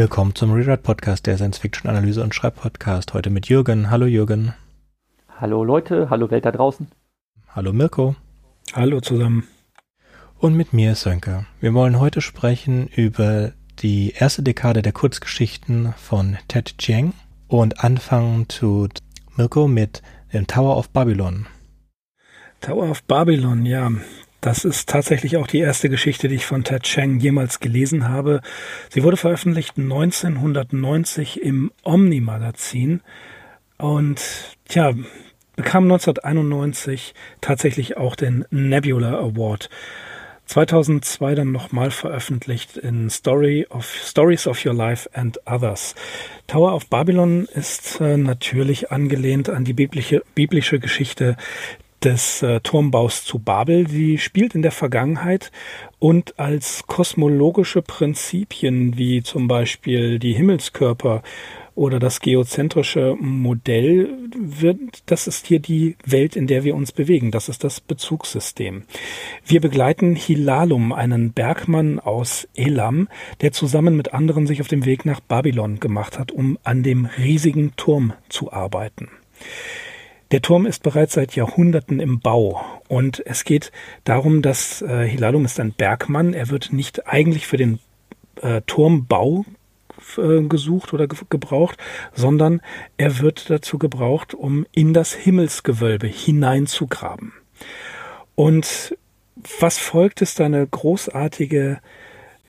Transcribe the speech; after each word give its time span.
Willkommen 0.00 0.34
zum 0.34 0.52
Rewrite 0.52 0.78
Podcast, 0.78 1.26
der 1.26 1.36
Science-Fiction-Analyse- 1.36 2.22
und 2.22 2.34
Schreibpodcast. 2.34 3.12
Heute 3.12 3.28
mit 3.28 3.50
Jürgen. 3.50 3.90
Hallo 3.90 4.06
Jürgen. 4.06 4.54
Hallo 5.38 5.62
Leute, 5.62 6.08
hallo 6.08 6.30
Welt 6.30 6.46
da 6.46 6.52
draußen. 6.52 6.88
Hallo 7.48 7.74
Mirko. 7.74 8.16
Hallo 8.72 9.02
zusammen. 9.02 9.46
Und 10.38 10.56
mit 10.56 10.72
mir 10.72 10.94
Sönke. 10.94 11.44
Wir 11.60 11.74
wollen 11.74 12.00
heute 12.00 12.22
sprechen 12.22 12.88
über 12.88 13.52
die 13.80 14.12
erste 14.12 14.42
Dekade 14.42 14.80
der 14.80 14.92
Kurzgeschichten 14.92 15.92
von 15.98 16.38
Ted 16.48 16.78
Chiang 16.78 17.12
und 17.46 17.84
anfangen 17.84 18.48
tut 18.48 19.00
Mirko 19.36 19.68
mit 19.68 20.00
dem 20.32 20.46
Tower 20.46 20.78
of 20.78 20.88
Babylon. 20.88 21.46
Tower 22.62 22.88
of 22.90 23.02
Babylon, 23.02 23.66
ja. 23.66 23.90
Das 24.40 24.64
ist 24.64 24.88
tatsächlich 24.88 25.36
auch 25.36 25.46
die 25.46 25.58
erste 25.58 25.90
Geschichte, 25.90 26.28
die 26.28 26.36
ich 26.36 26.46
von 26.46 26.64
Ted 26.64 26.84
Chiang 26.84 27.18
jemals 27.20 27.60
gelesen 27.60 28.08
habe. 28.08 28.40
Sie 28.88 29.02
wurde 29.02 29.18
veröffentlicht 29.18 29.76
1990 29.76 31.42
im 31.42 31.70
Omni-Magazin 31.82 33.02
und 33.76 34.22
tja, 34.66 34.94
bekam 35.56 35.84
1991 35.84 37.14
tatsächlich 37.42 37.98
auch 37.98 38.16
den 38.16 38.46
Nebula 38.50 39.18
Award. 39.18 39.68
2002 40.46 41.34
dann 41.34 41.52
nochmal 41.52 41.90
veröffentlicht 41.90 42.76
in 42.76 43.08
Story 43.08 43.66
of 43.70 43.86
Stories 43.86 44.46
of 44.48 44.64
Your 44.64 44.74
Life 44.74 45.08
and 45.12 45.38
Others. 45.46 45.94
Tower 46.46 46.74
of 46.74 46.88
Babylon 46.88 47.46
ist 47.54 48.00
äh, 48.00 48.16
natürlich 48.16 48.90
angelehnt 48.90 49.48
an 49.48 49.64
die 49.64 49.74
biblische, 49.74 50.24
biblische 50.34 50.80
Geschichte 50.80 51.36
des 52.02 52.42
äh, 52.42 52.60
Turmbaus 52.60 53.24
zu 53.24 53.38
Babel. 53.38 53.84
Die 53.84 54.18
spielt 54.18 54.54
in 54.54 54.62
der 54.62 54.72
Vergangenheit 54.72 55.50
und 55.98 56.38
als 56.38 56.84
kosmologische 56.86 57.82
Prinzipien 57.82 58.96
wie 58.96 59.22
zum 59.22 59.48
Beispiel 59.48 60.18
die 60.18 60.32
Himmelskörper 60.32 61.22
oder 61.74 61.98
das 61.98 62.20
geozentrische 62.20 63.16
Modell 63.18 64.10
wird, 64.36 64.78
das 65.06 65.26
ist 65.26 65.46
hier 65.46 65.60
die 65.60 65.96
Welt, 66.04 66.36
in 66.36 66.46
der 66.46 66.64
wir 66.64 66.74
uns 66.74 66.92
bewegen. 66.92 67.30
Das 67.30 67.48
ist 67.48 67.64
das 67.64 67.80
Bezugssystem. 67.80 68.82
Wir 69.46 69.60
begleiten 69.60 70.14
Hilalum, 70.14 70.92
einen 70.92 71.32
Bergmann 71.32 71.98
aus 71.98 72.46
Elam, 72.54 73.08
der 73.40 73.52
zusammen 73.52 73.96
mit 73.96 74.12
anderen 74.12 74.46
sich 74.46 74.60
auf 74.60 74.68
dem 74.68 74.84
Weg 74.84 75.06
nach 75.06 75.20
Babylon 75.20 75.80
gemacht 75.80 76.18
hat, 76.18 76.32
um 76.32 76.58
an 76.64 76.82
dem 76.82 77.06
riesigen 77.06 77.72
Turm 77.76 78.12
zu 78.28 78.52
arbeiten. 78.52 79.08
Der 80.30 80.42
Turm 80.42 80.64
ist 80.64 80.84
bereits 80.84 81.14
seit 81.14 81.34
Jahrhunderten 81.34 81.98
im 81.98 82.20
Bau 82.20 82.60
und 82.88 83.20
es 83.26 83.44
geht 83.44 83.72
darum, 84.04 84.42
dass 84.42 84.80
äh, 84.80 85.06
Hilalum 85.06 85.44
ist 85.44 85.58
ein 85.58 85.72
Bergmann. 85.72 86.34
Er 86.34 86.50
wird 86.50 86.72
nicht 86.72 87.08
eigentlich 87.08 87.48
für 87.48 87.56
den 87.56 87.80
äh, 88.40 88.60
Turmbau 88.66 89.44
äh, 90.16 90.42
gesucht 90.42 90.92
oder 90.92 91.08
ge 91.08 91.18
gebraucht, 91.28 91.78
sondern 92.14 92.60
er 92.96 93.18
wird 93.18 93.50
dazu 93.50 93.76
gebraucht, 93.78 94.32
um 94.34 94.66
in 94.70 94.94
das 94.94 95.14
Himmelsgewölbe 95.14 96.06
hineinzugraben. 96.06 97.32
Und 98.36 98.96
was 99.58 99.78
folgt, 99.78 100.22
ist 100.22 100.40
eine 100.40 100.64
großartige 100.64 101.80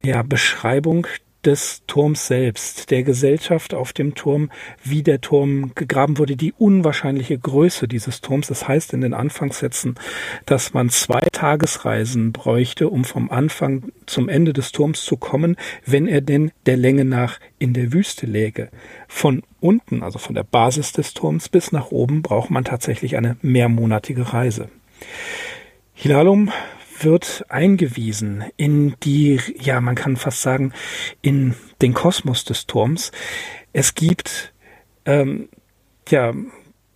ja, 0.04 0.22
Beschreibung 0.22 1.08
des 1.46 1.84
Turms 1.88 2.28
selbst, 2.28 2.92
der 2.92 3.04
Gesellschaft 3.04 3.74
auf 3.74 3.94
dem 3.94 4.16
Turm, 4.16 4.50
wie 4.84 5.04
der 5.04 5.22
Turm 5.22 5.72
gegraben 5.76 6.18
wurde, 6.18 6.36
die 6.36 6.54
unwahrscheinliche 6.54 7.38
Größe 7.38 7.88
dieses 7.88 8.22
Turms. 8.22 8.48
Das 8.48 8.68
heißt 8.68 8.94
in 8.94 9.02
den 9.02 9.14
Anfangssätzen, 9.14 9.96
dass 10.46 10.74
man 10.74 10.90
zwei 10.90 11.22
Tagesreisen 11.32 12.32
bräuchte, 12.32 12.90
um 12.90 13.04
vom 13.04 13.32
Anfang 13.32 13.92
zum 14.06 14.30
Ende 14.30 14.54
des 14.54 14.72
Turms 14.72 15.04
zu 15.04 15.18
kommen, 15.18 15.56
wenn 15.86 16.08
er 16.08 16.22
denn 16.22 16.52
der 16.66 16.78
Länge 16.78 17.06
nach 17.06 17.40
in 17.60 17.74
der 17.74 17.94
Wüste 17.94 18.26
läge. 18.26 18.70
Von 19.08 19.44
unten, 19.60 20.04
also 20.04 20.20
von 20.20 20.36
der 20.36 20.44
Basis 20.44 20.92
des 20.92 21.14
Turms 21.14 21.50
bis 21.50 21.72
nach 21.72 21.92
oben, 21.92 22.22
braucht 22.22 22.50
man 22.50 22.64
tatsächlich 22.64 23.18
eine 23.18 23.38
mehrmonatige 23.42 24.34
Reise. 24.34 24.70
Hilalum 25.94 26.52
wird 27.04 27.46
eingewiesen 27.50 28.44
in 28.58 28.96
die, 29.04 29.40
ja, 29.60 29.82
man 29.82 29.96
kann 29.96 30.18
fast 30.18 30.42
sagen, 30.42 30.74
in 31.22 31.56
den 31.82 31.94
Kosmos 31.94 32.46
des 32.46 32.68
Turms. 32.68 33.12
Es 33.74 33.96
gibt 33.96 34.54
ähm, 35.06 35.50
ja 36.10 36.34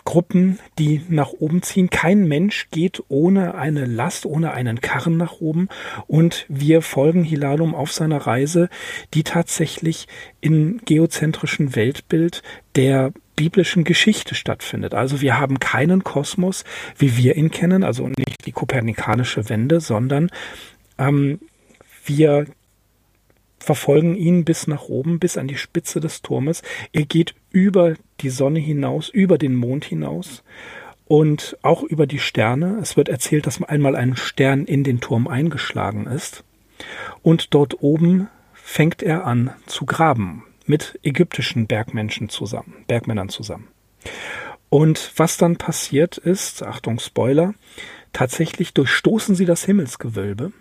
Gruppen, 0.06 0.60
die 0.80 1.02
nach 1.10 1.32
oben 1.32 1.62
ziehen. 1.62 1.90
Kein 1.90 2.28
Mensch 2.28 2.70
geht 2.72 3.04
ohne 3.10 3.56
eine 3.56 3.86
Last, 3.86 4.26
ohne 4.26 4.52
einen 4.52 4.80
Karren 4.80 5.18
nach 5.18 5.42
oben. 5.42 5.68
Und 6.08 6.46
wir 6.48 6.82
folgen 6.82 7.24
Hilalum 7.24 7.76
auf 7.76 7.92
seiner 7.92 8.18
Reise, 8.18 8.70
die 9.14 9.24
tatsächlich 9.24 10.08
im 10.42 10.80
geozentrischen 10.86 11.76
Weltbild 11.76 12.44
der 12.76 13.12
biblischen 13.36 13.84
Geschichte 13.84 14.36
stattfindet. 14.36 14.94
Also 14.94 15.22
wir 15.22 15.40
haben 15.40 15.60
keinen 15.60 16.04
Kosmos, 16.04 16.64
wie 16.98 17.18
wir 17.18 17.36
ihn 17.36 17.52
kennen, 17.52 17.84
also 17.84 18.08
nicht 18.08 18.46
die 18.46 18.52
kopernikanische 18.52 19.50
Wende, 19.50 19.82
sondern 19.82 20.30
ähm, 20.98 21.40
wir 22.06 22.46
verfolgen 23.66 24.16
ihn 24.16 24.46
bis 24.46 24.68
nach 24.68 24.84
oben, 24.84 25.20
bis 25.20 25.38
an 25.38 25.48
die 25.48 25.58
Spitze 25.58 26.00
des 26.00 26.22
Turmes. 26.22 26.62
Er 26.94 27.06
geht 27.06 27.34
über 27.52 27.96
die 28.22 28.30
Sonne 28.30 28.60
hinaus, 28.60 29.10
über 29.10 29.38
den 29.38 29.56
Mond 29.56 29.86
hinaus 29.86 30.44
und 31.06 31.58
auch 31.64 31.84
über 31.84 32.06
die 32.06 32.20
Sterne. 32.20 32.78
Es 32.82 32.96
wird 32.96 33.10
erzählt, 33.10 33.48
dass 33.48 33.62
einmal 33.62 33.96
ein 33.96 34.16
Stern 34.16 34.66
in 34.66 34.84
den 34.84 35.02
Turm 35.02 35.28
eingeschlagen 35.28 36.06
ist. 36.06 36.44
Und 37.24 37.54
dort 37.54 37.82
oben 37.82 38.28
fängt 38.54 39.02
er 39.02 39.26
an 39.26 39.52
zu 39.66 39.86
graben 39.86 40.44
mit 40.66 41.00
ägyptischen 41.04 41.68
Bergmenschen 41.68 42.30
zusammen, 42.30 42.74
Bergmännern 42.88 43.30
zusammen. 43.30 43.68
Und 44.70 45.12
was 45.16 45.38
dann 45.38 45.58
passiert 45.58 46.18
ist, 46.18 46.64
Achtung 46.64 47.00
Spoiler, 47.00 47.54
tatsächlich 48.14 48.74
durchstoßen 48.74 49.36
sie 49.36 49.46
das 49.46 49.64
Himmelsgewölbe. 49.64 50.52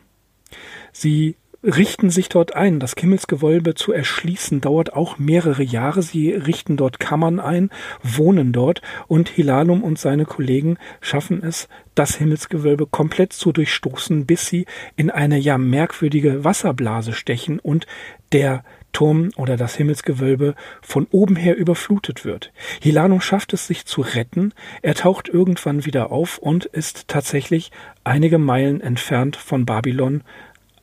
Sie 0.92 1.36
richten 1.64 2.10
sich 2.10 2.28
dort 2.28 2.54
ein. 2.54 2.78
Das 2.78 2.94
Himmelsgewölbe 2.98 3.74
zu 3.74 3.92
erschließen 3.92 4.60
dauert 4.60 4.92
auch 4.92 5.18
mehrere 5.18 5.62
Jahre. 5.62 6.02
Sie 6.02 6.30
richten 6.32 6.76
dort 6.76 7.00
Kammern 7.00 7.40
ein, 7.40 7.70
wohnen 8.02 8.52
dort 8.52 8.82
und 9.08 9.28
Hilalum 9.28 9.82
und 9.82 9.98
seine 9.98 10.26
Kollegen 10.26 10.76
schaffen 11.00 11.42
es, 11.42 11.68
das 11.94 12.16
Himmelsgewölbe 12.16 12.86
komplett 12.86 13.32
zu 13.32 13.52
durchstoßen, 13.52 14.26
bis 14.26 14.46
sie 14.46 14.66
in 14.96 15.10
eine 15.10 15.38
ja 15.38 15.58
merkwürdige 15.58 16.44
Wasserblase 16.44 17.12
stechen 17.12 17.58
und 17.58 17.86
der 18.32 18.64
Turm 18.92 19.30
oder 19.36 19.56
das 19.56 19.74
Himmelsgewölbe 19.74 20.54
von 20.80 21.06
oben 21.10 21.36
her 21.36 21.56
überflutet 21.56 22.24
wird. 22.24 22.52
Hilalum 22.80 23.20
schafft 23.20 23.52
es 23.52 23.66
sich 23.66 23.86
zu 23.86 24.02
retten, 24.02 24.52
er 24.82 24.94
taucht 24.94 25.28
irgendwann 25.28 25.84
wieder 25.84 26.12
auf 26.12 26.38
und 26.38 26.64
ist 26.64 27.08
tatsächlich 27.08 27.72
einige 28.04 28.38
Meilen 28.38 28.80
entfernt 28.80 29.36
von 29.36 29.66
Babylon 29.66 30.22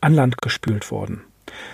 an 0.01 0.13
Land 0.13 0.41
gespült 0.41 0.91
worden. 0.91 1.21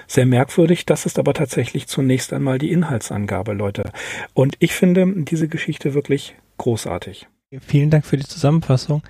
Sehr 0.07 0.25
merkwürdig, 0.25 0.85
das 0.85 1.05
ist 1.05 1.19
aber 1.19 1.33
tatsächlich 1.33 1.87
zunächst 1.87 2.33
einmal 2.33 2.57
die 2.57 2.71
Inhaltsangabe, 2.71 3.53
Leute. 3.53 3.91
Und 4.33 4.55
ich 4.59 4.73
finde 4.73 5.05
diese 5.23 5.47
Geschichte 5.47 5.93
wirklich 5.93 6.35
großartig. 6.57 7.27
Vielen 7.61 7.89
Dank 7.89 8.05
für 8.05 8.17
die 8.17 8.25
Zusammenfassung. 8.25 9.03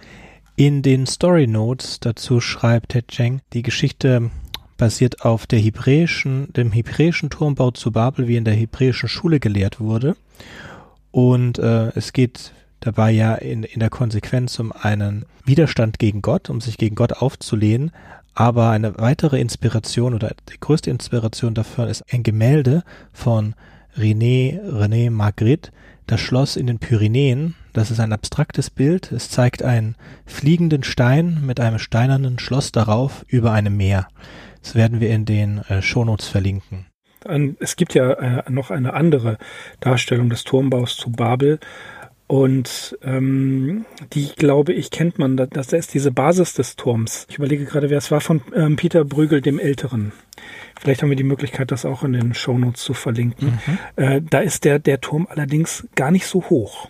In 0.56 0.82
den 0.82 1.06
Story 1.06 1.48
Notes 1.48 2.00
dazu 2.00 2.42
schreibt 2.42 2.90
Ted 2.90 3.08
Cheng, 3.10 3.42
die 3.54 3.62
Geschichte 3.62 4.32
basiert 4.78 5.24
auf 5.24 5.48
der 5.48 5.60
hebräischen, 5.60 6.52
dem 6.54 6.72
hebräischen 6.72 7.30
Turmbau 7.30 7.72
zu 7.72 7.92
Babel, 7.92 8.28
wie 8.28 8.38
in 8.38 8.46
der 8.46 8.54
hebräischen 8.54 9.10
Schule 9.10 9.40
gelehrt 9.40 9.80
wurde. 9.80 10.16
Und 11.12 11.58
äh, 11.60 11.88
es 11.96 12.14
geht 12.14 12.54
dabei 12.80 13.12
ja 13.12 13.36
in, 13.36 13.64
in 13.64 13.80
der 13.80 13.90
Konsequenz 13.90 14.60
um 14.60 14.72
einen 14.72 15.26
Widerstand 15.46 16.00
gegen 16.00 16.22
Gott, 16.22 16.50
um 16.50 16.62
sich 16.62 16.78
gegen 16.78 16.96
Gott 16.96 17.14
aufzulehnen, 17.14 17.92
aber 18.38 18.70
eine 18.70 19.00
weitere 19.00 19.42
Inspiration 19.42 20.14
oder 20.14 20.36
die 20.54 20.60
größte 20.60 20.92
Inspiration 20.92 21.56
dafür 21.56 21.88
ist 21.88 22.04
ein 22.14 22.22
Gemälde 22.22 22.84
von 23.12 23.56
René, 23.98 24.62
René 24.62 25.10
Magritte, 25.10 25.72
das 26.06 26.22
Schloss 26.22 26.56
in 26.56 26.68
den 26.68 26.78
Pyrenäen. 26.78 27.56
Das 27.74 27.90
ist 27.90 28.00
ein 28.00 28.14
abstraktes 28.14 28.70
Bild. 28.70 29.12
Es 29.12 29.32
zeigt 29.32 29.64
einen 29.64 29.96
fliegenden 30.28 30.84
Stein 30.84 31.40
mit 31.48 31.60
einem 31.60 31.80
steinernen 31.80 32.38
Schloss 32.38 32.72
darauf 32.72 33.26
über 33.28 33.54
einem 33.54 33.76
Meer. 33.76 34.08
Das 34.62 34.76
werden 34.76 35.00
wir 35.00 35.10
in 35.10 35.26
den 35.26 35.64
äh, 35.68 35.82
Shownotes 35.82 36.28
verlinken. 36.28 36.86
Es 37.60 37.76
gibt 37.76 37.96
ja 37.96 38.12
äh, 38.12 38.44
noch 38.52 38.70
eine 38.70 38.94
andere 38.94 39.40
Darstellung 39.80 40.30
des 40.30 40.44
Turmbaus 40.44 40.96
zu 40.96 41.12
Babel. 41.12 41.60
Und 42.28 42.98
ähm, 43.04 43.86
die, 44.14 44.30
glaube 44.36 44.74
ich, 44.74 44.92
kennt 44.92 45.18
man. 45.18 45.38
Das, 45.38 45.72
ist 45.72 45.94
diese 45.94 46.12
Basis 46.12 46.54
des 46.54 46.76
Turms. 46.76 47.26
Ich 47.30 47.38
überlege 47.38 47.64
gerade, 47.64 47.90
wer 47.90 47.98
es 47.98 48.12
war, 48.12 48.20
von 48.20 48.42
ähm, 48.54 48.76
Peter 48.76 49.06
Brügel, 49.06 49.42
dem 49.42 49.60
Älteren. 49.60 50.12
Vielleicht 50.80 51.02
haben 51.02 51.10
wir 51.10 51.16
die 51.16 51.24
Möglichkeit, 51.24 51.72
das 51.72 51.86
auch 51.86 52.04
in 52.04 52.14
den 52.14 52.34
Shownotes 52.34 52.84
zu 52.84 52.94
verlinken. 52.94 53.60
Mhm. 53.66 54.04
Äh, 54.04 54.22
da 54.30 54.40
ist 54.40 54.66
der, 54.66 54.80
der 54.80 55.00
Turm 55.00 55.26
allerdings 55.30 55.88
gar 55.96 56.12
nicht 56.12 56.28
so 56.28 56.44
hoch. 56.50 56.90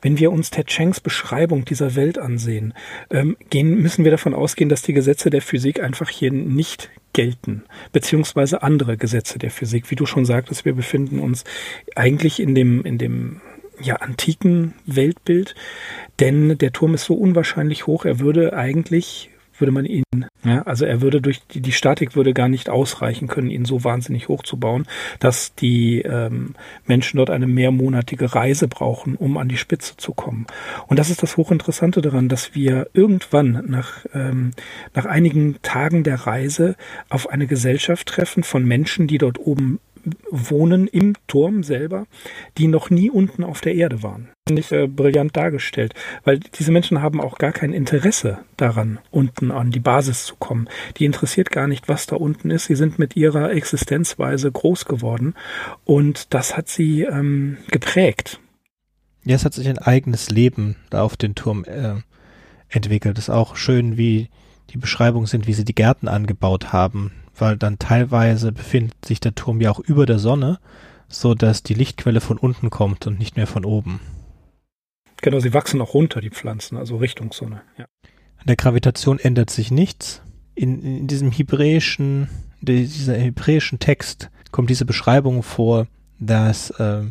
Wenn 0.00 0.20
wir 0.20 0.30
uns 0.30 0.50
Ted 0.50 0.68
Chengs 0.68 1.00
Beschreibung 1.00 1.64
dieser 1.64 1.96
Welt 1.96 2.16
ansehen, 2.16 2.74
ähm, 3.10 3.36
gehen, 3.50 3.82
müssen 3.82 4.04
wir 4.04 4.12
davon 4.12 4.34
ausgehen, 4.34 4.68
dass 4.68 4.82
die 4.82 4.92
Gesetze 4.92 5.30
der 5.30 5.42
Physik 5.42 5.82
einfach 5.82 6.08
hier 6.08 6.30
nicht 6.30 6.90
gelten, 7.12 7.64
beziehungsweise 7.90 8.62
andere 8.62 8.96
Gesetze 8.96 9.40
der 9.40 9.50
Physik. 9.50 9.90
Wie 9.90 9.96
du 9.96 10.06
schon 10.06 10.24
sagtest, 10.24 10.64
wir 10.64 10.74
befinden 10.74 11.18
uns 11.18 11.42
eigentlich 11.96 12.38
in 12.38 12.54
dem, 12.54 12.84
in 12.84 12.98
dem 12.98 13.40
ja, 13.80 13.96
antiken 13.96 14.74
Weltbild, 14.86 15.54
denn 16.20 16.58
der 16.58 16.72
Turm 16.72 16.94
ist 16.94 17.04
so 17.04 17.14
unwahrscheinlich 17.14 17.86
hoch, 17.86 18.04
er 18.04 18.20
würde 18.20 18.52
eigentlich 18.52 19.30
würde 19.60 19.72
man 19.72 19.84
ihn, 19.84 20.04
ja, 20.44 20.62
also 20.62 20.84
er 20.84 21.00
würde 21.00 21.20
durch 21.20 21.40
die, 21.46 21.60
die 21.60 21.72
Statik 21.72 22.16
würde 22.16 22.32
gar 22.32 22.48
nicht 22.48 22.68
ausreichen 22.68 23.28
können, 23.28 23.50
ihn 23.50 23.64
so 23.64 23.84
wahnsinnig 23.84 24.28
hochzubauen, 24.28 24.86
dass 25.20 25.54
die 25.54 26.02
ähm, 26.02 26.54
Menschen 26.86 27.16
dort 27.16 27.30
eine 27.30 27.46
mehrmonatige 27.46 28.34
Reise 28.34 28.68
brauchen, 28.68 29.16
um 29.16 29.36
an 29.36 29.48
die 29.48 29.56
Spitze 29.56 29.96
zu 29.96 30.12
kommen. 30.12 30.46
Und 30.86 30.98
das 30.98 31.10
ist 31.10 31.22
das 31.22 31.36
Hochinteressante 31.36 32.00
daran, 32.00 32.28
dass 32.28 32.54
wir 32.54 32.88
irgendwann 32.92 33.64
nach, 33.66 34.04
ähm, 34.14 34.52
nach 34.94 35.06
einigen 35.06 35.60
Tagen 35.62 36.04
der 36.04 36.26
Reise 36.26 36.76
auf 37.08 37.28
eine 37.28 37.46
Gesellschaft 37.46 38.08
treffen 38.08 38.42
von 38.42 38.64
Menschen, 38.64 39.06
die 39.06 39.18
dort 39.18 39.38
oben 39.38 39.80
wohnen 40.30 40.86
im 40.86 41.14
Turm 41.26 41.62
selber, 41.62 42.06
die 42.56 42.66
noch 42.66 42.90
nie 42.90 43.10
unten 43.10 43.44
auf 43.44 43.60
der 43.60 43.74
Erde 43.74 44.02
waren. 44.02 44.28
Nicht 44.50 44.72
äh, 44.72 44.86
brillant 44.86 45.36
dargestellt, 45.36 45.94
weil 46.24 46.38
diese 46.38 46.72
Menschen 46.72 47.02
haben 47.02 47.20
auch 47.20 47.38
gar 47.38 47.52
kein 47.52 47.72
Interesse 47.72 48.38
daran, 48.56 48.98
unten 49.10 49.50
an 49.50 49.70
die 49.70 49.80
Basis 49.80 50.24
zu 50.24 50.36
kommen. 50.36 50.68
Die 50.96 51.04
interessiert 51.04 51.50
gar 51.50 51.66
nicht, 51.66 51.88
was 51.88 52.06
da 52.06 52.16
unten 52.16 52.50
ist. 52.50 52.66
Sie 52.66 52.76
sind 52.76 52.98
mit 52.98 53.16
ihrer 53.16 53.52
Existenzweise 53.52 54.50
groß 54.50 54.86
geworden 54.86 55.34
und 55.84 56.32
das 56.34 56.56
hat 56.56 56.68
sie 56.68 57.02
ähm, 57.02 57.58
geprägt. 57.70 58.40
Ja, 59.24 59.34
es 59.34 59.44
hat 59.44 59.54
sich 59.54 59.68
ein 59.68 59.78
eigenes 59.78 60.30
Leben 60.30 60.76
da 60.90 61.02
auf 61.02 61.16
den 61.16 61.34
Turm 61.34 61.64
äh, 61.64 61.96
entwickelt. 62.68 63.18
Es 63.18 63.24
ist 63.24 63.34
auch 63.34 63.56
schön, 63.56 63.98
wie 63.98 64.30
die 64.70 64.78
Beschreibungen 64.78 65.26
sind, 65.26 65.46
wie 65.46 65.54
sie 65.54 65.64
die 65.64 65.74
Gärten 65.74 66.08
angebaut 66.08 66.72
haben 66.72 67.12
weil 67.40 67.56
dann 67.56 67.78
teilweise 67.78 68.52
befindet 68.52 69.04
sich 69.04 69.20
der 69.20 69.34
Turm 69.34 69.60
ja 69.60 69.70
auch 69.70 69.80
über 69.80 70.06
der 70.06 70.18
Sonne, 70.18 70.58
so 71.08 71.34
dass 71.34 71.62
die 71.62 71.74
Lichtquelle 71.74 72.20
von 72.20 72.38
unten 72.38 72.70
kommt 72.70 73.06
und 73.06 73.18
nicht 73.18 73.36
mehr 73.36 73.46
von 73.46 73.64
oben. 73.64 74.00
Genau, 75.20 75.40
sie 75.40 75.54
wachsen 75.54 75.80
auch 75.80 75.94
runter, 75.94 76.20
die 76.20 76.30
Pflanzen, 76.30 76.76
also 76.76 76.96
Richtung 76.96 77.32
Sonne. 77.32 77.62
Ja. 77.76 77.86
An 78.36 78.46
der 78.46 78.56
Gravitation 78.56 79.18
ändert 79.18 79.50
sich 79.50 79.70
nichts. 79.70 80.22
In, 80.54 80.82
in 80.82 81.06
diesem 81.06 81.32
hebräischen, 81.32 82.28
dieser 82.60 83.16
hebräischen 83.16 83.78
Text 83.78 84.30
kommt 84.52 84.70
diese 84.70 84.84
Beschreibung 84.84 85.42
vor, 85.42 85.86
dass 86.20 86.70
äh, 86.70 87.02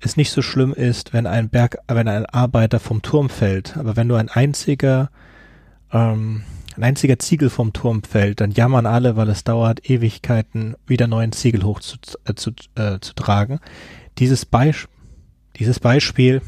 es 0.00 0.16
nicht 0.16 0.30
so 0.30 0.42
schlimm 0.42 0.72
ist, 0.72 1.12
wenn 1.12 1.26
ein 1.26 1.48
Berg, 1.48 1.78
wenn 1.88 2.08
ein 2.08 2.26
Arbeiter 2.26 2.80
vom 2.80 3.02
Turm 3.02 3.30
fällt, 3.30 3.76
aber 3.76 3.96
wenn 3.96 4.06
nur 4.06 4.18
ein 4.18 4.28
einziger 4.28 5.10
ähm, 5.92 6.44
ein 6.78 6.84
einziger 6.84 7.18
Ziegel 7.18 7.50
vom 7.50 7.72
Turm 7.72 8.02
fällt, 8.02 8.40
dann 8.40 8.52
jammern 8.52 8.86
alle, 8.86 9.16
weil 9.16 9.28
es 9.28 9.44
dauert 9.44 9.90
Ewigkeiten, 9.90 10.76
wieder 10.86 11.06
neuen 11.06 11.32
Ziegel 11.32 11.64
hoch 11.64 11.80
zu, 11.80 11.96
äh, 12.24 12.34
zu, 12.34 12.52
äh, 12.76 13.00
zu 13.00 13.14
tragen. 13.14 13.58
Dieses, 14.18 14.46
Beisp 14.46 14.88
dieses 15.58 15.80
Beispiel. 15.80 16.40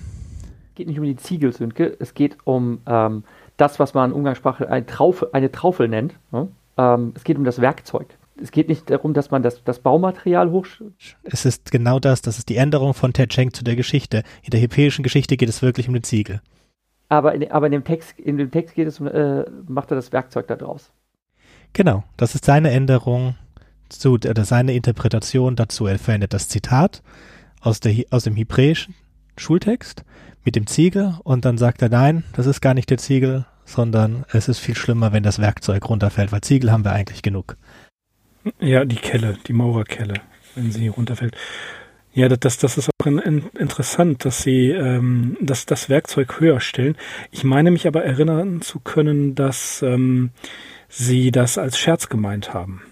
Es 0.68 0.74
geht 0.76 0.86
nicht 0.86 0.98
um 0.98 1.04
die 1.04 1.16
Ziegel, 1.16 1.52
Sönke, 1.52 1.96
es 1.98 2.14
geht 2.14 2.38
um 2.44 2.78
ähm, 2.86 3.24
das, 3.56 3.78
was 3.80 3.92
man 3.92 4.10
in 4.10 4.16
Umgangssprache 4.16 4.70
eine 4.70 4.86
Traufe, 4.86 5.30
eine 5.32 5.50
Traufel 5.50 5.88
nennt. 5.88 6.14
Ne? 6.30 6.48
Ähm, 6.78 7.12
es 7.16 7.24
geht 7.24 7.36
um 7.36 7.44
das 7.44 7.60
Werkzeug. 7.60 8.06
Es 8.40 8.52
geht 8.52 8.68
nicht 8.68 8.88
darum, 8.88 9.12
dass 9.12 9.30
man 9.30 9.42
das, 9.42 9.62
das 9.64 9.80
Baumaterial 9.80 10.50
hoch. 10.50 10.66
Es 11.24 11.44
ist 11.44 11.70
genau 11.70 11.98
das, 11.98 12.22
das 12.22 12.38
ist 12.38 12.48
die 12.48 12.56
Änderung 12.56 12.94
von 12.94 13.12
Ted 13.12 13.30
Cheng 13.30 13.52
zu 13.52 13.64
der 13.64 13.76
Geschichte. 13.76 14.22
In 14.42 14.50
der 14.50 14.60
hebräischen 14.60 15.02
Geschichte 15.02 15.36
geht 15.36 15.48
es 15.50 15.60
wirklich 15.60 15.88
um 15.88 15.94
den 15.94 16.04
Ziegel. 16.04 16.40
Aber 17.10 17.34
in, 17.34 17.50
aber 17.50 17.66
in 17.66 17.72
dem 17.72 17.84
Text, 17.84 18.18
in 18.18 18.38
dem 18.38 18.50
Text 18.50 18.74
geht 18.74 18.88
es, 18.88 19.00
äh, 19.00 19.44
macht 19.68 19.90
er 19.90 19.96
das 19.96 20.12
Werkzeug 20.12 20.46
da 20.46 20.56
draus. 20.56 20.92
Genau, 21.72 22.04
das 22.16 22.34
ist 22.34 22.44
seine 22.44 22.70
Änderung 22.70 23.34
zu, 23.88 24.12
oder 24.12 24.44
seine 24.44 24.72
Interpretation 24.74 25.56
dazu. 25.56 25.86
Er 25.86 25.98
verändert 25.98 26.32
das 26.32 26.48
Zitat 26.48 27.02
aus, 27.60 27.80
der, 27.80 28.04
aus 28.10 28.24
dem 28.24 28.36
hebräischen 28.36 28.94
Schultext 29.36 30.04
mit 30.44 30.54
dem 30.54 30.68
Ziegel 30.68 31.16
und 31.24 31.44
dann 31.44 31.58
sagt 31.58 31.82
er, 31.82 31.88
nein, 31.88 32.22
das 32.34 32.46
ist 32.46 32.60
gar 32.60 32.74
nicht 32.74 32.90
der 32.90 32.98
Ziegel, 32.98 33.44
sondern 33.64 34.24
es 34.32 34.48
ist 34.48 34.60
viel 34.60 34.76
schlimmer, 34.76 35.12
wenn 35.12 35.24
das 35.24 35.40
Werkzeug 35.40 35.88
runterfällt, 35.88 36.30
weil 36.30 36.40
Ziegel 36.42 36.70
haben 36.70 36.84
wir 36.84 36.92
eigentlich 36.92 37.22
genug. 37.22 37.56
Ja, 38.60 38.84
die 38.84 38.96
Kelle, 38.96 39.36
die 39.46 39.52
Maurerkelle, 39.52 40.14
wenn 40.54 40.70
sie 40.70 40.88
runterfällt. 40.88 41.36
Ja, 42.12 42.28
das, 42.28 42.58
das 42.58 42.76
ist 42.76 42.90
auch 42.98 43.06
in, 43.06 43.18
in, 43.18 43.44
interessant, 43.58 44.24
dass 44.24 44.42
sie 44.42 44.70
ähm, 44.70 45.36
dass 45.40 45.66
das 45.66 45.88
Werkzeug 45.88 46.40
höher 46.40 46.60
stellen. 46.60 46.96
Ich 47.30 47.44
meine 47.44 47.70
mich 47.70 47.86
aber 47.86 48.04
erinnern 48.04 48.62
zu 48.62 48.80
können, 48.80 49.34
dass 49.34 49.82
ähm, 49.82 50.30
sie 50.88 51.30
das 51.30 51.56
als 51.56 51.78
Scherz 51.78 52.08
gemeint 52.08 52.52
haben. 52.52 52.82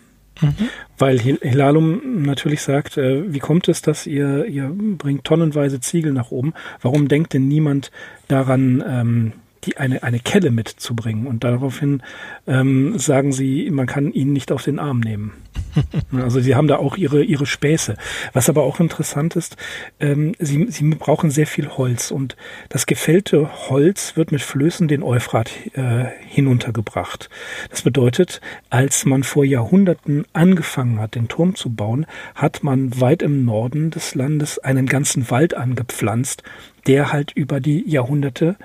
Mhm. 0.41 0.69
Weil 0.97 1.19
Hilalum 1.19 2.23
natürlich 2.23 2.63
sagt, 2.63 2.97
äh, 2.97 3.33
wie 3.33 3.41
kommt 3.41 3.69
es, 3.69 3.83
dass 3.83 4.07
ihr, 4.07 4.47
ihr 4.47 4.73
bringt 4.73 5.25
tonnenweise 5.25 5.81
Ziegel 5.81 6.13
nach 6.13 6.31
oben? 6.31 6.55
Warum 6.81 7.09
denkt 7.09 7.35
denn 7.35 7.49
niemand 7.49 7.91
daran, 8.29 8.85
ähm, 8.87 9.33
die 9.65 9.77
eine, 9.77 10.03
eine 10.03 10.21
Kelle 10.21 10.51
mitzubringen. 10.51 11.27
Und 11.27 11.45
daraufhin 11.45 12.03
ähm, 12.47 12.99
sagen 12.99 13.33
sie, 13.33 13.71
man 13.71 13.87
kann 13.87 14.13
ihn 14.13 14.33
nicht 14.33 14.53
auf 14.53 14.63
den 14.63 14.79
Arm 14.79 15.01
nehmen. 15.01 15.33
also 16.13 16.41
sie 16.41 16.55
haben 16.55 16.69
da 16.69 16.77
auch 16.77 16.97
ihre, 16.97 17.23
ihre 17.23 17.47
Späße. 17.47 17.97
Was 18.33 18.49
aber 18.49 18.63
auch 18.63 18.81
interessant 18.81 19.37
ist, 19.37 19.57
ähm, 20.01 20.35
sie, 20.39 20.67
sie 20.71 20.85
brauchen 20.91 21.31
sehr 21.31 21.47
viel 21.47 21.69
Holz 21.69 22.11
und 22.11 22.37
das 22.69 22.87
gefällte 22.87 23.69
Holz 23.69 24.17
wird 24.17 24.33
mit 24.33 24.43
Flößen 24.43 24.89
den 24.89 25.03
Euphrat 25.03 25.51
äh, 25.75 26.07
hinuntergebracht. 26.27 27.29
Das 27.71 27.83
bedeutet, 27.83 28.41
als 28.71 29.05
man 29.05 29.23
vor 29.23 29.45
Jahrhunderten 29.45 30.25
angefangen 30.33 31.01
hat, 31.01 31.15
den 31.15 31.29
Turm 31.29 31.55
zu 31.55 31.71
bauen, 31.71 32.07
hat 32.35 32.63
man 32.63 33.01
weit 33.01 33.23
im 33.23 33.45
Norden 33.45 33.91
des 33.91 34.15
Landes 34.15 34.59
einen 34.59 34.87
ganzen 34.87 35.31
Wald 35.31 35.55
angepflanzt, 35.55 36.43
der 36.87 37.13
halt 37.13 37.33
über 37.33 37.61
die 37.61 37.89
Jahrhunderte 37.89 38.57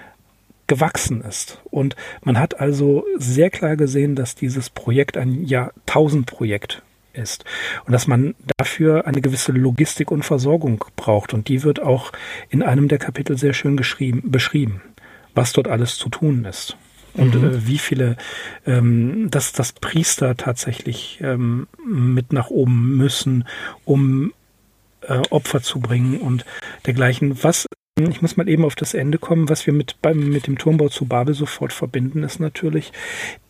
gewachsen 0.74 1.22
ist. 1.22 1.60
Und 1.66 1.96
man 2.24 2.40
hat 2.40 2.60
also 2.60 3.06
sehr 3.16 3.52
klar 3.52 3.76
gesehen, 3.76 4.16
dass 4.16 4.34
dieses 4.34 4.72
Projekt 4.72 5.18
ein 5.18 5.44
Jahrtausendprojekt 5.44 6.82
ist 7.14 7.46
und 7.86 7.94
dass 7.94 8.08
man 8.08 8.34
dafür 8.58 9.06
eine 9.06 9.22
gewisse 9.22 9.52
Logistik 9.52 10.10
und 10.10 10.26
Versorgung 10.26 10.84
braucht. 10.96 11.36
Und 11.36 11.48
die 11.48 11.62
wird 11.62 11.80
auch 11.80 12.12
in 12.50 12.64
einem 12.64 12.88
der 12.88 12.98
Kapitel 12.98 13.38
sehr 13.38 13.54
schön 13.54 13.76
beschrieben, 13.76 14.82
was 15.36 15.54
dort 15.54 15.68
alles 15.68 15.98
zu 15.98 16.10
tun 16.10 16.46
ist. 16.46 16.76
Und 17.14 17.36
mhm. 17.36 17.44
äh, 17.44 17.68
wie 17.68 17.78
viele, 17.78 18.18
ähm, 18.66 19.30
dass 19.30 19.54
das 19.54 19.74
Priester 19.74 20.36
tatsächlich 20.36 21.20
ähm, 21.22 21.68
mit 21.86 22.34
nach 22.34 22.50
oben 22.50 22.98
müssen, 22.98 23.46
um 23.86 24.34
äh, 25.02 25.22
Opfer 25.30 25.62
zu 25.62 25.80
bringen 25.80 26.18
und 26.18 26.46
dergleichen. 26.88 27.44
Was 27.44 27.68
ich 28.00 28.24
muss 28.24 28.38
mal 28.38 28.50
eben 28.50 28.66
auf 28.66 28.76
das 28.76 28.96
Ende 28.96 29.20
kommen. 29.20 29.50
Was 29.50 29.68
wir 29.68 29.74
mit, 29.74 30.02
beim, 30.02 30.30
mit 30.30 30.48
dem 30.48 30.58
Turmbau 30.58 30.90
zu 30.90 31.06
Babel 31.06 31.36
sofort 31.36 31.72
verbinden, 31.74 32.24
ist 32.24 32.40
natürlich 32.40 32.92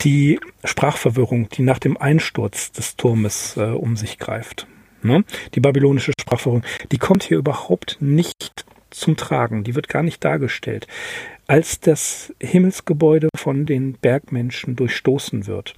die 0.02 0.40
Sprachverwirrung, 0.66 1.48
die 1.50 1.62
nach 1.62 1.80
dem 1.80 1.96
Einsturz 1.96 2.72
des 2.74 2.98
Turmes 2.98 3.56
äh, 3.56 3.62
um 3.62 3.96
sich 3.96 4.20
greift. 4.20 4.68
Ne? 5.02 5.24
Die 5.56 5.62
babylonische 5.62 6.12
Sprachverwirrung, 6.20 6.64
die 6.92 6.98
kommt 6.98 7.24
hier 7.24 7.38
überhaupt 7.38 7.98
nicht 8.02 8.66
zum 8.90 9.16
Tragen. 9.16 9.64
Die 9.64 9.76
wird 9.76 9.88
gar 9.88 10.04
nicht 10.04 10.24
dargestellt. 10.24 10.88
Als 11.48 11.80
das 11.80 12.34
Himmelsgebäude 12.42 13.30
von 13.36 13.66
den 13.66 13.94
Bergmenschen 13.94 14.76
durchstoßen 14.76 15.48
wird, 15.48 15.76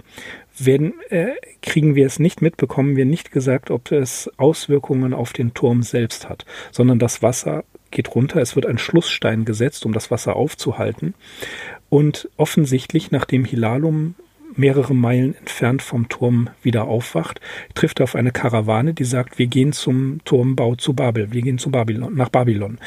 werden, 0.58 0.94
äh, 1.10 1.34
kriegen 1.62 1.94
wir 1.94 2.06
es 2.06 2.18
nicht 2.18 2.42
mit, 2.42 2.56
bekommen 2.56 2.96
wir 2.96 3.04
nicht 3.04 3.30
gesagt, 3.30 3.70
ob 3.70 3.92
es 3.92 4.30
Auswirkungen 4.38 5.14
auf 5.14 5.32
den 5.32 5.54
Turm 5.54 5.82
selbst 5.82 6.28
hat, 6.28 6.44
sondern 6.72 6.98
das 6.98 7.22
Wasser 7.22 7.64
geht 7.90 8.14
runter, 8.14 8.40
es 8.40 8.56
wird 8.56 8.66
ein 8.66 8.78
Schlussstein 8.78 9.44
gesetzt, 9.44 9.86
um 9.86 9.92
das 9.92 10.10
Wasser 10.10 10.36
aufzuhalten. 10.36 11.14
Und 11.88 12.28
offensichtlich, 12.36 13.10
nachdem 13.10 13.44
Hilalum 13.44 14.14
mehrere 14.56 14.94
Meilen 14.94 15.34
entfernt 15.34 15.82
vom 15.82 16.08
Turm 16.08 16.48
wieder 16.62 16.84
aufwacht, 16.84 17.40
trifft 17.74 18.00
er 18.00 18.04
auf 18.04 18.14
eine 18.14 18.32
Karawane, 18.32 18.94
die 18.94 19.04
sagt, 19.04 19.38
wir 19.38 19.46
gehen 19.46 19.72
zum 19.72 20.20
Turmbau 20.24 20.74
zu 20.76 20.94
Babel, 20.94 21.32
wir 21.32 21.42
gehen 21.42 21.58
zu 21.58 21.70
Babylon, 21.70 22.14
nach 22.14 22.30
Babylon. 22.30 22.78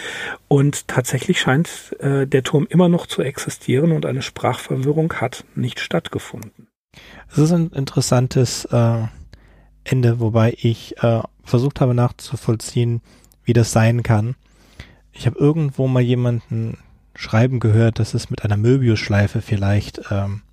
Und 0.47 0.87
tatsächlich 0.87 1.39
scheint 1.39 1.95
äh, 1.99 2.25
der 2.25 2.43
Turm 2.43 2.65
immer 2.69 2.89
noch 2.89 3.05
zu 3.05 3.21
existieren 3.21 3.91
und 3.91 4.05
eine 4.05 4.21
Sprachverwirrung 4.21 5.13
hat 5.13 5.45
nicht 5.55 5.79
stattgefunden. 5.79 6.67
Es 7.31 7.37
ist 7.37 7.51
ein 7.51 7.69
interessantes 7.69 8.65
äh, 8.65 9.03
Ende, 9.83 10.19
wobei 10.19 10.55
ich 10.57 10.97
äh, 11.03 11.21
versucht 11.43 11.81
habe 11.81 11.93
nachzuvollziehen, 11.93 13.01
wie 13.43 13.53
das 13.53 13.71
sein 13.71 14.03
kann. 14.03 14.35
Ich 15.19 15.25
habe 15.25 15.37
irgendwo 15.37 15.85
mal 15.89 15.99
jemanden 15.99 16.77
schreiben 17.13 17.59
gehört, 17.59 17.99
dass 17.99 18.13
es 18.13 18.29
mit 18.29 18.45
einer 18.45 18.55
Möbiusschleife 18.55 19.41
vielleicht, 19.41 19.99
ähm, 20.11 20.43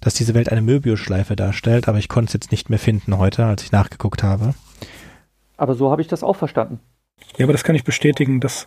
dass 0.00 0.14
diese 0.14 0.34
Welt 0.34 0.50
eine 0.50 0.60
Möbiusschleife 0.60 1.36
darstellt, 1.36 1.86
aber 1.86 1.98
ich 1.98 2.08
konnte 2.08 2.30
es 2.30 2.32
jetzt 2.32 2.50
nicht 2.50 2.68
mehr 2.68 2.80
finden 2.80 3.16
heute, 3.16 3.44
als 3.44 3.62
ich 3.62 3.70
nachgeguckt 3.70 4.24
habe. 4.24 4.54
Aber 5.56 5.76
so 5.76 5.88
habe 5.92 6.02
ich 6.02 6.08
das 6.08 6.24
auch 6.24 6.34
verstanden. 6.34 6.80
Ja, 7.36 7.46
aber 7.46 7.52
das 7.52 7.62
kann 7.62 7.76
ich 7.76 7.84
bestätigen, 7.84 8.40
dass. 8.40 8.66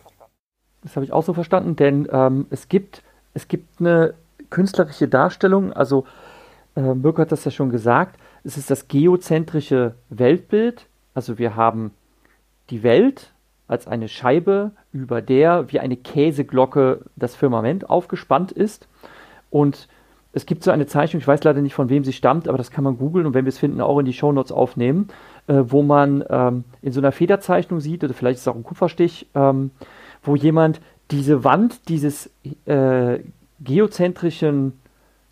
Das 0.82 0.96
habe 0.96 1.04
ich 1.04 1.12
auch 1.12 1.22
so 1.22 1.34
verstanden, 1.34 1.76
denn 1.76 2.08
ähm, 2.10 2.46
es 2.48 2.70
gibt 2.70 3.02
es 3.34 3.46
gibt 3.46 3.78
eine 3.78 4.14
künstlerische 4.48 5.06
Darstellung, 5.06 5.74
also 5.74 6.06
äh, 6.76 6.94
Birk 6.94 7.18
hat 7.18 7.30
das 7.30 7.44
ja 7.44 7.50
schon 7.50 7.68
gesagt, 7.68 8.18
es 8.42 8.56
ist 8.56 8.70
das 8.70 8.88
geozentrische 8.88 9.96
Weltbild. 10.08 10.86
Also 11.12 11.36
wir 11.36 11.56
haben 11.56 11.90
die 12.70 12.82
Welt 12.82 13.34
als 13.70 13.86
eine 13.86 14.08
Scheibe, 14.08 14.72
über 14.92 15.22
der 15.22 15.70
wie 15.72 15.78
eine 15.80 15.96
Käseglocke 15.96 17.02
das 17.16 17.36
Firmament 17.36 17.88
aufgespannt 17.88 18.50
ist. 18.50 18.88
Und 19.48 19.88
es 20.32 20.46
gibt 20.46 20.62
so 20.62 20.70
eine 20.70 20.86
Zeichnung, 20.86 21.20
ich 21.20 21.26
weiß 21.26 21.42
leider 21.44 21.60
nicht, 21.60 21.74
von 21.74 21.88
wem 21.88 22.04
sie 22.04 22.12
stammt, 22.12 22.48
aber 22.48 22.58
das 22.58 22.70
kann 22.70 22.84
man 22.84 22.98
googeln 22.98 23.26
und 23.26 23.34
wenn 23.34 23.44
wir 23.44 23.50
es 23.50 23.58
finden, 23.58 23.80
auch 23.80 23.98
in 23.98 24.06
die 24.06 24.12
Shownotes 24.12 24.52
aufnehmen, 24.52 25.08
äh, 25.46 25.62
wo 25.66 25.82
man 25.82 26.24
ähm, 26.28 26.64
in 26.82 26.92
so 26.92 27.00
einer 27.00 27.12
Federzeichnung 27.12 27.80
sieht, 27.80 28.04
oder 28.04 28.14
vielleicht 28.14 28.36
ist 28.36 28.42
es 28.42 28.48
auch 28.48 28.56
ein 28.56 28.62
Kupferstich, 28.62 29.28
ähm, 29.34 29.70
wo 30.22 30.36
jemand 30.36 30.80
diese 31.10 31.42
Wand 31.44 31.88
dieses 31.88 32.30
äh, 32.66 33.20
geozentrischen, 33.60 34.80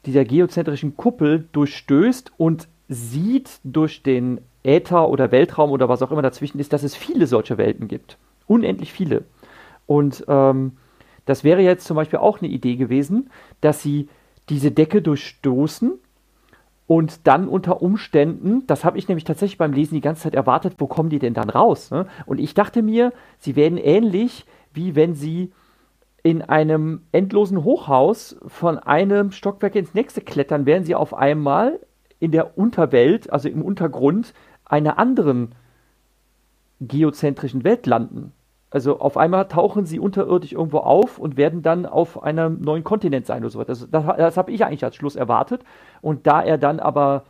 dieser 0.07 0.25
geozentrischen 0.25 0.97
Kuppel 0.97 1.49
durchstößt 1.53 2.33
und 2.37 2.69
sieht 2.89 3.61
durch 3.65 4.03
den 4.03 4.41
Äther 4.65 5.09
oder 5.09 5.31
Weltraum 5.31 5.71
oder 5.71 5.89
was 5.89 6.03
auch 6.03 6.11
immer 6.11 6.23
dazwischen 6.23 6.59
ist, 6.59 6.73
dass 6.73 6.83
es 6.83 6.97
viele 6.97 7.27
solche 7.27 7.59
Welten 7.59 7.87
gibt. 7.89 8.19
Unendlich 8.49 8.93
viele. 8.93 9.25
Und 9.87 10.25
ähm, 10.27 10.73
das 11.25 11.45
wäre 11.45 11.63
jetzt 11.63 11.87
zum 11.87 11.95
Beispiel 11.95 12.19
auch 12.19 12.41
eine 12.41 12.51
Idee 12.51 12.77
gewesen, 12.77 13.31
dass 13.61 13.83
sie 13.83 14.09
diese 14.49 14.71
Decke 14.71 15.03
durchstoßen 15.03 15.99
und 16.87 17.27
dann 17.27 17.49
unter 17.49 17.83
Umständen, 17.83 18.67
das 18.67 18.85
habe 18.85 18.97
ich 18.97 19.09
nämlich 19.09 19.25
tatsächlich 19.25 19.59
beim 19.59 19.75
Lesen 19.75 19.95
die 19.95 20.01
ganze 20.01 20.23
Zeit 20.23 20.35
erwartet, 20.35 20.77
wo 20.79 20.87
kommen 20.87 21.11
die 21.11 21.19
denn 21.19 21.35
dann 21.35 21.51
raus? 21.51 21.91
Ne? 21.91 22.07
Und 22.25 22.41
ich 22.41 22.55
dachte 22.55 22.83
mir, 22.83 23.13
sie 23.39 23.57
werden 23.57 23.77
ähnlich, 23.77 24.47
wie 24.73 24.97
wenn 24.97 25.15
sie 25.15 25.53
in 26.23 26.41
einem 26.41 27.03
endlosen 27.13 27.63
Hochhaus 27.63 28.37
von 28.47 28.79
einem 28.79 29.31
Stockwerk 29.31 29.75
ins 29.77 29.93
nächste 29.93 30.23
klettern, 30.23 30.65
werden 30.65 30.85
sie 30.85 30.95
auf 30.95 31.13
einmal 31.13 31.79
in 32.21 32.33
der 32.33 32.57
Unterwelt, 32.57 33.31
also 33.31 33.49
im 33.49 33.63
Untergrund 33.63 34.33
einer 34.65 34.99
anderen 34.99 35.55
geozentrischen 36.81 37.65
Welt 37.65 37.87
landen. 37.87 38.33
Also 38.71 39.01
auf 39.01 39.17
einmal 39.17 39.49
tauchen 39.49 39.87
sie 39.87 39.99
unterirdisch 39.99 40.53
irgendwo 40.53 40.79
auf 40.79 41.19
und 41.19 41.37
werden 41.37 41.63
dann 41.63 41.87
auf 41.87 42.23
einem 42.23 42.61
neuen 42.61 42.85
Kontinent 42.85 43.27
sein 43.27 43.43
oder 43.43 43.51
so. 43.51 43.65
Das, 43.65 43.89
das, 43.91 44.05
das 44.05 44.37
habe 44.37 44.53
ich 44.53 44.65
eigentlich 44.65 44.85
als 44.85 44.97
Schluss 44.97 45.17
erwartet. 45.17 45.63
Und 46.03 46.27
da 46.27 46.43
er 46.43 46.59
dann 46.59 46.79
aber 46.79 47.25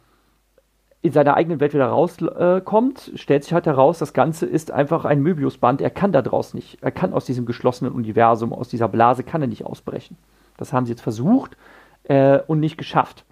in 1.01 1.13
seiner 1.13 1.37
eigenen 1.37 1.61
Welt 1.61 1.75
wieder 1.75 1.87
rauskommt, 1.87 3.13
äh, 3.15 3.19
stellt 3.19 3.45
sich 3.45 3.53
halt 3.53 3.67
heraus, 3.67 3.99
das 3.99 4.13
Ganze 4.13 4.47
ist 4.47 4.73
einfach 4.73 5.05
ein 5.05 5.23
Möbiusband. 5.23 5.81
Er 5.81 5.91
kann 5.91 6.11
da 6.11 6.23
draus 6.23 6.55
nicht. 6.55 6.79
Er 6.83 6.91
kann 6.91 7.13
aus 7.13 7.25
diesem 7.25 7.47
geschlossenen 7.47 7.93
Universum, 7.93 8.53
aus 8.53 8.69
dieser 8.69 8.89
Blase, 8.89 9.23
kann 9.23 9.41
er 9.41 9.49
nicht 9.49 9.65
ausbrechen. 9.65 10.17
Das 10.57 10.73
haben 10.73 10.87
sie 10.87 10.93
jetzt 10.93 11.03
versucht 11.03 11.57
äh, 12.05 12.41
und 12.49 12.59
nicht 12.59 12.79
geschafft. 12.79 13.25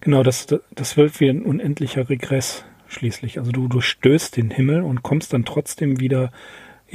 Genau, 0.00 0.22
das, 0.22 0.46
das 0.74 0.96
wird 0.96 1.20
wie 1.20 1.28
ein 1.28 1.44
unendlicher 1.44 2.08
Regress 2.08 2.64
schließlich. 2.86 3.38
Also 3.38 3.52
du, 3.52 3.68
du 3.68 3.82
stößt 3.82 4.36
den 4.36 4.50
Himmel 4.50 4.82
und 4.82 5.02
kommst 5.02 5.34
dann 5.34 5.44
trotzdem 5.44 6.00
wieder 6.00 6.30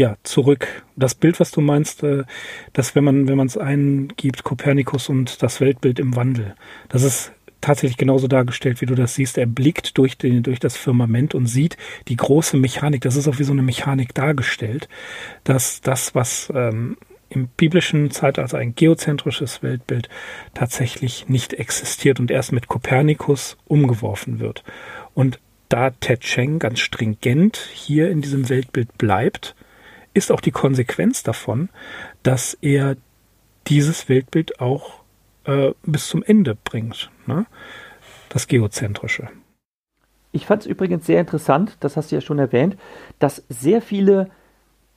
ja, 0.02 0.18
zurück. 0.24 0.84
Das 0.96 1.14
Bild, 1.14 1.40
was 1.40 1.52
du 1.52 1.62
meinst, 1.62 2.02
äh, 2.02 2.24
dass 2.74 2.96
wenn 2.96 3.04
man, 3.04 3.28
wenn 3.28 3.38
man 3.38 3.46
es 3.46 3.56
eingibt, 3.56 4.44
Kopernikus 4.44 5.10
und 5.10 5.44
das 5.44 5.62
Weltbild 5.62 6.00
im 6.00 6.16
Wandel, 6.16 6.56
das 6.90 7.04
ist 7.04 7.34
tatsächlich 7.62 7.98
genauso 7.98 8.28
dargestellt, 8.28 8.82
wie 8.82 8.88
du 8.88 8.96
das 8.96 9.14
siehst. 9.14 9.38
Er 9.38 9.46
blickt 9.46 10.00
durch, 10.00 10.18
den, 10.18 10.42
durch 10.42 10.60
das 10.60 10.76
Firmament 10.76 11.36
und 11.36 11.46
sieht 11.46 11.78
die 12.08 12.16
große 12.16 12.58
Mechanik. 12.58 13.02
Das 13.02 13.16
ist 13.16 13.28
auch 13.28 13.38
wie 13.38 13.44
so 13.44 13.52
eine 13.52 13.62
Mechanik 13.62 14.16
dargestellt, 14.16 14.90
dass 15.44 15.82
das, 15.82 16.16
was 16.16 16.52
ähm, 16.56 16.98
im 17.30 17.50
biblischen 17.50 18.10
Zeitalter 18.10 18.58
ein 18.58 18.74
geozentrisches 18.74 19.62
Weltbild 19.62 20.10
tatsächlich 20.56 21.30
nicht 21.30 21.54
existiert 21.54 22.20
und 22.20 22.32
erst 22.32 22.54
mit 22.54 22.68
Kopernikus 22.68 23.56
umgeworfen 23.68 24.40
wird. 24.40 24.64
Und 25.14 25.40
da 25.70 25.92
Ted 25.92 26.22
Cheng 26.22 26.58
ganz 26.58 26.80
stringent 26.80 27.58
hier 27.72 28.10
in 28.10 28.22
diesem 28.22 28.50
Weltbild 28.50 28.98
bleibt, 28.98 29.56
ist 30.14 30.32
auch 30.32 30.42
die 30.42 30.52
Konsequenz 30.52 31.24
davon, 31.24 31.70
dass 32.24 32.58
er 32.62 32.98
dieses 33.68 34.10
Weltbild 34.10 34.60
auch 34.60 35.02
äh, 35.46 35.72
bis 35.84 36.08
zum 36.08 36.24
Ende 36.24 36.56
bringt. 36.56 37.12
Ne? 37.26 37.46
Das 38.30 38.48
Geozentrische. 38.48 39.30
Ich 40.32 40.46
fand 40.46 40.62
es 40.62 40.68
übrigens 40.68 41.06
sehr 41.06 41.20
interessant, 41.20 41.78
das 41.82 41.98
hast 41.98 42.12
du 42.12 42.16
ja 42.16 42.22
schon 42.22 42.40
erwähnt, 42.40 42.78
dass 43.20 43.44
sehr 43.50 43.82
viele, 43.82 44.30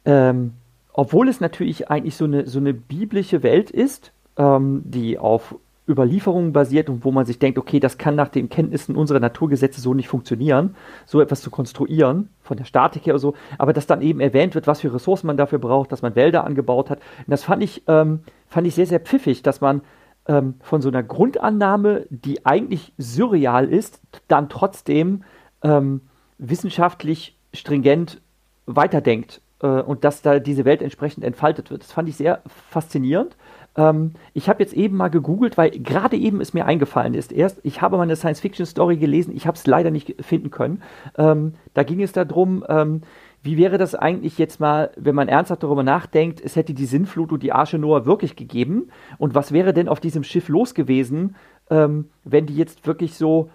ähm, 0.05 0.53
obwohl 0.93 1.29
es 1.29 1.41
natürlich 1.41 1.91
eigentlich 1.91 2.15
so 2.15 2.25
eine, 2.25 2.47
so 2.47 2.61
eine 2.61 2.73
biblische 2.73 3.43
Welt 3.43 3.71
ist, 3.71 4.13
ähm, 4.37 4.83
die 4.85 5.19
auf 5.19 5.57
Überlieferungen 5.89 6.53
basiert 6.53 6.89
und 6.89 7.05
wo 7.05 7.11
man 7.11 7.27
sich 7.27 7.39
denkt, 7.39 7.59
okay, 7.59 7.79
das 7.79 7.99
kann 7.99 8.15
nach 8.15 8.29
den 8.29 8.49
Kenntnissen 8.49 8.97
unserer 8.97 9.21
Naturgesetze 9.21 9.81
so 9.81 9.93
nicht 9.93 10.09
funktionieren, 10.09 10.77
so 11.05 11.21
etwas 11.21 11.43
zu 11.43 11.51
konstruieren, 11.51 12.31
von 12.41 12.57
der 12.57 12.65
Statik 12.65 13.05
her 13.05 13.15
oder 13.15 13.21
so, 13.21 13.35
aber 13.59 13.75
dass 13.75 13.87
dann 13.87 14.01
eben 14.01 14.21
erwähnt 14.21 14.55
wird, 14.55 14.67
was 14.67 14.81
für 14.81 14.95
Ressourcen 14.95 15.27
man 15.27 15.37
dafür 15.37 15.59
braucht, 15.59 15.93
dass 15.93 16.01
man 16.01 16.17
Wälder 16.17 16.45
angebaut 16.45 16.89
hat. 16.89 17.01
Und 17.19 17.31
das 17.31 17.45
fand 17.45 17.63
ich, 17.63 17.83
ähm, 17.87 18.21
fand 18.49 18.67
ich 18.67 18.75
sehr, 18.75 18.87
sehr 18.87 19.01
pfiffig, 19.01 19.43
dass 19.43 19.61
man 19.61 19.83
ähm, 20.27 20.55
von 20.61 20.81
so 20.81 20.89
einer 20.89 21.03
Grundannahme, 21.03 22.07
die 22.09 22.47
eigentlich 22.47 22.95
surreal 22.97 23.71
ist, 23.71 24.01
dann 24.27 24.49
trotzdem 24.49 25.23
ähm, 25.63 26.03
wissenschaftlich 26.39 27.39
stringent 27.53 28.23
weiterdenkt 28.67 29.43
äh, 29.61 29.67
und 29.67 30.05
dass 30.05 30.23
da 30.23 30.39
diese 30.39 30.65
Welt 30.65 30.83
entsprechend 30.83 31.25
entfaltet 31.25 31.71
wird. 31.71 31.83
Das 31.83 31.93
fand 31.93 32.09
ich 32.09 32.17
sehr 32.17 32.43
faszinierend. 32.47 33.37
Ähm, 33.77 34.13
ich 34.33 34.49
habe 34.49 34.63
jetzt 34.63 34.75
eben 34.75 34.97
mal 34.97 35.09
gegoogelt, 35.09 35.57
weil 35.57 35.71
gerade 35.71 36.17
eben 36.17 36.41
es 36.41 36.55
mir 36.55 36.67
eingefallen 36.67 37.15
ist. 37.15 37.33
Erst, 37.33 37.61
ich 37.63 37.83
habe 37.83 37.97
mal 37.97 38.03
eine 38.03 38.17
Science-Fiction-Story 38.17 38.97
gelesen, 38.97 39.35
ich 39.37 39.47
habe 39.47 39.57
es 39.57 39.67
leider 39.67 39.91
nicht 39.91 40.15
finden 40.25 40.51
können. 40.51 40.83
Ähm, 41.17 41.55
da 41.75 41.83
ging 41.83 42.03
es 42.03 42.13
darum, 42.13 42.65
ähm, 42.69 43.03
wie 43.43 43.59
wäre 43.59 43.77
das 43.77 43.95
eigentlich 43.95 44.39
jetzt 44.39 44.59
mal, 44.59 44.91
wenn 44.97 45.15
man 45.15 45.29
ernsthaft 45.29 45.63
darüber 45.63 45.83
nachdenkt, 45.83 46.41
es 46.41 46.57
hätte 46.57 46.73
die 46.73 46.87
Sinnflut 46.87 47.31
und 47.31 47.43
die 47.43 47.53
Arche 47.53 47.79
Noah 47.79 48.07
wirklich 48.07 48.37
gegeben? 48.37 48.89
Und 49.19 49.35
was 49.35 49.53
wäre 49.53 49.75
denn 49.75 49.89
auf 49.89 50.01
diesem 50.01 50.23
Schiff 50.25 50.49
los 50.49 50.75
gewesen, 50.75 51.37
ähm, 51.69 52.09
wenn 52.25 52.47
die 52.47 52.57
jetzt 52.57 52.87
wirklich 52.87 53.15
so 53.17 53.51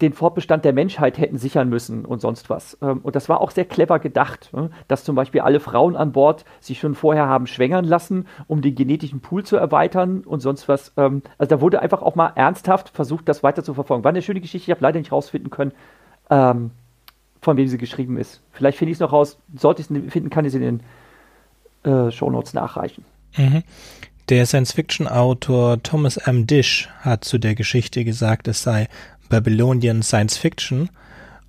den 0.00 0.12
Fortbestand 0.12 0.64
der 0.64 0.72
Menschheit 0.72 1.18
hätten 1.18 1.38
sichern 1.38 1.68
müssen 1.68 2.04
und 2.04 2.20
sonst 2.20 2.48
was. 2.50 2.78
Ähm, 2.80 3.00
und 3.02 3.16
das 3.16 3.28
war 3.28 3.40
auch 3.40 3.50
sehr 3.50 3.64
clever 3.64 3.98
gedacht, 3.98 4.50
ne? 4.52 4.70
dass 4.86 5.04
zum 5.04 5.16
Beispiel 5.16 5.40
alle 5.40 5.58
Frauen 5.58 5.96
an 5.96 6.12
Bord 6.12 6.44
sich 6.60 6.78
schon 6.78 6.94
vorher 6.94 7.26
haben 7.26 7.46
schwängern 7.46 7.84
lassen, 7.84 8.26
um 8.46 8.62
den 8.62 8.74
genetischen 8.74 9.20
Pool 9.20 9.44
zu 9.44 9.56
erweitern 9.56 10.20
und 10.20 10.40
sonst 10.40 10.68
was. 10.68 10.92
Ähm, 10.96 11.22
also 11.36 11.56
da 11.56 11.60
wurde 11.60 11.80
einfach 11.80 12.02
auch 12.02 12.14
mal 12.14 12.32
ernsthaft 12.36 12.90
versucht, 12.90 13.28
das 13.28 13.42
weiter 13.42 13.64
zu 13.64 13.74
verfolgen. 13.74 14.04
War 14.04 14.10
eine 14.10 14.22
schöne 14.22 14.40
Geschichte, 14.40 14.66
ich 14.66 14.70
habe 14.70 14.82
leider 14.82 14.98
nicht 14.98 15.10
rausfinden 15.10 15.50
können, 15.50 15.72
ähm, 16.30 16.70
von 17.40 17.56
wem 17.56 17.66
sie 17.66 17.78
geschrieben 17.78 18.18
ist. 18.18 18.40
Vielleicht 18.52 18.78
finde 18.78 18.92
ich 18.92 18.96
es 18.96 19.00
noch 19.00 19.12
raus. 19.12 19.38
Sollte 19.56 19.82
ich 19.82 19.90
es 19.90 20.12
finden, 20.12 20.30
kann 20.30 20.44
ich 20.44 20.54
es 20.54 20.60
in 20.60 20.80
den 21.82 21.92
äh, 21.92 22.10
Shownotes 22.12 22.54
nachreichen. 22.54 23.04
Mhm. 23.36 23.62
Der 24.28 24.44
Science-Fiction-Autor 24.44 25.82
Thomas 25.82 26.18
M. 26.18 26.46
Dish 26.46 26.90
hat 27.00 27.24
zu 27.24 27.38
der 27.38 27.54
Geschichte 27.54 28.04
gesagt, 28.04 28.46
es 28.46 28.62
sei 28.62 28.88
Babylonian 29.28 30.02
Science 30.02 30.36
Fiction. 30.36 30.90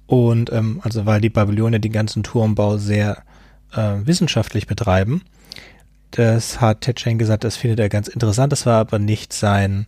Und 0.05 0.51
ähm, 0.51 0.81
also 0.83 1.05
weil 1.05 1.21
die 1.21 1.29
Babylonier 1.29 1.79
den 1.79 1.91
ganzen 1.91 2.23
Turmbau 2.23 2.77
sehr 2.77 3.23
äh, 3.73 3.95
wissenschaftlich 4.03 4.67
betreiben. 4.67 5.23
Das 6.11 6.59
hat 6.59 6.81
Ted 6.81 6.97
Cheng 6.97 7.19
gesagt, 7.19 7.43
das 7.43 7.55
findet 7.55 7.79
er 7.79 7.89
ganz 7.89 8.07
interessant. 8.07 8.51
Das 8.51 8.65
war 8.65 8.79
aber 8.79 8.97
nicht 8.97 9.31
sein, 9.33 9.85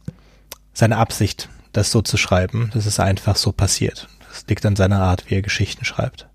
seine 0.74 0.98
Absicht, 0.98 1.50
das 1.74 1.92
so 1.92 2.02
zu 2.02 2.18
schreiben. 2.18 2.70
Das 2.74 2.86
ist 2.86 3.00
einfach 3.00 3.36
so 3.36 3.52
passiert. 3.52 4.08
Das 4.30 4.46
liegt 4.48 4.66
an 4.66 4.76
seiner 4.76 5.02
Art, 5.02 5.30
wie 5.30 5.36
er 5.36 5.42
Geschichten 5.42 5.84
schreibt. 5.84 6.28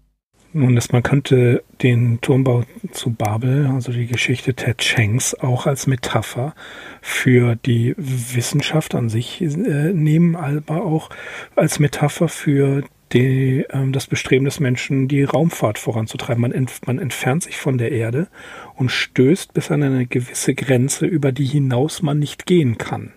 Nun, 0.57 0.75
dass 0.75 0.91
man 0.91 1.03
könnte 1.03 1.63
den 1.83 2.19
Turmbau 2.23 2.63
zu 2.91 3.11
Babel, 3.11 3.67
also 3.67 3.93
die 3.93 4.07
Geschichte 4.07 4.55
Ted 4.55 4.83
Shanks, 4.83 5.35
auch 5.35 5.67
als 5.67 5.87
Metapher 5.87 6.55
für 7.03 7.57
die 7.57 7.95
Wissenschaft 7.99 8.95
an 8.95 9.11
sich 9.11 9.43
äh, 9.43 9.93
nehmen, 9.93 10.35
aber 10.35 10.83
auch 10.83 11.11
als 11.57 11.79
Metapher 11.79 12.29
für 12.29 12.85
die, 13.13 13.67
äh, 13.69 13.91
das 13.91 14.07
Bestreben 14.07 14.47
des 14.47 14.59
Menschen, 14.59 15.09
die 15.09 15.25
Raumfahrt 15.25 15.79
voranzutreiben. 15.79 16.41
Man, 16.41 16.53
ent, 16.53 16.87
man 16.87 17.01
entfernt 17.01 17.43
sich 17.43 17.59
von 17.59 17.77
der 17.77 17.93
Erde 17.93 18.29
und 18.77 18.91
stößt 18.91 19.53
bis 19.53 19.71
an 19.71 19.83
eine 19.83 20.07
gewisse 20.07 20.55
Grenze, 20.55 21.05
über 21.05 21.33
die 21.33 21.45
hinaus 21.45 22.01
man 22.01 22.19
nicht 22.19 22.47
gehen 22.47 22.79
kann. 22.79 23.13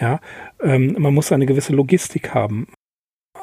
Ja, 0.00 0.20
ähm, 0.62 0.94
man 0.96 1.12
muss 1.12 1.32
eine 1.32 1.46
gewisse 1.46 1.72
Logistik 1.72 2.34
haben 2.34 2.68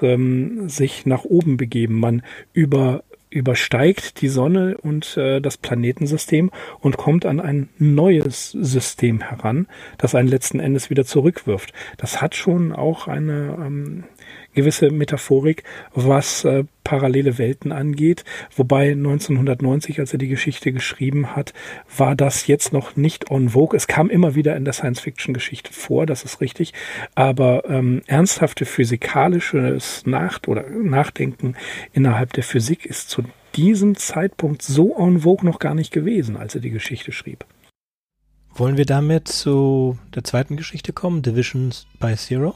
ähm, 0.02 0.70
sich 0.70 1.06
nach 1.06 1.24
oben 1.24 1.58
begeben. 1.58 2.00
Man 2.00 2.22
über, 2.54 3.04
übersteigt 3.30 4.22
die 4.22 4.28
Sonne 4.28 4.78
und 4.78 5.18
äh, 5.18 5.42
das 5.42 5.58
Planetensystem 5.58 6.52
und 6.80 6.98
kommt 6.98 7.26
an 7.26 7.40
ein 7.40 7.70
neues 7.78 8.52
System 8.52 9.22
heran, 9.22 9.68
das 9.98 10.16
einen 10.16 10.30
letzten 10.30 10.60
Endes 10.60 10.90
wieder 10.90 11.06
zurückwirft. 11.06 11.74
Das 11.98 12.22
hat 12.22 12.36
schon 12.36 12.74
auch 12.74 13.08
eine, 13.08 13.58
ähm, 13.60 14.04
gewisse 14.58 14.90
Metaphorik, 14.90 15.64
was 15.94 16.44
äh, 16.44 16.64
parallele 16.84 17.38
Welten 17.38 17.72
angeht. 17.72 18.26
Wobei 18.56 18.92
1990, 18.92 20.00
als 20.00 20.14
er 20.14 20.20
die 20.20 20.28
Geschichte 20.28 20.72
geschrieben 20.72 21.36
hat, 21.36 21.54
war 21.96 22.16
das 22.16 22.48
jetzt 22.48 22.74
noch 22.74 22.96
nicht 22.96 23.30
on 23.30 23.50
vogue. 23.50 23.78
Es 23.78 23.86
kam 23.86 24.10
immer 24.10 24.34
wieder 24.34 24.56
in 24.56 24.66
der 24.66 24.74
Science-Fiction-Geschichte 24.74 25.72
vor, 25.72 26.08
das 26.08 26.24
ist 26.24 26.42
richtig. 26.42 26.74
Aber 27.14 27.70
ähm, 27.70 28.02
ernsthafte 28.08 28.66
physikalisches 28.66 30.06
Nacht 30.08 30.48
oder 30.48 30.68
Nachdenken 30.70 31.56
innerhalb 31.94 32.34
der 32.34 32.44
Physik 32.44 32.86
ist 32.86 33.12
zu 33.12 33.24
diesem 33.56 33.96
Zeitpunkt 33.96 34.64
so 34.64 34.98
en 34.98 35.20
vogue 35.20 35.46
noch 35.46 35.60
gar 35.60 35.76
nicht 35.76 35.94
gewesen, 35.94 36.36
als 36.36 36.56
er 36.56 36.62
die 36.62 36.72
Geschichte 36.72 37.12
schrieb. 37.12 37.46
Wollen 38.56 38.78
wir 38.78 38.88
damit 38.88 39.28
zu 39.28 40.00
der 40.16 40.24
zweiten 40.24 40.58
Geschichte 40.58 40.94
kommen, 40.94 41.22
Divisions 41.22 41.86
by 42.00 42.16
Zero? 42.16 42.56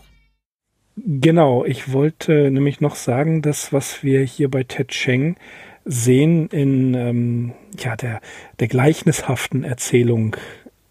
Genau, 0.96 1.64
ich 1.66 1.94
wollte 1.94 2.52
nämlich 2.52 2.82
noch 2.82 2.96
sagen, 2.96 3.42
dass 3.42 3.72
was 3.72 4.04
wir 4.04 4.22
hier 4.24 4.50
bei 4.50 4.64
Ted 4.64 4.90
Cheng 4.90 5.38
sehen 5.86 6.48
in 6.50 6.94
ähm, 6.94 7.54
ja, 7.80 7.96
der, 7.96 8.22
der 8.60 8.68
gleichnishaften 8.68 9.64
Erzählung 9.64 10.36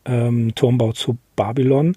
ähm, 0.04 0.54
Turmbau 0.54 0.92
zu 0.92 1.18
Babylon, 1.36 1.94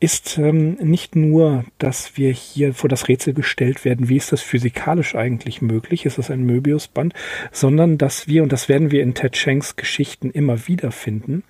ist 0.00 0.36
ähm, 0.36 0.74
nicht 0.74 1.16
nur, 1.16 1.64
dass 1.78 2.16
wir 2.16 2.30
hier 2.30 2.74
vor 2.74 2.90
das 2.90 3.08
Rätsel 3.08 3.32
gestellt 3.32 3.84
werden, 3.84 4.08
wie 4.08 4.16
ist 4.18 4.32
das 4.32 4.42
physikalisch 4.42 5.14
eigentlich 5.14 5.62
möglich, 5.62 6.04
ist 6.04 6.18
das 6.18 6.30
ein 6.30 6.44
Möbiusband, 6.44 7.14
sondern 7.52 7.96
dass 7.96 8.28
wir, 8.28 8.42
und 8.42 8.52
das 8.52 8.68
werden 8.68 8.90
wir 8.90 9.02
in 9.02 9.14
Ted 9.14 9.32
Chengs 9.32 9.76
Geschichten 9.76 10.30
immer 10.30 10.68
wieder 10.68 10.92
finden, 10.92 11.42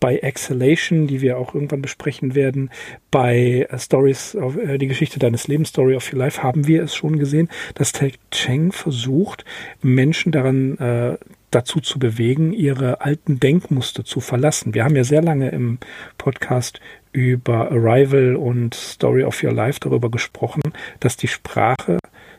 bei 0.00 0.18
Exhalation, 0.18 1.06
die 1.06 1.20
wir 1.20 1.38
auch 1.38 1.54
irgendwann 1.54 1.82
besprechen 1.82 2.34
werden, 2.34 2.70
bei 3.10 3.66
Stories, 3.76 4.36
of, 4.36 4.56
äh, 4.56 4.78
die 4.78 4.86
Geschichte 4.86 5.18
deines 5.18 5.48
Lebens, 5.48 5.70
Story 5.70 5.96
of 5.96 6.12
Your 6.12 6.18
Life, 6.18 6.42
haben 6.42 6.66
wir 6.66 6.82
es 6.82 6.94
schon 6.94 7.18
gesehen, 7.18 7.48
dass 7.74 7.92
Ted 7.92 8.18
Cheng 8.30 8.72
versucht, 8.72 9.44
Menschen 9.82 10.32
daran 10.32 10.78
äh, 10.78 11.18
dazu 11.50 11.80
zu 11.80 11.98
bewegen, 11.98 12.52
ihre 12.52 13.00
alten 13.00 13.40
Denkmuster 13.40 14.04
zu 14.04 14.20
verlassen. 14.20 14.74
Wir 14.74 14.84
haben 14.84 14.96
ja 14.96 15.04
sehr 15.04 15.22
lange 15.22 15.48
im 15.50 15.78
Podcast 16.18 16.80
über 17.12 17.70
Arrival 17.70 18.36
und 18.36 18.74
Story 18.74 19.24
of 19.24 19.42
Your 19.42 19.52
Life 19.52 19.80
darüber 19.80 20.10
gesprochen, 20.10 20.60
dass 21.00 21.16
die 21.16 21.28
Sprache 21.28 21.98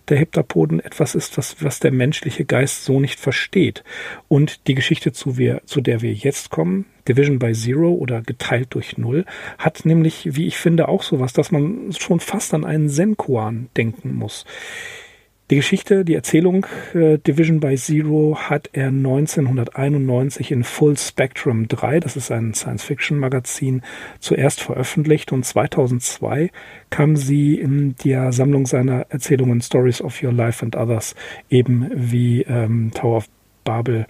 der 0.10 0.18
Heptapoden 0.18 0.80
etwas 0.80 1.16
ist, 1.16 1.38
was, 1.38 1.64
was 1.64 1.80
der 1.80 1.92
menschliche 1.92 2.46
Geist 2.46 2.86
so 2.86 3.00
nicht 3.00 3.20
versteht. 3.20 3.84
Und 4.28 4.68
die 4.68 4.76
Geschichte, 4.76 5.12
zu, 5.12 5.38
wir, 5.38 5.62
zu 5.66 5.82
der 5.82 6.02
wir 6.02 6.14
jetzt 6.14 6.50
kommen, 6.50 6.86
Division 7.08 7.40
by 7.40 7.54
Zero 7.54 7.92
oder 7.94 8.22
geteilt 8.22 8.68
durch 8.72 8.98
Null, 8.98 9.26
hat 9.58 9.86
nämlich, 9.86 10.36
wie 10.36 10.48
ich 10.48 10.58
finde, 10.58 10.88
auch 10.88 11.04
sowas, 11.04 11.34
dass 11.34 11.52
man 11.52 11.92
schon 11.98 12.20
fast 12.20 12.54
an 12.54 12.66
einen 12.66 12.90
Senkuan 12.90 13.70
denken 13.76 14.16
muss. 14.16 14.46
Die 15.50 15.56
Geschichte, 15.56 16.06
die 16.06 16.14
Erzählung 16.14 16.68
äh, 16.94 17.18
Division 17.18 17.60
by 17.60 17.76
Zero 17.76 18.38
hat 18.38 18.70
er 18.72 18.90
1991 18.90 20.52
in 20.52 20.64
Full 20.64 20.96
Spectrum 20.96 21.68
3, 21.68 22.00
das 22.00 22.16
ist 22.16 22.30
ein 22.30 22.54
Science-Fiction-Magazin, 22.54 23.82
zuerst 24.20 24.62
veröffentlicht 24.62 25.32
und 25.32 25.44
2002 25.44 26.52
kam 26.92 27.16
sie 27.16 27.56
in 27.56 27.96
der 28.04 28.32
Sammlung 28.32 28.68
seiner 28.68 29.08
Erzählungen 29.10 29.60
Stories 29.62 30.04
of 30.04 30.22
Your 30.22 30.34
Life 30.34 30.64
and 30.64 30.76
Others 30.76 31.16
eben 31.50 31.90
wie 31.96 32.44
ähm, 32.44 32.92
Tower 32.94 33.18
of 33.18 33.30
Babel 33.64 34.06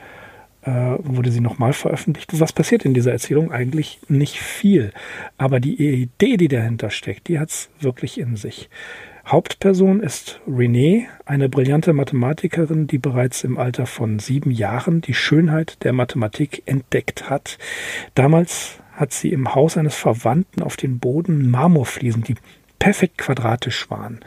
äh, 0.64 0.72
wurde 1.00 1.32
sie 1.32 1.40
nochmal 1.40 1.72
veröffentlicht. 1.72 2.38
Was 2.38 2.52
passiert 2.52 2.84
in 2.84 2.94
dieser 2.94 3.14
Erzählung? 3.14 3.54
Eigentlich 3.54 4.00
nicht 4.10 4.42
viel. 4.42 4.92
Aber 5.38 5.62
die 5.62 6.02
Idee, 6.02 6.36
die 6.36 6.50
dahinter 6.50 6.90
steckt, 6.90 7.30
die 7.30 7.40
hat's 7.40 7.70
wirklich 7.80 8.20
in 8.20 8.36
sich. 8.36 8.70
Hauptperson 9.32 10.00
ist 10.00 10.40
Renée, 10.48 11.06
eine 11.24 11.50
brillante 11.50 11.94
Mathematikerin, 11.94 12.88
die 12.88 12.98
bereits 12.98 13.44
im 13.44 13.60
Alter 13.60 13.86
von 13.86 14.18
sieben 14.18 14.50
Jahren 14.50 15.02
die 15.02 15.14
Schönheit 15.14 15.84
der 15.84 15.94
Mathematik 15.94 16.64
entdeckt 16.66 17.30
hat. 17.30 17.60
Damals 18.16 18.80
hat 18.92 19.14
sie 19.14 19.32
im 19.32 19.54
Haus 19.54 19.78
eines 19.78 19.94
Verwandten 19.94 20.64
auf 20.64 20.78
den 20.78 20.98
Boden 20.98 21.48
Marmorfliesen, 21.48 22.24
die 22.24 22.38
perfekt 22.80 23.20
quadratisch 23.20 23.92
waren, 23.92 24.20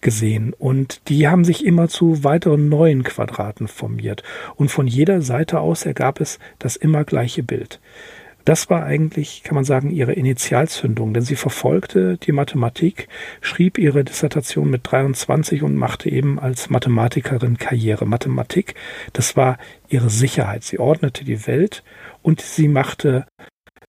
gesehen. 0.00 0.54
Und 0.56 1.08
die 1.08 1.26
haben 1.26 1.44
sich 1.44 1.66
immer 1.66 1.88
zu 1.88 2.22
weiteren 2.22 2.68
neuen 2.68 3.02
Quadraten 3.02 3.66
formiert. 3.66 4.22
Und 4.54 4.70
von 4.70 4.86
jeder 4.86 5.22
Seite 5.22 5.58
aus 5.58 5.84
ergab 5.86 6.20
es 6.20 6.38
das 6.60 6.76
immer 6.76 7.02
gleiche 7.02 7.42
Bild. 7.42 7.80
Das 8.46 8.70
war 8.70 8.84
eigentlich, 8.84 9.42
kann 9.42 9.56
man 9.56 9.64
sagen, 9.64 9.90
ihre 9.90 10.12
Initialzündung, 10.12 11.12
denn 11.12 11.24
sie 11.24 11.34
verfolgte 11.34 12.16
die 12.16 12.30
Mathematik, 12.30 13.08
schrieb 13.40 13.76
ihre 13.76 14.04
Dissertation 14.04 14.70
mit 14.70 14.82
23 14.84 15.64
und 15.64 15.74
machte 15.74 16.08
eben 16.08 16.38
als 16.38 16.70
Mathematikerin 16.70 17.58
Karriere. 17.58 18.06
Mathematik, 18.06 18.76
das 19.12 19.36
war 19.36 19.58
ihre 19.88 20.10
Sicherheit. 20.10 20.62
Sie 20.62 20.78
ordnete 20.78 21.24
die 21.24 21.48
Welt 21.48 21.82
und 22.22 22.40
sie 22.40 22.68
machte 22.68 23.26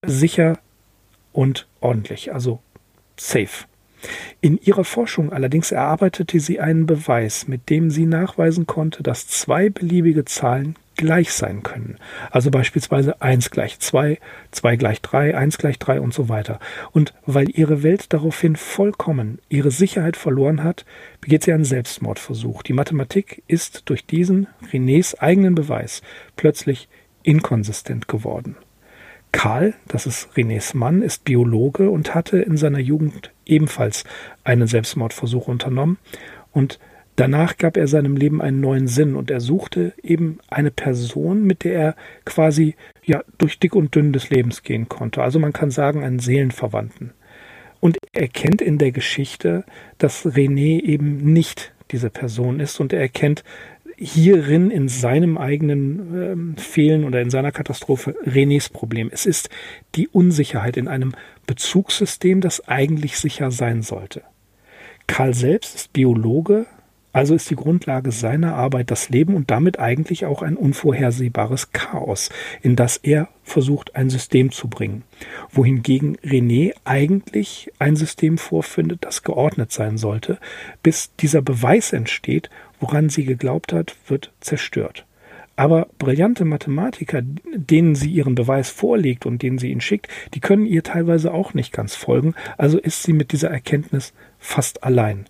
sicher 0.04 0.58
und 1.34 1.68
ordentlich, 1.80 2.34
also 2.34 2.60
safe. 3.16 3.66
In 4.42 4.58
ihrer 4.58 4.86
Forschung 4.86 5.32
allerdings 5.32 5.72
erarbeitete 5.72 6.40
sie 6.40 6.60
einen 6.60 6.88
Beweis, 6.88 7.48
mit 7.48 7.70
dem 7.70 7.92
sie 7.92 8.08
nachweisen 8.08 8.66
konnte, 8.66 9.04
dass 9.04 9.28
zwei 9.28 9.70
beliebige 9.70 10.26
Zahlen 10.26 10.78
gleich 10.98 11.32
sein 11.32 11.64
können. 11.64 11.98
Also 12.32 12.52
beispielsweise 12.52 13.22
1 13.22 13.52
gleich 13.52 13.80
2, 13.80 14.20
2 14.52 14.76
gleich 14.76 15.02
3, 15.02 15.38
1 15.38 15.58
gleich 15.58 15.80
3 15.80 16.02
und 16.02 16.14
so 16.14 16.28
weiter. 16.28 16.60
Und 16.92 17.14
weil 17.26 17.50
ihre 17.50 17.84
Welt 17.84 18.12
daraufhin 18.14 18.56
vollkommen 18.56 19.40
ihre 19.50 19.72
Sicherheit 19.72 20.18
verloren 20.18 20.64
hat, 20.64 20.86
begeht 21.22 21.44
sie 21.44 21.54
einen 21.54 21.66
Selbstmordversuch. 21.66 22.64
Die 22.64 22.74
Mathematik 22.74 23.44
ist 23.48 23.84
durch 23.86 24.06
diesen 24.06 24.48
Renés 24.72 25.18
eigenen 25.20 25.56
Beweis 25.56 26.02
plötzlich 26.36 26.90
inkonsistent 27.24 28.08
geworden. 28.08 28.58
Karl, 29.32 29.74
das 29.88 30.08
ist 30.08 30.30
Renés 30.36 30.76
Mann, 30.76 31.02
ist 31.02 31.24
Biologe 31.24 31.90
und 31.90 32.16
hatte 32.16 32.40
in 32.40 32.58
seiner 32.58 32.80
Jugend 32.80 33.32
ebenfalls 33.46 34.04
einen 34.44 34.68
Selbstmordversuch 34.68 35.48
unternommen 35.48 35.98
und 36.52 36.80
Danach 37.18 37.58
gab 37.58 37.78
er 37.78 37.88
seinem 37.88 38.16
Leben 38.16 38.44
einen 38.44 38.62
neuen 38.62 38.88
Sinn 38.88 39.16
und 39.16 39.32
er 39.32 39.40
suchte 39.40 39.94
eben 40.04 40.38
eine 40.50 40.70
Person, 40.70 41.44
mit 41.44 41.64
der 41.64 41.74
er 41.74 41.96
quasi 42.26 42.76
ja 43.04 43.24
durch 43.40 43.58
dick 43.58 43.76
und 43.76 43.96
dünn 43.96 44.14
des 44.14 44.30
Lebens 44.30 44.62
gehen 44.62 44.88
konnte. 44.88 45.24
Also 45.24 45.40
man 45.40 45.52
kann 45.52 45.72
sagen, 45.72 46.04
einen 46.04 46.20
Seelenverwandten. 46.20 47.14
Und 47.80 47.98
er 48.14 48.22
erkennt 48.22 48.62
in 48.62 48.78
der 48.78 48.92
Geschichte, 48.92 49.64
dass 49.98 50.28
René 50.28 50.80
eben 50.84 51.34
nicht 51.34 51.74
diese 51.90 52.12
Person 52.12 52.60
ist 52.60 52.80
und 52.80 52.94
er 52.94 53.02
erkennt 53.02 53.44
hierin 53.98 54.70
in 54.70 54.88
seinem 54.88 55.40
eigenen 55.40 56.14
ähm, 56.16 56.58
Fehlen 56.58 57.04
oder 57.04 57.20
in 57.20 57.32
seiner 57.32 57.52
Katastrophe 57.52 58.16
Renés 58.28 58.72
Problem. 58.72 59.10
Es 59.12 59.26
ist 59.26 59.50
die 59.96 60.08
Unsicherheit 60.08 60.78
in 60.78 60.88
einem 60.88 61.14
Bezugssystem, 61.48 62.42
das 62.42 62.68
eigentlich 62.68 63.18
sicher 63.18 63.50
sein 63.50 63.82
sollte. 63.82 64.22
Karl 65.08 65.34
selbst 65.34 65.74
ist 65.74 65.94
Biologe, 65.94 66.68
also 67.14 67.34
ist 67.34 67.50
die 67.50 67.56
Grundlage 67.56 68.12
seiner 68.12 68.56
Arbeit 68.56 68.92
das 68.92 69.10
Leben 69.10 69.36
und 69.36 69.50
damit 69.50 69.80
eigentlich 69.80 70.26
auch 70.26 70.42
ein 70.42 70.56
unvorhersehbares 70.56 71.72
Chaos, 71.72 72.30
in 72.62 72.76
das 72.76 72.98
er 72.98 73.30
versucht, 73.44 73.96
ein 73.96 74.10
System 74.10 74.52
zu 74.52 74.68
bringen. 74.68 75.04
Wohingegen 75.50 76.18
René 76.18 76.74
eigentlich 76.84 77.72
ein 77.80 77.96
System 77.96 78.38
vorfindet, 78.38 79.00
das 79.06 79.24
geordnet 79.24 79.72
sein 79.72 79.98
sollte, 79.98 80.38
bis 80.84 81.16
dieser 81.16 81.42
Beweis 81.42 81.94
entsteht, 81.94 82.50
woran 82.80 83.10
sie 83.10 83.26
geglaubt 83.26 83.74
hat, 83.74 83.96
wird 84.08 84.32
zerstört. 84.40 85.06
Aber 85.56 85.88
brillante 85.98 86.46
Mathematiker, 86.46 87.24
denen 87.24 87.96
sie 87.96 88.12
ihren 88.12 88.36
Beweis 88.36 88.70
vorlegt 88.70 89.26
und 89.26 89.42
denen 89.42 89.58
sie 89.58 89.72
ihn 89.72 89.82
schickt, 89.82 90.08
die 90.36 90.40
können 90.40 90.68
ihr 90.68 90.84
teilweise 90.84 91.34
auch 91.34 91.56
nicht 91.56 91.74
ganz 91.74 91.96
folgen, 91.96 92.36
also 92.60 92.78
ist 92.78 93.02
sie 93.02 93.14
mit 93.14 93.32
dieser 93.32 93.50
Erkenntnis 93.50 94.14
fast 94.38 94.84
allein. 94.84 95.26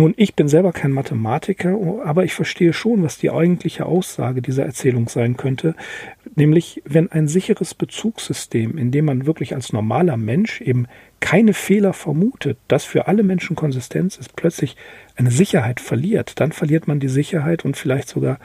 Nun, 0.00 0.14
ich 0.16 0.36
bin 0.36 0.46
selber 0.46 0.70
kein 0.70 0.92
Mathematiker, 0.92 1.76
aber 2.04 2.22
ich 2.22 2.32
verstehe 2.32 2.72
schon, 2.72 3.02
was 3.02 3.18
die 3.18 3.32
eigentliche 3.32 3.84
Aussage 3.84 4.40
dieser 4.42 4.64
Erzählung 4.64 5.08
sein 5.08 5.36
könnte, 5.36 5.74
nämlich 6.36 6.80
wenn 6.84 7.10
ein 7.10 7.26
sicheres 7.26 7.74
Bezugssystem, 7.74 8.78
in 8.78 8.92
dem 8.92 9.06
man 9.06 9.26
wirklich 9.26 9.56
als 9.56 9.72
normaler 9.72 10.16
Mensch 10.16 10.60
eben 10.60 10.86
keine 11.18 11.52
Fehler 11.52 11.94
vermutet, 11.94 12.58
das 12.68 12.84
für 12.84 13.08
alle 13.08 13.24
Menschen 13.24 13.56
Konsistenz 13.56 14.16
ist, 14.18 14.36
plötzlich 14.36 14.76
eine 15.16 15.32
Sicherheit 15.32 15.80
verliert, 15.80 16.38
dann 16.38 16.52
verliert 16.52 16.86
man 16.86 17.00
die 17.00 17.08
Sicherheit 17.08 17.64
und 17.64 17.76
vielleicht 17.76 18.08
sogar, 18.08 18.38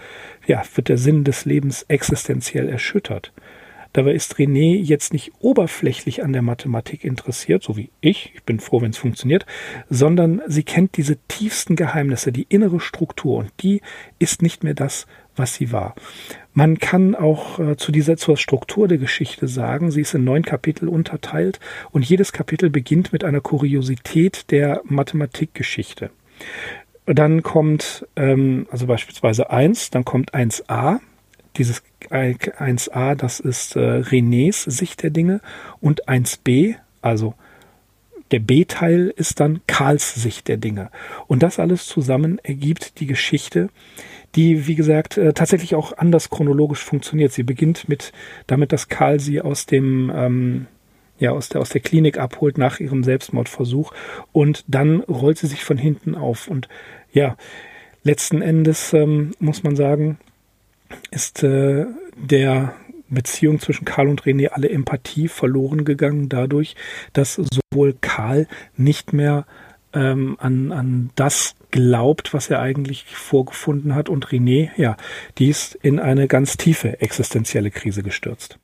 ja, 0.48 0.64
wird 0.74 0.90
der 0.90 0.98
Sinn 0.98 1.24
des 1.24 1.46
Lebens 1.46 1.86
existenziell 1.88 2.68
erschüttert. 2.68 3.32
Dabei 3.94 4.14
ist 4.14 4.36
René 4.36 4.76
jetzt 4.76 5.14
nicht 5.14 5.32
oberflächlich 5.40 6.24
an 6.24 6.34
der 6.34 6.42
Mathematik 6.42 7.04
interessiert, 7.04 7.64
so 7.64 7.78
wie 7.78 7.92
ich, 8.02 8.32
ich 8.34 8.44
bin 8.44 8.60
froh, 8.60 8.82
wenn 8.82 8.90
es 8.90 8.98
funktioniert, 8.98 9.46
sondern 9.90 10.42
sie 10.48 10.64
kennt 10.64 10.98
diese 10.98 11.18
tiefsten 11.28 11.76
Geheimnisse, 11.76 12.32
die 12.32 12.48
innere 12.50 12.80
Struktur 12.80 13.38
und 13.38 13.52
die 13.62 13.82
ist 14.18 14.42
nicht 14.42 14.64
mehr 14.64 14.74
das, 14.74 15.06
was 15.36 15.54
sie 15.56 15.72
war. 15.72 15.96
Man 16.54 16.80
kann 16.80 17.16
auch 17.16 17.60
äh, 17.60 17.78
zu 17.78 17.92
dieser 17.92 18.18
zur 18.18 18.38
Struktur 18.38 18.88
der 18.88 18.98
Geschichte 18.98 19.48
sagen, 19.48 19.92
sie 19.92 20.02
ist 20.02 20.14
in 20.14 20.24
neun 20.24 20.44
Kapitel 20.44 20.88
unterteilt 20.88 21.60
und 21.92 22.04
jedes 22.04 22.32
Kapitel 22.32 22.70
beginnt 22.70 23.14
mit 23.14 23.24
einer 23.24 23.42
Kuriosität 23.42 24.52
der 24.52 24.82
Mathematikgeschichte. 24.86 26.10
Dann 27.06 27.44
kommt 27.44 28.08
ähm, 28.16 28.68
also 28.72 28.88
beispielsweise 28.88 29.50
eins, 29.50 29.90
dann 29.90 30.06
kommt 30.06 30.34
1a, 30.34 31.00
dieses 31.58 31.84
1a, 32.10 33.16
das 33.16 33.40
ist 33.40 33.76
äh, 33.76 33.80
Renés 33.80 34.70
Sicht 34.70 35.04
der 35.04 35.10
Dinge 35.10 35.42
und 35.80 36.08
1b, 36.08 36.76
also 37.02 37.36
der 38.32 38.40
B-Teil 38.40 39.14
ist 39.16 39.40
dann 39.40 39.62
Karls 39.68 40.16
Sicht 40.16 40.48
der 40.48 40.58
Dinge. 40.58 40.90
Und 41.28 41.44
das 41.44 41.60
alles 41.60 41.86
zusammen 41.86 42.40
ergibt 42.40 43.00
die 43.00 43.06
Geschichte, 43.06 43.70
die, 44.36 44.66
wie 44.66 44.76
gesagt, 44.76 45.18
äh, 45.18 45.34
tatsächlich 45.34 45.76
auch 45.76 45.96
anders 45.98 46.30
chronologisch 46.30 46.84
funktioniert. 46.84 47.32
Sie 47.32 47.44
beginnt 47.44 47.88
mit 47.88 48.12
damit, 48.48 48.72
dass 48.72 48.90
Karl 48.90 49.20
sie 49.20 49.42
aus 49.42 49.68
dem 49.68 50.12
ähm, 50.14 50.68
ja, 51.20 51.32
aus 51.32 51.50
der, 51.50 51.62
aus 51.62 51.70
der 51.70 51.82
Klinik 51.82 52.18
abholt 52.18 52.58
nach 52.58 52.80
ihrem 52.80 53.04
Selbstmordversuch 53.04 53.94
und 54.32 54.66
dann 54.68 55.02
rollt 55.02 55.38
sie 55.38 55.48
sich 55.48 55.64
von 55.64 55.78
hinten 55.78 56.16
auf. 56.16 56.48
Und 56.48 56.68
ja, 57.14 57.38
letzten 58.04 58.42
Endes 58.42 58.94
ähm, 58.94 59.32
muss 59.40 59.64
man 59.64 59.76
sagen, 59.76 60.18
ist 61.12 61.44
äh, 61.44 61.86
der 62.16 62.74
Beziehung 63.10 63.60
zwischen 63.60 63.86
Karl 63.86 64.08
und 64.08 64.24
René 64.24 64.48
alle 64.48 64.70
Empathie 64.70 65.28
verloren 65.28 65.86
gegangen 65.86 66.30
dadurch, 66.30 66.76
dass 67.14 67.36
sowohl 67.36 67.96
Karl 68.02 68.48
nicht 68.76 69.14
mehr 69.14 69.46
ähm, 69.94 70.38
an, 70.40 70.72
an 70.72 71.12
das 71.16 71.56
glaubt, 71.72 72.34
was 72.34 72.50
er 72.50 72.60
eigentlich 72.60 73.06
vorgefunden 73.06 73.96
hat 73.96 74.10
und 74.10 74.28
René, 74.28 74.72
ja, 74.78 74.98
die 75.38 75.50
ist 75.50 75.76
in 75.76 76.00
eine 76.00 76.28
ganz 76.28 76.58
tiefe 76.58 77.02
existenzielle 77.02 77.72
Krise 77.72 78.04
gestürzt. 78.04 78.60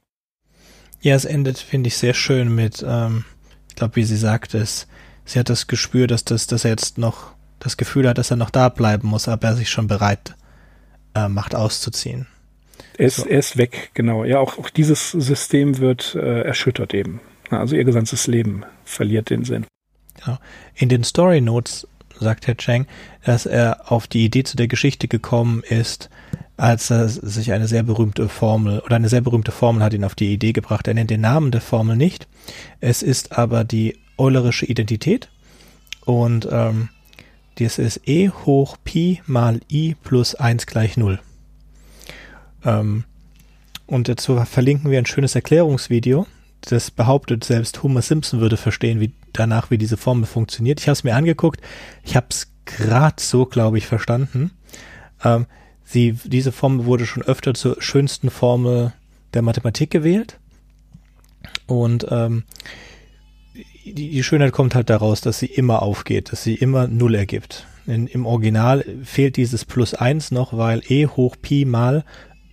Ja, 1.02 1.15
es 1.15 1.26
endet, 1.26 1.60
finde 1.60 1.88
ich, 1.88 1.98
sehr 1.98 2.13
schön 2.13 2.54
mit, 2.54 2.84
ähm, 2.88 3.26
ich 3.70 3.76
glaube, 3.76 3.96
wie 3.96 4.04
sie 4.04 4.18
sagt 4.18 4.54
es, 4.54 4.88
sie 5.26 5.39
hat 5.39 5.50
das 5.50 5.68
Gespür, 5.68 6.08
dass, 6.08 6.26
das, 6.26 6.48
dass 6.48 6.65
er 6.65 6.72
jetzt 6.72 6.98
noch 6.98 7.34
das 7.60 7.78
Gefühl 7.78 8.08
hat, 8.08 8.18
dass 8.18 8.32
er 8.32 8.38
noch 8.38 8.50
da 8.50 8.70
bleiben 8.70 9.08
muss, 9.08 9.28
aber 9.28 9.50
er 9.50 9.56
sich 9.56 9.70
schon 9.70 9.88
bereit 9.88 10.36
äh, 11.15 11.28
macht, 11.28 11.56
auszuziehen. 11.56 12.28
Er 12.98 13.08
ist, 13.08 13.17
so. 13.17 13.26
er 13.26 13.39
ist 13.39 13.58
weg, 13.58 13.91
genau. 13.93 14.26
Ja, 14.26 14.39
auch, 14.39 14.58
auch 14.58 14.69
dieses 14.69 15.12
System 15.12 15.78
wird 15.80 16.15
äh, 16.15 16.41
erschüttert 16.41 16.93
eben. 16.93 17.22
Also 17.50 17.76
ihr 17.76 17.84
gesamtes 17.84 18.28
Leben 18.28 18.63
verliert 18.84 19.30
den 19.30 19.45
Sinn. 19.45 19.65
Ja. 20.26 20.39
In 20.76 20.89
den 20.89 21.04
Story 21.04 21.41
Notes 21.41 21.88
sagt 22.19 22.48
Herr 22.48 22.58
Cheng, 22.58 22.86
dass 23.24 23.45
er 23.45 23.91
auf 23.91 24.08
die 24.08 24.26
Idee 24.26 24.43
zu 24.43 24.58
der 24.58 24.67
Geschichte 24.67 25.08
gekommen 25.08 25.63
ist, 25.67 26.10
als 26.58 26.89
er 26.89 27.08
sich 27.08 27.54
eine 27.54 27.67
sehr 27.67 27.84
berühmte 27.84 28.28
Formel 28.28 28.80
oder 28.80 28.98
eine 28.98 29.08
sehr 29.08 29.22
berühmte 29.22 29.52
Formel 29.52 29.82
hat 29.82 29.93
ihn 29.93 30.04
auf 30.04 30.15
die 30.15 30.34
Idee 30.34 30.52
gebracht. 30.52 30.88
Er 30.88 30.93
nennt 30.93 31.10
den 31.10 31.22
Namen 31.22 31.52
der 31.52 31.62
Formel 31.62 31.95
nicht. 31.95 32.28
Es 32.82 33.02
ist 33.02 33.38
aber 33.38 33.63
die 33.63 33.98
Eulerische 34.17 34.65
Identität 34.65 35.30
und 36.04 36.48
ähm, 36.52 36.89
das 37.60 37.78
ist 37.78 38.02
e 38.08 38.30
hoch 38.30 38.78
pi 38.84 39.22
mal 39.26 39.60
i 39.69 39.95
plus 40.04 40.36
1 40.36 40.65
gleich 40.65 40.98
0. 40.98 41.19
Ähm, 42.63 43.04
und 43.86 44.08
dazu 44.08 44.43
verlinken 44.45 44.91
wir 44.91 45.00
ein 45.00 45.06
schönes 45.06 45.36
Erklärungsvideo. 45.36 46.28
Das 46.62 46.91
behauptet, 46.91 47.43
selbst 47.43 47.82
Homer 47.84 48.02
Simpson 48.02 48.39
würde 48.39 48.58
verstehen, 48.58 49.00
wie 49.00 49.13
danach, 49.34 49.72
wie 49.72 49.78
diese 49.78 49.98
Formel 49.98 50.26
funktioniert. 50.26 50.80
Ich 50.80 50.88
habe 50.88 50.93
es 50.93 51.04
mir 51.04 51.15
angeguckt. 51.15 51.62
Ich 52.04 52.15
habe 52.15 52.28
es 52.30 52.52
gerade 52.65 53.22
so, 53.22 53.45
glaube 53.45 53.78
ich, 53.78 53.88
verstanden. 53.88 54.52
Ähm, 55.24 55.45
sie, 55.84 56.17
diese 56.24 56.52
Formel 56.52 56.86
wurde 56.86 57.06
schon 57.06 57.24
öfter 57.24 57.54
zur 57.54 57.82
schönsten 57.82 58.30
Formel 58.30 58.93
der 59.34 59.41
Mathematik 59.41 59.89
gewählt. 59.89 60.38
Und 61.65 62.06
ähm, 62.10 62.43
die, 63.86 63.94
die 63.94 64.24
Schönheit 64.24 64.52
kommt 64.52 64.76
halt 64.76 64.89
daraus, 64.89 65.22
dass 65.22 65.39
sie 65.39 65.48
immer 65.48 65.82
aufgeht, 65.82 66.32
dass 66.32 66.44
sie 66.44 66.56
immer 66.56 66.88
Null 66.88 67.15
ergibt. 67.15 67.65
In, 67.86 68.08
Im 68.08 68.26
Original 68.26 68.86
fehlt 69.04 69.38
dieses 69.38 69.65
Plus 69.65 69.94
eins 69.94 70.32
noch, 70.32 70.56
weil 70.56 70.82
e 70.88 71.08
hoch 71.08 71.36
Pi 71.42 71.65
mal, 71.65 72.04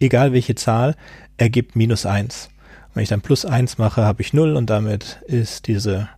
egal 0.01 0.33
welche 0.33 0.55
Zahl, 0.55 0.97
ergibt 1.37 1.77
minus 1.77 2.07
eins. 2.07 2.49
Wenn 2.95 3.03
ich 3.03 3.11
dann 3.11 3.21
plus 3.21 3.45
eins 3.45 3.77
mache, 3.77 4.03
habe 4.03 4.23
ich 4.23 4.33
Null 4.33 4.57
und 4.57 4.71
damit 4.71 5.21
ist 5.27 5.67
diese 5.67 6.09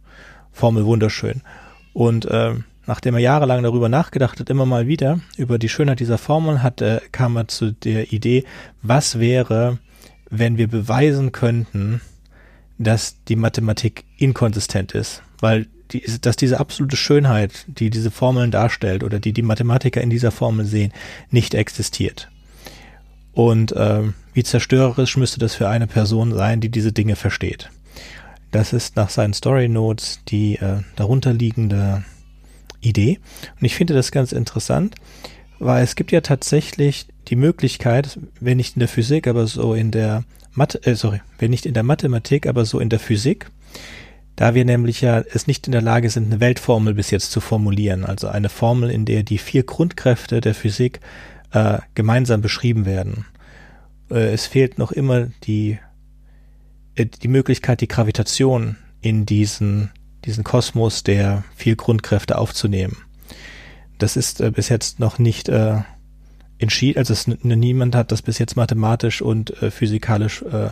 Formel 0.52 0.84
wunderschön. 0.84 1.42
Und 1.92 2.26
äh, 2.26 2.54
nachdem 2.86 3.14
er 3.14 3.20
jahrelang 3.20 3.64
darüber 3.64 3.88
nachgedacht 3.88 4.38
hat, 4.38 4.48
immer 4.50 4.66
mal 4.66 4.86
wieder, 4.86 5.18
über 5.36 5.58
die 5.58 5.68
Schönheit 5.68 5.98
dieser 5.98 6.18
Formel, 6.18 6.62
hat, 6.62 6.80
äh, 6.80 7.00
kam 7.10 7.36
er 7.36 7.48
zu 7.48 7.72
der 7.72 8.12
Idee, 8.12 8.44
was 8.82 9.18
wäre, 9.18 9.78
wenn 10.30 10.56
wir 10.56 10.68
beweisen 10.68 11.32
könnten, 11.32 12.00
dass 12.78 13.16
die 13.24 13.36
Mathematik 13.36 14.04
inkonsistent 14.16 14.92
ist, 14.92 15.22
weil 15.40 15.66
die, 15.90 16.02
dass 16.20 16.36
diese 16.36 16.60
absolute 16.60 16.96
Schönheit, 16.96 17.64
die 17.66 17.90
diese 17.90 18.10
Formeln 18.10 18.50
darstellt 18.50 19.02
oder 19.02 19.18
die 19.20 19.32
die 19.32 19.42
Mathematiker 19.42 20.00
in 20.00 20.10
dieser 20.10 20.30
Formel 20.30 20.66
sehen, 20.66 20.92
nicht 21.30 21.54
existiert. 21.54 22.30
Und 23.32 23.74
ähm, 23.76 24.14
wie 24.32 24.42
zerstörerisch 24.42 25.16
müsste 25.16 25.38
das 25.38 25.54
für 25.54 25.68
eine 25.68 25.86
Person 25.86 26.34
sein, 26.34 26.60
die 26.60 26.70
diese 26.70 26.92
Dinge 26.92 27.16
versteht. 27.16 27.70
Das 28.50 28.72
ist 28.72 28.96
nach 28.96 29.10
seinen 29.10 29.34
Story 29.34 29.68
Notes 29.68 30.20
die 30.28 30.56
äh, 30.56 30.80
darunterliegende 30.96 32.04
Idee. 32.80 33.18
Und 33.58 33.64
ich 33.64 33.74
finde 33.74 33.94
das 33.94 34.12
ganz 34.12 34.32
interessant, 34.32 34.94
weil 35.58 35.82
es 35.82 35.96
gibt 35.96 36.12
ja 36.12 36.20
tatsächlich 36.20 37.06
die 37.28 37.36
Möglichkeit, 37.36 38.18
wenn 38.40 38.56
nicht 38.56 38.76
in 38.76 38.80
der 38.80 38.88
Physik, 38.88 39.26
aber 39.26 39.46
so 39.46 39.74
in 39.74 39.90
der 39.90 40.24
Mathe, 40.52 40.84
äh, 40.84 40.94
sorry, 40.94 41.20
wenn 41.38 41.50
nicht 41.50 41.66
in 41.66 41.74
der 41.74 41.82
Mathematik, 41.82 42.46
aber 42.46 42.64
so 42.64 42.80
in 42.80 42.88
der 42.88 43.00
Physik, 43.00 43.50
da 44.36 44.54
wir 44.54 44.64
nämlich 44.64 45.00
ja 45.00 45.20
es 45.20 45.46
nicht 45.46 45.66
in 45.66 45.72
der 45.72 45.82
Lage 45.82 46.10
sind, 46.10 46.26
eine 46.26 46.40
Weltformel 46.40 46.94
bis 46.94 47.10
jetzt 47.10 47.32
zu 47.32 47.40
formulieren, 47.40 48.04
also 48.04 48.28
eine 48.28 48.48
Formel, 48.48 48.90
in 48.90 49.04
der 49.04 49.22
die 49.22 49.38
vier 49.38 49.64
Grundkräfte 49.64 50.40
der 50.40 50.54
Physik 50.54 51.00
äh, 51.52 51.78
gemeinsam 51.94 52.40
beschrieben 52.40 52.86
werden. 52.86 53.26
Äh, 54.10 54.32
es 54.32 54.46
fehlt 54.46 54.78
noch 54.78 54.92
immer 54.92 55.26
die, 55.44 55.78
äh, 56.94 57.06
die 57.06 57.28
Möglichkeit, 57.28 57.80
die 57.80 57.88
Gravitation 57.88 58.76
in 59.00 59.26
diesen, 59.26 59.90
diesen 60.24 60.44
Kosmos 60.44 61.02
der 61.02 61.44
vier 61.56 61.76
Grundkräfte 61.76 62.38
aufzunehmen. 62.38 62.96
Das 63.98 64.16
ist 64.16 64.40
äh, 64.40 64.50
bis 64.50 64.68
jetzt 64.68 65.00
noch 65.00 65.18
nicht 65.18 65.48
äh, 65.48 65.78
entschieden, 66.58 66.98
also 66.98 67.12
es, 67.12 67.26
niemand 67.26 67.94
hat 67.94 68.12
das 68.12 68.22
bis 68.22 68.38
jetzt 68.38 68.56
mathematisch 68.56 69.22
und 69.22 69.62
äh, 69.62 69.70
physikalisch 69.70 70.42
äh, 70.42 70.70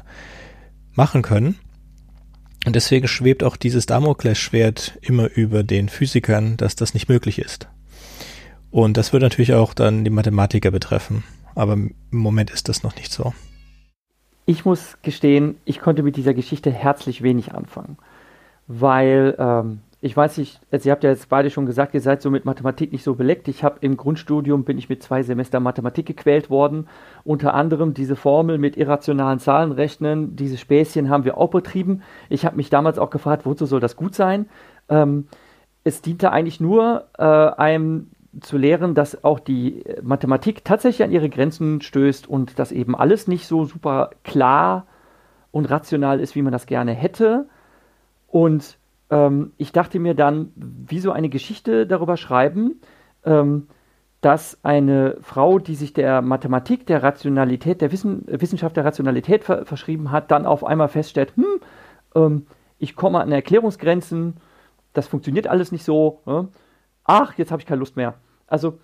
machen 0.95 1.23
können. 1.23 1.57
Und 2.65 2.75
deswegen 2.75 3.07
schwebt 3.07 3.45
auch 3.45 3.57
dieses 3.57 3.87
Damoklesschwert 3.87 4.99
immer 5.01 5.31
über 5.31 5.63
den 5.63 5.89
Physikern, 5.89 6.57
dass 6.57 6.75
das 6.75 6.95
nicht 6.95 7.09
möglich 7.09 7.39
ist. 7.39 7.69
Und 8.71 8.97
das 8.97 9.13
wird 9.13 9.23
natürlich 9.23 9.55
auch 9.55 9.73
dann 9.73 10.05
die 10.05 10.11
Mathematiker 10.11 10.73
betreffen. 10.73 11.23
Aber 11.55 11.75
im 11.75 11.95
Moment 12.11 12.51
ist 12.51 12.69
das 12.69 12.83
noch 12.83 12.97
nicht 12.97 13.13
so. 13.13 13.33
Ich 14.47 14.65
muss 14.65 14.99
gestehen, 15.03 15.57
ich 15.65 15.81
konnte 15.81 16.03
mit 16.03 16.17
dieser 16.17 16.35
Geschichte 16.35 16.73
herzlich 16.73 17.23
wenig 17.23 17.55
anfangen. 17.55 17.99
Weil 18.67 19.37
ähm, 19.39 19.81
ich 20.01 20.17
weiß 20.17 20.39
nicht, 20.39 20.61
also 20.71 20.89
ihr 20.89 20.93
habt 20.93 21.05
ja 21.05 21.11
jetzt 21.11 21.29
beide 21.29 21.51
schon 21.51 21.65
gesagt, 21.65 21.95
ihr 21.95 22.03
seid 22.03 22.21
so 22.21 22.31
mit 22.31 22.45
Mathematik 22.45 22.93
nicht 22.93 23.03
so 23.03 23.15
beleckt. 23.15 23.49
Ich 23.49 23.65
habe 23.65 23.79
im 23.81 23.97
Grundstudium 23.97 24.65
bin 24.65 24.77
ich 24.77 24.89
mit 24.89 25.03
zwei 25.03 25.23
Semestern 25.23 25.63
Mathematik 25.63 26.07
gequält 26.07 26.51
worden. 26.51 26.87
Unter 27.25 27.55
anderem 27.55 27.95
diese 27.95 28.15
Formel 28.15 28.59
mit 28.59 28.77
irrationalen 28.77 29.39
Zahlen 29.39 29.73
rechnen, 29.73 30.37
diese 30.37 30.59
Späßchen 30.59 31.09
haben 31.09 31.25
wir 31.25 31.39
auch 31.39 31.51
betrieben. 31.51 32.03
Ich 32.29 32.45
habe 32.45 32.57
mich 32.57 32.69
damals 32.69 32.99
auch 32.99 33.11
gefragt, 33.11 33.47
wozu 33.47 33.65
soll 33.65 33.81
das 33.81 33.97
gut 33.97 34.15
sein? 34.15 34.49
Ähm, 34.91 35.29
es 35.83 36.03
diente 36.03 36.31
eigentlich 36.31 36.61
nur 36.61 37.07
äh, 37.17 37.23
einem 37.23 38.11
zu 38.41 38.59
lehren, 38.59 38.95
dass 38.95 39.25
auch 39.25 39.41
die 39.41 39.83
Mathematik 40.03 40.63
tatsächlich 40.63 41.05
an 41.05 41.13
ihre 41.13 41.31
Grenzen 41.31 41.81
stößt 41.81 42.29
und 42.29 42.59
dass 42.59 42.71
eben 42.71 42.95
alles 42.95 43.29
nicht 43.29 43.47
so 43.47 43.65
super 43.65 44.11
klar 44.25 44.87
und 45.53 45.71
rational 45.71 46.21
ist, 46.21 46.35
wie 46.35 46.43
man 46.43 46.53
das 46.53 46.67
gerne 46.67 46.93
hätte. 46.93 47.49
Und 48.29 48.77
ähm, 49.11 49.53
ich 49.57 49.73
dachte 49.73 49.99
mir 49.99 50.15
dann, 50.15 50.53
wie 50.57 51.01
so 51.01 51.13
eine 51.13 51.29
Geschichte 51.29 51.87
darüber 51.87 52.17
schreiben, 52.17 52.81
ähm, 53.25 53.69
dass 54.21 54.59
eine 54.65 55.19
Frau, 55.21 55.59
die 55.59 55.75
sich 55.75 55.93
der 55.93 56.23
Mathematik, 56.23 56.87
der 56.87 57.03
Rationalität, 57.03 57.81
der 57.81 57.93
Wissen, 57.93 58.25
Wissenschaft 58.27 58.77
der 58.77 58.85
Rationalität 58.85 59.45
ver 59.45 59.65
verschrieben 59.67 60.11
hat, 60.11 60.31
dann 60.31 60.47
auf 60.47 60.65
einmal 60.65 60.89
feststellt, 60.89 61.33
hm, 61.37 61.61
ähm, 62.15 62.47
ich 62.79 62.97
komme 62.97 63.21
an 63.21 63.33
Erklärungsgrenzen, 63.33 64.35
das 64.93 65.07
funktioniert 65.07 65.47
alles 65.47 65.73
nicht 65.73 65.85
so. 65.85 66.23
Ne? 66.27 66.49
Ach, 67.05 67.35
jetzt 67.39 67.53
habe 67.53 67.61
ich 67.61 67.67
keine 67.67 67.79
Lust 67.79 67.97
mehr. 67.97 68.15
Also 68.47 68.79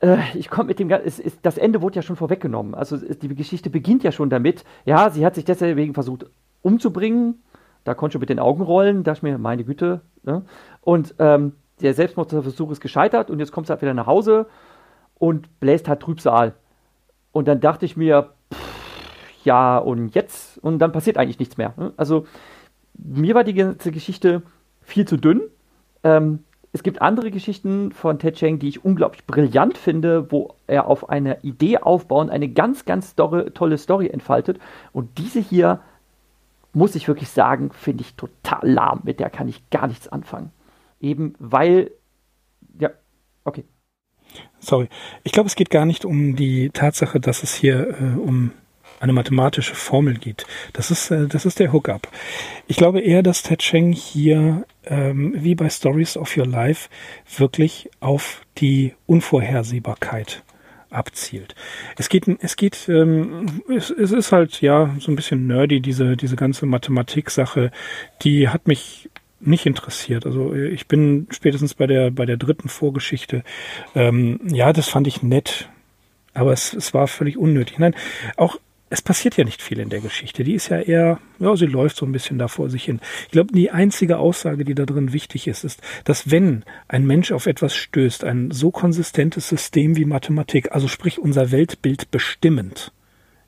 äh, 0.00 0.18
ich 0.34 0.50
komme 0.50 0.68
mit 0.68 0.78
dem, 0.78 0.90
es 0.90 1.18
ist, 1.18 1.40
das 1.42 1.58
Ende 1.58 1.82
wurde 1.82 1.96
ja 1.96 2.02
schon 2.02 2.16
vorweggenommen. 2.16 2.74
Also 2.74 2.96
die 2.96 3.34
Geschichte 3.34 3.70
beginnt 3.70 4.04
ja 4.04 4.12
schon 4.12 4.30
damit, 4.30 4.64
ja, 4.84 5.10
sie 5.10 5.24
hat 5.24 5.34
sich 5.34 5.44
deswegen 5.44 5.94
versucht 5.94 6.26
umzubringen, 6.62 7.42
da 7.84 7.94
konnte 7.94 8.14
schon 8.14 8.20
mit 8.20 8.28
den 8.28 8.38
Augen 8.38 8.62
rollen, 8.62 9.04
dachte 9.04 9.18
ich 9.18 9.22
mir, 9.22 9.38
meine 9.38 9.64
Güte. 9.64 10.00
Ne? 10.22 10.42
Und 10.80 11.14
ähm, 11.18 11.52
der 11.80 11.94
Selbstmordversuch 11.94 12.70
ist 12.70 12.80
gescheitert 12.80 13.30
und 13.30 13.38
jetzt 13.38 13.52
kommt 13.52 13.66
sie 13.66 13.72
halt 13.72 13.82
wieder 13.82 13.94
nach 13.94 14.06
Hause 14.06 14.46
und 15.18 15.60
bläst 15.60 15.88
halt 15.88 16.00
Trübsal. 16.00 16.54
Und 17.32 17.48
dann 17.48 17.60
dachte 17.60 17.84
ich 17.84 17.96
mir, 17.96 18.30
pff, 18.52 19.44
ja, 19.44 19.78
und 19.78 20.14
jetzt? 20.14 20.58
Und 20.58 20.78
dann 20.78 20.92
passiert 20.92 21.18
eigentlich 21.18 21.38
nichts 21.38 21.56
mehr. 21.56 21.74
Ne? 21.76 21.92
Also 21.96 22.26
mir 22.94 23.34
war 23.34 23.44
die 23.44 23.54
ganze 23.54 23.92
Geschichte 23.92 24.42
viel 24.82 25.06
zu 25.06 25.16
dünn. 25.16 25.42
Ähm, 26.02 26.40
es 26.72 26.82
gibt 26.82 27.00
andere 27.00 27.30
Geschichten 27.30 27.92
von 27.92 28.18
Ted 28.18 28.36
Cheng, 28.36 28.58
die 28.58 28.68
ich 28.68 28.84
unglaublich 28.84 29.26
brillant 29.26 29.78
finde, 29.78 30.30
wo 30.30 30.54
er 30.66 30.86
auf 30.86 31.08
einer 31.08 31.42
Idee 31.42 31.78
aufbauend 31.78 32.30
eine 32.30 32.48
ganz, 32.48 32.84
ganz 32.84 33.14
tolle 33.14 33.78
Story 33.78 34.08
entfaltet. 34.08 34.58
Und 34.92 35.16
diese 35.18 35.40
hier, 35.40 35.80
muss 36.72 36.94
ich 36.94 37.08
wirklich 37.08 37.30
sagen, 37.30 37.70
finde 37.72 38.02
ich 38.02 38.14
total 38.14 38.68
lahm. 38.68 39.00
Mit 39.04 39.20
der 39.20 39.30
kann 39.30 39.48
ich 39.48 39.68
gar 39.70 39.86
nichts 39.86 40.08
anfangen. 40.08 40.52
Eben 41.00 41.34
weil, 41.38 41.90
ja, 42.78 42.90
okay. 43.44 43.64
Sorry. 44.60 44.88
Ich 45.24 45.32
glaube, 45.32 45.46
es 45.46 45.56
geht 45.56 45.70
gar 45.70 45.86
nicht 45.86 46.04
um 46.04 46.36
die 46.36 46.70
Tatsache, 46.70 47.20
dass 47.20 47.42
es 47.42 47.54
hier 47.54 47.88
äh, 47.88 48.18
um 48.18 48.52
eine 49.00 49.12
mathematische 49.12 49.74
Formel 49.74 50.14
geht. 50.14 50.44
Das 50.72 50.90
ist, 50.90 51.10
äh, 51.10 51.26
das 51.26 51.46
ist 51.46 51.60
der 51.60 51.72
Hookup. 51.72 52.08
Ich 52.66 52.76
glaube 52.76 53.00
eher, 53.00 53.22
dass 53.22 53.42
Ted 53.42 53.60
Cheng 53.60 53.92
hier, 53.92 54.66
ähm, 54.84 55.34
wie 55.36 55.54
bei 55.54 55.70
Stories 55.70 56.16
of 56.16 56.36
Your 56.36 56.46
Life, 56.46 56.88
wirklich 57.36 57.90
auf 58.00 58.42
die 58.58 58.94
Unvorhersehbarkeit 59.06 60.42
abzielt. 60.90 61.54
Es 61.96 62.08
geht, 62.08 62.26
es 62.40 62.56
geht, 62.56 62.88
ähm, 62.88 63.62
es, 63.68 63.90
es 63.90 64.12
ist 64.12 64.32
halt 64.32 64.60
ja 64.60 64.94
so 64.98 65.12
ein 65.12 65.16
bisschen 65.16 65.46
nerdy 65.46 65.80
diese 65.80 66.16
diese 66.16 66.36
ganze 66.36 66.66
Mathematik-Sache. 66.66 67.70
Die 68.22 68.48
hat 68.48 68.66
mich 68.66 69.10
nicht 69.40 69.66
interessiert. 69.66 70.26
Also 70.26 70.54
ich 70.54 70.88
bin 70.88 71.28
spätestens 71.30 71.74
bei 71.74 71.86
der 71.86 72.10
bei 72.10 72.26
der 72.26 72.36
dritten 72.36 72.68
Vorgeschichte. 72.68 73.44
Ähm, 73.94 74.40
ja, 74.44 74.72
das 74.72 74.88
fand 74.88 75.06
ich 75.06 75.22
nett, 75.22 75.68
aber 76.34 76.52
es, 76.52 76.72
es 76.72 76.94
war 76.94 77.06
völlig 77.06 77.36
unnötig. 77.36 77.78
Nein, 77.78 77.94
auch 78.36 78.58
es 78.90 79.02
passiert 79.02 79.36
ja 79.36 79.44
nicht 79.44 79.62
viel 79.62 79.80
in 79.80 79.90
der 79.90 80.00
Geschichte. 80.00 80.44
Die 80.44 80.54
ist 80.54 80.68
ja 80.68 80.80
eher, 80.80 81.18
ja, 81.38 81.56
sie 81.56 81.66
läuft 81.66 81.96
so 81.96 82.06
ein 82.06 82.12
bisschen 82.12 82.38
da 82.38 82.48
vor 82.48 82.70
sich 82.70 82.84
hin. 82.84 83.00
Ich 83.26 83.32
glaube, 83.32 83.52
die 83.52 83.70
einzige 83.70 84.18
Aussage, 84.18 84.64
die 84.64 84.74
da 84.74 84.86
drin 84.86 85.12
wichtig 85.12 85.46
ist, 85.46 85.64
ist, 85.64 85.80
dass 86.04 86.30
wenn 86.30 86.64
ein 86.88 87.06
Mensch 87.06 87.32
auf 87.32 87.46
etwas 87.46 87.74
stößt, 87.74 88.24
ein 88.24 88.50
so 88.50 88.70
konsistentes 88.70 89.48
System 89.48 89.96
wie 89.96 90.04
Mathematik, 90.04 90.72
also 90.72 90.88
sprich 90.88 91.18
unser 91.18 91.50
Weltbild 91.50 92.10
bestimmend, 92.10 92.92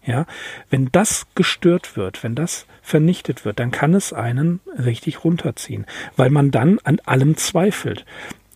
ja, 0.05 0.27
wenn 0.71 0.89
das 0.93 1.27
gestört 1.35 1.97
wird, 1.97 2.23
wenn 2.23 2.35
das 2.35 2.67
vernichtet 2.83 3.45
wird, 3.45 3.61
dann 3.61 3.71
kann 3.71 3.95
es 3.95 4.13
einen 4.13 4.61
richtig 4.67 5.25
runterziehen, 5.25 5.87
weil 6.17 6.31
man 6.31 6.51
dann 6.51 6.79
an 6.85 7.01
allem 7.05 7.37
zweifelt. 7.37 8.05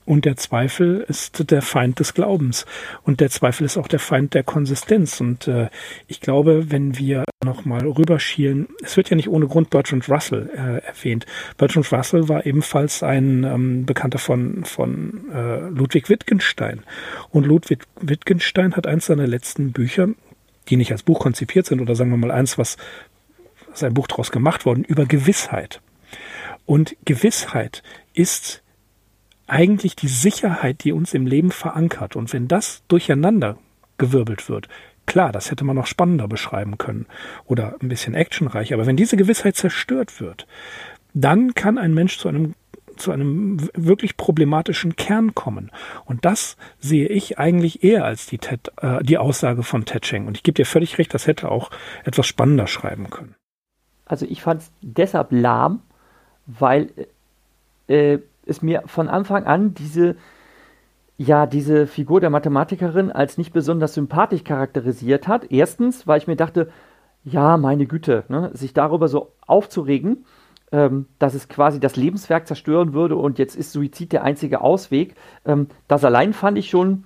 Und 0.06 0.26
der 0.26 0.36
Zweifel 0.36 1.04
ist 1.08 1.50
der 1.50 1.62
Feind 1.62 1.98
des 1.98 2.12
Glaubens. 2.12 2.66
Und 3.04 3.20
der 3.20 3.30
Zweifel 3.30 3.64
ist 3.64 3.78
auch 3.78 3.88
der 3.88 3.98
Feind 3.98 4.34
der 4.34 4.42
Konsistenz. 4.42 5.20
Und 5.20 5.48
äh, 5.48 5.70
ich 6.06 6.20
glaube, 6.20 6.70
wenn 6.70 6.98
wir 6.98 7.24
nochmal 7.42 7.86
rüberschielen, 7.86 8.68
es 8.82 8.96
wird 8.96 9.10
ja 9.10 9.16
nicht 9.16 9.28
ohne 9.28 9.46
Grund 9.46 9.70
Bertrand 9.70 10.08
Russell 10.08 10.50
äh, 10.54 10.86
erwähnt. 10.86 11.24
Bertrand 11.56 11.90
Russell 11.90 12.28
war 12.28 12.44
ebenfalls 12.44 13.02
ein 13.02 13.44
ähm, 13.44 13.86
Bekannter 13.86 14.18
von, 14.18 14.64
von 14.64 15.30
äh, 15.32 15.68
Ludwig 15.68 16.10
Wittgenstein. 16.10 16.82
Und 17.30 17.46
Ludwig 17.46 17.84
Wittgenstein 18.00 18.76
hat 18.76 18.86
eins 18.86 19.06
seiner 19.06 19.26
letzten 19.26 19.72
Bücher, 19.72 20.08
die 20.68 20.76
nicht 20.76 20.92
als 20.92 21.02
Buch 21.02 21.20
konzipiert 21.20 21.66
sind, 21.66 21.80
oder 21.80 21.94
sagen 21.94 22.10
wir 22.10 22.16
mal 22.16 22.30
eins, 22.30 22.58
was, 22.58 22.76
was 23.70 23.82
ein 23.82 23.94
Buch 23.94 24.06
daraus 24.06 24.30
gemacht 24.30 24.66
worden, 24.66 24.84
über 24.84 25.06
Gewissheit. 25.06 25.80
Und 26.66 26.96
Gewissheit 27.04 27.82
ist 28.14 28.63
eigentlich 29.46 29.96
die 29.96 30.08
Sicherheit, 30.08 30.84
die 30.84 30.92
uns 30.92 31.14
im 31.14 31.26
Leben 31.26 31.50
verankert. 31.50 32.16
Und 32.16 32.32
wenn 32.32 32.48
das 32.48 32.82
durcheinander 32.88 33.58
gewirbelt 33.98 34.48
wird, 34.48 34.68
klar, 35.06 35.32
das 35.32 35.50
hätte 35.50 35.64
man 35.64 35.76
noch 35.76 35.86
spannender 35.86 36.28
beschreiben 36.28 36.78
können 36.78 37.06
oder 37.44 37.76
ein 37.80 37.88
bisschen 37.88 38.14
actionreich, 38.14 38.72
aber 38.72 38.86
wenn 38.86 38.96
diese 38.96 39.16
Gewissheit 39.16 39.56
zerstört 39.56 40.20
wird, 40.20 40.46
dann 41.12 41.54
kann 41.54 41.78
ein 41.78 41.94
Mensch 41.94 42.18
zu 42.18 42.28
einem 42.28 42.54
zu 42.96 43.10
einem 43.10 43.58
wirklich 43.74 44.16
problematischen 44.16 44.94
Kern 44.94 45.34
kommen. 45.34 45.72
Und 46.04 46.24
das 46.24 46.56
sehe 46.78 47.08
ich 47.08 47.40
eigentlich 47.40 47.82
eher 47.82 48.04
als 48.04 48.26
die, 48.26 48.38
Ted, 48.38 48.70
äh, 48.80 49.02
die 49.02 49.18
Aussage 49.18 49.64
von 49.64 49.84
Ted 49.84 50.02
Cheng. 50.02 50.28
Und 50.28 50.36
ich 50.36 50.44
gebe 50.44 50.54
dir 50.54 50.64
völlig 50.64 50.96
recht, 50.98 51.12
das 51.12 51.26
hätte 51.26 51.50
auch 51.50 51.70
etwas 52.04 52.26
spannender 52.26 52.68
schreiben 52.68 53.10
können. 53.10 53.34
Also 54.06 54.26
ich 54.26 54.42
fand 54.42 54.62
es 54.62 54.72
deshalb 54.80 55.32
lahm, 55.32 55.82
weil 56.46 56.90
äh, 57.88 58.18
es 58.46 58.62
mir 58.62 58.82
von 58.86 59.08
Anfang 59.08 59.44
an 59.44 59.74
diese, 59.74 60.16
ja, 61.16 61.46
diese 61.46 61.86
Figur 61.86 62.20
der 62.20 62.30
Mathematikerin 62.30 63.10
als 63.10 63.38
nicht 63.38 63.52
besonders 63.52 63.94
sympathisch 63.94 64.44
charakterisiert 64.44 65.28
hat. 65.28 65.50
Erstens, 65.50 66.06
weil 66.06 66.18
ich 66.18 66.26
mir 66.26 66.36
dachte, 66.36 66.70
ja, 67.24 67.56
meine 67.56 67.86
Güte, 67.86 68.24
ne, 68.28 68.50
sich 68.52 68.74
darüber 68.74 69.08
so 69.08 69.32
aufzuregen, 69.46 70.24
ähm, 70.72 71.06
dass 71.18 71.34
es 71.34 71.48
quasi 71.48 71.80
das 71.80 71.96
Lebenswerk 71.96 72.46
zerstören 72.46 72.92
würde 72.92 73.16
und 73.16 73.38
jetzt 73.38 73.56
ist 73.56 73.72
Suizid 73.72 74.12
der 74.12 74.24
einzige 74.24 74.60
Ausweg. 74.60 75.14
Ähm, 75.44 75.68
das 75.88 76.04
allein 76.04 76.32
fand 76.32 76.58
ich 76.58 76.68
schon 76.68 77.04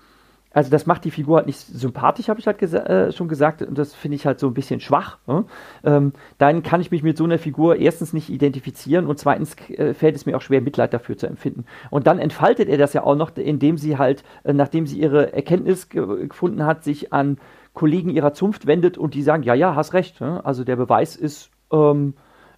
also 0.59 0.73
das 0.73 0.87
macht 0.87 1.05
die 1.05 1.13
Figur 1.13 1.37
halt 1.37 1.47
nicht 1.47 1.61
sympathisch, 1.61 2.29
habe 2.29 2.41
ich 2.41 2.49
halt 2.49 2.59
gesa 2.59 2.79
äh, 2.79 3.13
schon 3.13 3.29
gesagt. 3.29 3.63
Und 3.63 3.79
das 3.79 3.95
finde 3.95 4.17
ich 4.17 4.27
halt 4.27 4.41
so 4.41 4.49
ein 4.49 4.55
bisschen 4.55 4.81
schwach. 4.81 5.19
Ne? 5.29 5.45
Ähm, 5.85 6.13
dann 6.39 6.65
kann 6.65 6.81
ich 6.81 6.91
mich 6.91 7.05
mit 7.05 7.17
so 7.17 7.23
einer 7.23 7.39
Figur 7.39 7.77
erstens 7.77 8.13
nicht 8.13 8.29
identifizieren 8.29 9.07
und 9.07 9.21
zweitens 9.21 9.55
äh, 9.71 9.95
fällt 9.95 10.17
es 10.17 10.27
mir 10.27 10.37
auch 10.37 10.41
schwer, 10.41 10.61
Mitleid 10.61 10.93
dafür 10.93 11.17
zu 11.17 11.29
empfinden. 11.29 11.65
Und 11.91 12.09
dann 12.09 12.19
entfaltet 12.19 12.69
er 12.69 12.77
das 12.77 12.93
ja 12.93 13.05
auch 13.05 13.15
noch, 13.15 13.37
indem 13.37 13.79
sie 13.79 13.99
halt, 13.99 14.25
äh, 14.43 14.53
nachdem 14.53 14.89
sie 14.89 14.99
ihre 14.99 15.33
Erkenntnis 15.33 15.91
ge 15.91 16.27
gefunden 16.27 16.67
hat, 16.67 16.83
sich 16.83 17.13
an 17.13 17.39
Kollegen 17.73 18.11
ihrer 18.11 18.33
Zunft 18.33 18.67
wendet 18.67 18.99
und 18.99 19.15
die 19.15 19.23
sagen, 19.23 19.45
ja, 19.45 19.55
ja, 19.55 19.77
hast 19.77 19.95
recht. 19.95 20.21
Ne? 20.21 20.45
Also 20.45 20.65
der 20.65 20.75
Beweis 20.75 21.15
ist, 21.15 21.51
ähm, 21.73 22.15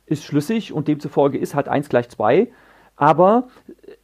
ist 0.07 0.25
schlüssig 0.25 0.73
und 0.73 0.89
demzufolge 0.89 1.37
ist 1.37 1.55
halt 1.55 1.69
1 1.69 1.91
gleich 1.91 2.09
2. 2.09 2.49
Aber 3.01 3.49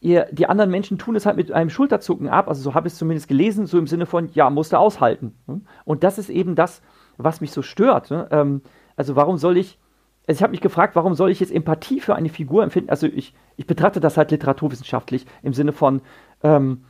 ihr, 0.00 0.26
die 0.32 0.46
anderen 0.46 0.70
Menschen 0.70 0.96
tun 0.96 1.16
es 1.16 1.26
halt 1.26 1.36
mit 1.36 1.52
einem 1.52 1.68
Schulterzucken 1.68 2.30
ab, 2.30 2.48
also 2.48 2.62
so 2.62 2.72
habe 2.72 2.88
ich 2.88 2.94
es 2.94 2.98
zumindest 2.98 3.28
gelesen, 3.28 3.66
so 3.66 3.78
im 3.78 3.86
Sinne 3.86 4.06
von, 4.06 4.30
ja, 4.32 4.48
musste 4.48 4.78
aushalten. 4.78 5.34
Ne? 5.46 5.60
Und 5.84 6.02
das 6.02 6.16
ist 6.16 6.30
eben 6.30 6.54
das, 6.54 6.80
was 7.18 7.42
mich 7.42 7.50
so 7.50 7.60
stört. 7.60 8.10
Ne? 8.10 8.26
Ähm, 8.30 8.62
also 8.96 9.14
warum 9.14 9.36
soll 9.36 9.58
ich, 9.58 9.78
also 10.26 10.38
ich 10.38 10.42
habe 10.42 10.52
mich 10.52 10.62
gefragt, 10.62 10.96
warum 10.96 11.12
soll 11.12 11.30
ich 11.30 11.40
jetzt 11.40 11.52
Empathie 11.52 12.00
für 12.00 12.14
eine 12.14 12.30
Figur 12.30 12.62
empfinden? 12.62 12.88
Also 12.88 13.06
ich, 13.06 13.34
ich 13.58 13.66
betrachte 13.66 14.00
das 14.00 14.16
halt 14.16 14.30
literaturwissenschaftlich 14.30 15.26
im 15.42 15.52
Sinne 15.52 15.72
von, 15.72 16.00
ähm, 16.42 16.86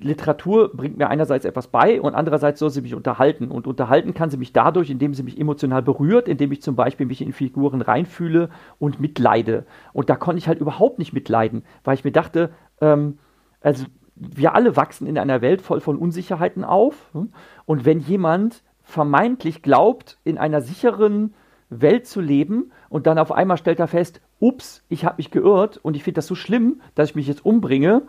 Literatur 0.00 0.70
bringt 0.74 0.98
mir 0.98 1.08
einerseits 1.08 1.44
etwas 1.44 1.68
bei 1.68 2.00
und 2.00 2.14
andererseits 2.14 2.58
soll 2.60 2.70
sie 2.70 2.82
mich 2.82 2.94
unterhalten. 2.94 3.50
Und 3.50 3.66
unterhalten 3.66 4.14
kann 4.14 4.30
sie 4.30 4.36
mich 4.36 4.52
dadurch, 4.52 4.90
indem 4.90 5.14
sie 5.14 5.22
mich 5.22 5.40
emotional 5.40 5.82
berührt, 5.82 6.28
indem 6.28 6.52
ich 6.52 6.62
zum 6.62 6.76
Beispiel 6.76 7.06
mich 7.06 7.20
in 7.20 7.32
Figuren 7.32 7.80
reinfühle 7.80 8.50
und 8.78 9.00
mitleide. 9.00 9.66
Und 9.92 10.10
da 10.10 10.16
konnte 10.16 10.38
ich 10.38 10.48
halt 10.48 10.60
überhaupt 10.60 10.98
nicht 10.98 11.12
mitleiden, 11.12 11.64
weil 11.84 11.94
ich 11.94 12.04
mir 12.04 12.12
dachte, 12.12 12.50
ähm, 12.80 13.18
also 13.60 13.84
wir 14.14 14.54
alle 14.54 14.76
wachsen 14.76 15.06
in 15.06 15.18
einer 15.18 15.40
Welt 15.40 15.62
voll 15.62 15.80
von 15.80 15.96
Unsicherheiten 15.96 16.64
auf. 16.64 17.10
Hm? 17.12 17.32
Und 17.66 17.84
wenn 17.84 18.00
jemand 18.00 18.62
vermeintlich 18.82 19.62
glaubt, 19.62 20.18
in 20.24 20.38
einer 20.38 20.60
sicheren 20.60 21.34
Welt 21.70 22.06
zu 22.06 22.20
leben 22.20 22.72
und 22.88 23.06
dann 23.06 23.18
auf 23.18 23.32
einmal 23.32 23.58
stellt 23.58 23.78
er 23.78 23.88
fest, 23.88 24.20
ups, 24.40 24.84
ich 24.88 25.04
habe 25.04 25.16
mich 25.18 25.30
geirrt 25.30 25.78
und 25.78 25.96
ich 25.96 26.04
finde 26.04 26.16
das 26.18 26.26
so 26.26 26.34
schlimm, 26.34 26.80
dass 26.94 27.10
ich 27.10 27.14
mich 27.14 27.26
jetzt 27.26 27.44
umbringe, 27.44 28.02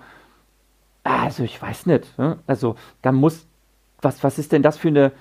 also 1.03 1.43
ich 1.43 1.61
weiß 1.61 1.85
nicht. 1.85 2.17
Ne? 2.17 2.39
Also 2.47 2.75
da 3.01 3.11
muss, 3.11 3.47
was, 4.01 4.23
was 4.23 4.39
ist 4.39 4.51
denn 4.51 4.63
das 4.63 4.77
für 4.77 4.89
eine, 4.89 5.11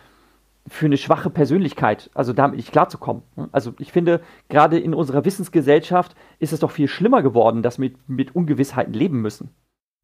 für 0.66 0.86
eine 0.86 0.96
schwache 0.96 1.30
Persönlichkeit, 1.30 2.10
also 2.14 2.32
damit 2.32 2.56
nicht 2.56 2.72
klarzukommen. 2.72 3.22
Ne? 3.36 3.48
Also 3.52 3.74
ich 3.78 3.92
finde, 3.92 4.20
gerade 4.48 4.78
in 4.78 4.94
unserer 4.94 5.24
Wissensgesellschaft 5.24 6.14
ist 6.38 6.52
es 6.52 6.60
doch 6.60 6.70
viel 6.70 6.88
schlimmer 6.88 7.22
geworden, 7.22 7.62
dass 7.62 7.78
wir 7.78 7.90
mit, 7.90 8.08
mit 8.08 8.34
Ungewissheiten 8.34 8.92
leben 8.92 9.20
müssen. 9.20 9.50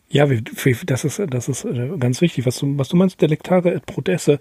Ja, 0.08 0.26
das 0.26 1.04
ist, 1.04 1.22
das 1.28 1.48
ist 1.48 1.64
äh, 1.64 1.96
ganz 1.98 2.20
wichtig. 2.20 2.46
Was 2.46 2.58
du, 2.58 2.78
was 2.78 2.88
du 2.88 2.96
meinst, 2.96 3.20
Delektare 3.20 3.72
et 3.72 3.86
Protesse, 3.86 4.38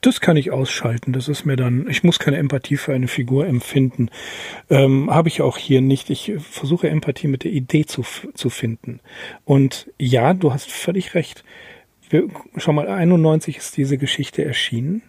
das 0.00 0.20
kann 0.20 0.36
ich 0.36 0.50
ausschalten. 0.50 1.12
Das 1.12 1.28
ist 1.28 1.44
mir 1.44 1.56
dann, 1.56 1.88
ich 1.88 2.04
muss 2.04 2.18
keine 2.18 2.38
Empathie 2.38 2.76
für 2.76 2.94
eine 2.94 3.08
Figur 3.08 3.46
empfinden. 3.46 4.10
Ähm, 4.70 5.10
Habe 5.10 5.28
ich 5.28 5.42
auch 5.42 5.58
hier 5.58 5.80
nicht. 5.80 6.10
Ich 6.10 6.32
versuche 6.38 6.88
Empathie 6.88 7.28
mit 7.28 7.44
der 7.44 7.52
Idee 7.52 7.84
zu, 7.86 8.04
zu 8.34 8.50
finden. 8.50 9.00
Und 9.44 9.90
ja, 9.98 10.34
du 10.34 10.52
hast 10.52 10.70
völlig 10.70 11.14
recht. 11.14 11.44
Wir, 12.10 12.28
schau 12.56 12.72
mal, 12.72 12.88
91 12.88 13.56
ist 13.56 13.76
diese 13.76 13.98
Geschichte 13.98 14.44
erschienen. 14.44 15.02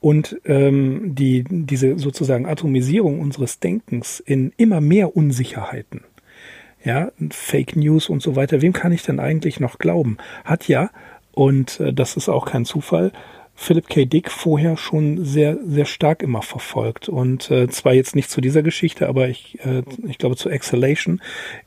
Und 0.00 0.40
ähm, 0.44 1.14
die, 1.14 1.44
diese 1.48 1.98
sozusagen 1.98 2.46
Atomisierung 2.46 3.20
unseres 3.20 3.58
Denkens 3.58 4.20
in 4.20 4.52
immer 4.56 4.80
mehr 4.80 5.16
Unsicherheiten, 5.16 6.02
ja, 6.84 7.10
Fake 7.30 7.74
News 7.74 8.08
und 8.08 8.22
so 8.22 8.36
weiter, 8.36 8.62
wem 8.62 8.72
kann 8.72 8.92
ich 8.92 9.02
denn 9.02 9.18
eigentlich 9.18 9.58
noch 9.58 9.78
glauben, 9.78 10.18
hat 10.44 10.68
ja 10.68 10.90
Und 11.32 11.78
äh, 11.78 11.92
das 11.92 12.16
ist 12.16 12.28
auch 12.28 12.46
kein 12.46 12.64
Zufall. 12.64 13.12
Philip 13.60 13.88
K. 13.88 14.04
Dick 14.04 14.30
vorher 14.30 14.76
schon 14.76 15.24
sehr, 15.24 15.58
sehr 15.66 15.84
stark 15.84 16.22
immer 16.22 16.42
verfolgt. 16.42 17.08
Und 17.08 17.50
äh, 17.50 17.68
zwar 17.68 17.92
jetzt 17.92 18.14
nicht 18.14 18.30
zu 18.30 18.40
dieser 18.40 18.62
Geschichte, 18.62 19.08
aber 19.08 19.28
ich, 19.28 19.58
äh, 19.66 19.82
ich 20.06 20.16
glaube 20.16 20.36
zu 20.36 20.48
Exhalation 20.48 21.20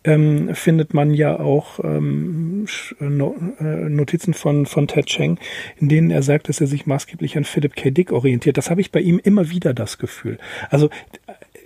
ähm, 0.06 0.56
findet 0.56 0.94
man 0.94 1.14
ja 1.14 1.38
auch 1.38 1.82
ähm, 1.84 2.66
no, 3.00 3.36
äh, 3.60 3.90
Notizen 3.90 4.34
von, 4.34 4.66
von 4.66 4.88
Ted 4.88 5.08
Cheng, 5.08 5.38
in 5.82 5.90
denen 5.90 6.12
er 6.12 6.24
sagt, 6.24 6.48
dass 6.48 6.62
er 6.62 6.68
sich 6.68 6.86
maßgeblich 6.86 7.36
an 7.36 7.44
Philip 7.44 7.76
K. 7.76 7.92
Dick 7.92 8.14
orientiert. 8.14 8.58
Das 8.58 8.70
habe 8.70 8.80
ich 8.80 8.92
bei 8.92 9.02
ihm 9.02 9.20
immer 9.22 9.50
wieder 9.50 9.74
das 9.74 9.98
Gefühl. 9.98 10.40
Also 10.70 10.90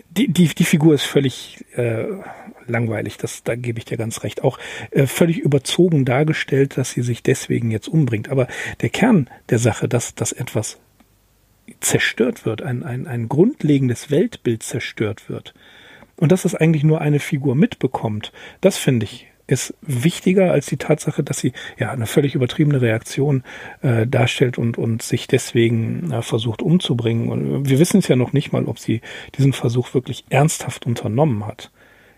die, 0.09 0.27
die, 0.27 0.47
die 0.47 0.63
Figur 0.63 0.95
ist 0.95 1.05
völlig 1.05 1.63
äh, 1.75 2.05
langweilig, 2.67 3.17
das, 3.17 3.43
da 3.43 3.55
gebe 3.55 3.79
ich 3.79 3.85
dir 3.85 3.97
ganz 3.97 4.23
recht. 4.23 4.43
Auch 4.43 4.59
äh, 4.91 5.07
völlig 5.07 5.39
überzogen 5.39 6.05
dargestellt, 6.05 6.77
dass 6.77 6.91
sie 6.91 7.01
sich 7.01 7.23
deswegen 7.23 7.71
jetzt 7.71 7.87
umbringt. 7.87 8.29
Aber 8.29 8.47
der 8.81 8.89
Kern 8.89 9.29
der 9.49 9.59
Sache, 9.59 9.87
dass, 9.87 10.15
dass 10.15 10.31
etwas 10.31 10.79
zerstört 11.79 12.45
wird, 12.45 12.61
ein, 12.61 12.83
ein, 12.83 13.07
ein 13.07 13.27
grundlegendes 13.27 14.11
Weltbild 14.11 14.63
zerstört 14.63 15.29
wird 15.29 15.53
und 16.15 16.31
dass 16.31 16.45
es 16.45 16.55
eigentlich 16.55 16.83
nur 16.83 17.01
eine 17.01 17.19
Figur 17.19 17.55
mitbekommt, 17.55 18.31
das 18.61 18.77
finde 18.77 19.05
ich 19.05 19.27
ist 19.47 19.75
wichtiger 19.81 20.51
als 20.51 20.65
die 20.65 20.77
Tatsache, 20.77 21.23
dass 21.23 21.39
sie 21.39 21.53
ja 21.77 21.91
eine 21.91 22.07
völlig 22.07 22.33
übertriebene 22.35 22.81
Reaktion 22.81 23.43
äh, 23.81 24.07
darstellt 24.07 24.57
und, 24.57 24.77
und 24.77 25.03
sich 25.03 25.27
deswegen 25.27 26.11
äh, 26.11 26.21
versucht 26.21 26.61
umzubringen. 26.61 27.29
Und 27.29 27.69
wir 27.69 27.79
wissen 27.79 27.99
es 27.99 28.07
ja 28.07 28.15
noch 28.15 28.33
nicht 28.33 28.51
mal, 28.51 28.65
ob 28.65 28.79
sie 28.79 29.01
diesen 29.37 29.53
Versuch 29.53 29.93
wirklich 29.93 30.25
ernsthaft 30.29 30.87
unternommen 30.87 31.45
hat. 31.45 31.71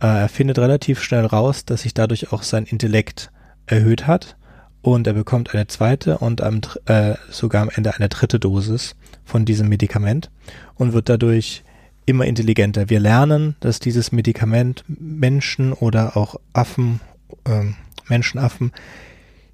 Äh, 0.00 0.06
er 0.06 0.28
findet 0.28 0.58
relativ 0.58 1.02
schnell 1.02 1.26
raus, 1.26 1.64
dass 1.64 1.82
sich 1.82 1.94
dadurch 1.94 2.32
auch 2.32 2.42
sein 2.42 2.64
Intellekt 2.64 3.30
erhöht 3.66 4.06
hat 4.06 4.36
und 4.82 5.06
er 5.06 5.12
bekommt 5.12 5.54
eine 5.54 5.66
zweite 5.66 6.18
und 6.18 6.40
am, 6.40 6.60
äh, 6.86 7.14
sogar 7.30 7.62
am 7.62 7.70
Ende 7.70 7.94
eine 7.94 8.08
dritte 8.08 8.38
Dosis 8.38 8.94
von 9.24 9.44
diesem 9.44 9.68
Medikament 9.68 10.30
und 10.76 10.92
wird 10.92 11.08
dadurch 11.08 11.64
immer 12.06 12.24
intelligenter. 12.24 12.88
Wir 12.88 13.00
lernen, 13.00 13.56
dass 13.60 13.80
dieses 13.80 14.12
Medikament 14.12 14.84
Menschen 14.86 15.72
oder 15.72 16.16
auch 16.16 16.36
Affen, 16.52 17.00
äh, 17.44 17.64
Menschenaffen, 18.08 18.72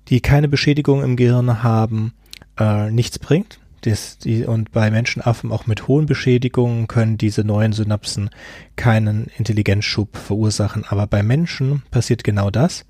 die 0.09 0.21
keine 0.21 0.49
Beschädigung 0.49 1.03
im 1.03 1.17
Gehirn 1.17 1.63
haben, 1.63 2.13
äh, 2.59 2.91
nichts 2.91 3.19
bringt. 3.19 3.59
Das, 3.85 4.17
die, 4.17 4.47
und 4.47 4.73
bei 4.73 4.91
Menschenaffen 4.91 5.53
auch 5.53 5.67
mit 5.67 5.89
hohen 5.89 6.07
Beschädigungen 6.07 6.89
können 6.89 7.19
diese 7.19 7.45
neuen 7.45 7.75
Synapsen 7.75 8.31
keinen 8.77 9.27
Intelligenzschub 9.37 10.17
verursachen. 10.17 10.87
Aber 10.89 11.07
bei 11.07 11.23
Menschen 11.23 11.83
passiert 11.91 12.25
genau 12.25 12.51
das. 12.51 12.87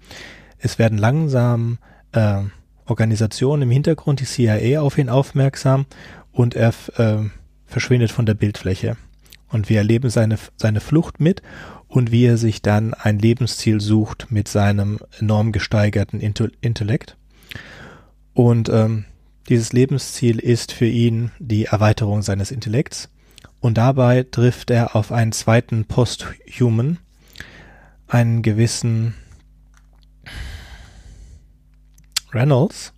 Es 0.59 0.78
werden 0.78 0.96
langsam 0.96 1.78
äh, 2.12 2.42
Organisationen 2.87 3.62
im 3.62 3.70
Hintergrund, 3.72 4.20
die 4.20 4.24
CIA, 4.24 4.80
auf 4.83 4.96
ihn 4.96 5.09
aufmerksam 5.09 5.87
und 6.30 6.54
er 6.54 6.72
äh, 6.96 7.28
verschwindet 7.66 8.12
von 8.12 8.24
der 8.24 8.35
Bildfläche. 8.35 8.96
Und 9.48 9.68
wir 9.68 9.78
erleben 9.78 10.11
seine, 10.11 10.38
seine 10.57 10.78
Flucht 10.78 11.20
mit 11.20 11.42
und 11.88 12.12
wie 12.12 12.24
er 12.24 12.37
sich 12.37 12.62
dann 12.62 12.94
ein 12.94 13.18
Lebensziel 13.18 13.80
sucht 13.80 14.28
mit 14.30 14.46
seinem 14.46 15.00
enorm 15.18 15.50
gesteigerten 15.50 16.20
Intellekt. 16.20 17.16
Und 18.33 18.68
ähm, 18.68 19.07
dieses 19.48 19.72
Lebensziel 19.72 20.38
ist 20.38 20.72
für 20.72 20.87
ihn 20.87 21.30
die 21.38 21.66
Erweiterung 21.66 22.22
seines 22.22 22.50
Intellekts. 22.50 23.11
Und 23.61 23.78
dabei 23.78 24.24
trifft 24.30 24.70
er 24.70 24.96
auf 24.96 25.12
einen 25.12 25.33
zweiten 25.33 25.85
Posthuman, 25.85 26.98
einen 28.07 28.42
gewissen 28.42 29.14
Reynolds. 32.33 32.92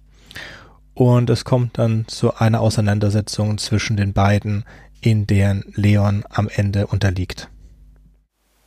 Und 0.95 1.31
es 1.31 1.45
kommt 1.45 1.79
dann 1.79 2.07
zu 2.09 2.35
einer 2.37 2.61
Auseinandersetzung 2.61 3.59
zwischen 3.59 3.97
den 3.97 4.13
beiden, 4.13 4.65
in 5.01 5.27
deren 5.27 5.65
Leon 5.75 6.25
am 6.31 6.49
Ende 6.49 6.87
unterliegt. 6.87 7.49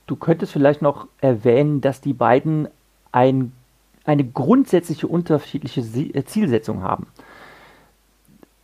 Du 0.06 0.16
könntest 0.16 0.52
vielleicht 0.54 0.82
noch 0.82 1.08
erwähnen, 1.22 1.82
dass 1.82 2.02
die 2.02 2.14
beiden 2.14 2.68
ein, 3.12 3.52
eine 4.06 4.24
grundsätzliche 4.24 5.08
unterschiedliche 5.08 5.84
Zielsetzung 6.26 6.82
haben 6.82 7.08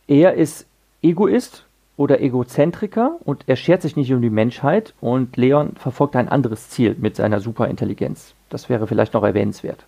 er 0.08 0.34
ist 0.34 0.66
Egoist 1.02 1.64
oder 1.96 2.20
Egozentriker 2.20 3.16
und 3.24 3.44
er 3.46 3.56
schert 3.56 3.82
sich 3.82 3.96
nicht 3.96 4.12
um 4.12 4.22
die 4.22 4.30
Menschheit 4.30 4.94
und 5.00 5.36
Leon 5.36 5.72
verfolgt 5.76 6.16
ein 6.16 6.28
anderes 6.28 6.68
Ziel 6.68 6.96
mit 6.98 7.16
seiner 7.16 7.40
Superintelligenz. 7.40 8.34
Das 8.48 8.68
wäre 8.68 8.86
vielleicht 8.86 9.14
noch 9.14 9.24
erwähnenswert. 9.24 9.86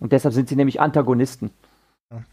Und 0.00 0.12
deshalb 0.12 0.34
sind 0.34 0.48
sie 0.48 0.56
nämlich 0.56 0.80
Antagonisten. 0.80 1.50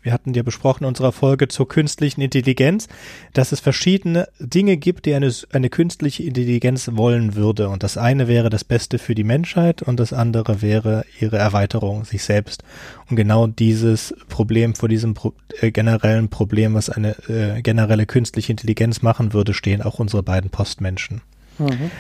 Wir 0.02 0.14
hatten 0.14 0.34
ja 0.34 0.44
besprochen 0.44 0.84
in 0.84 0.88
unserer 0.88 1.12
Folge 1.12 1.48
zur 1.48 1.68
künstlichen 1.68 2.22
Intelligenz, 2.22 2.88
dass 3.34 3.52
es 3.52 3.60
verschiedene 3.60 4.28
Dinge 4.40 4.78
gibt, 4.78 5.06
die 5.06 5.14
eine, 5.14 5.32
eine 5.52 5.70
künstliche 5.70 6.24
Intelligenz 6.24 6.90
wollen 6.94 7.36
würde. 7.36 7.70
Und 7.70 7.84
das 7.84 7.98
eine 7.98 8.28
wäre 8.28 8.50
das 8.50 8.64
Beste 8.64 9.00
für 9.00 9.16
die 9.16 9.24
Menschheit 9.24 9.82
und 9.82 10.00
das 10.00 10.14
andere 10.14 10.62
wäre 10.62 11.06
ihre 11.20 11.38
Erweiterung, 11.38 12.06
sich 12.06 12.24
selbst. 12.24 12.64
Und 13.10 13.16
genau 13.16 13.48
dieses 13.48 14.14
Problem, 14.30 14.76
vor 14.76 14.90
diesem 14.90 15.14
Pro 15.14 15.34
äh, 15.60 15.72
generellen 15.72 16.30
Problem, 16.30 16.74
was 16.74 16.90
eine 16.90 17.16
äh, 17.30 17.62
generelle 17.62 18.06
künstliche 18.06 18.52
Intelligenz 18.52 19.02
machen 19.02 19.34
würde, 19.34 19.54
stehen 19.54 19.82
auch 19.82 20.00
unsere 20.00 20.24
beiden 20.24 20.50
Postmenschen. 20.50 21.22
Mhm 21.58 21.92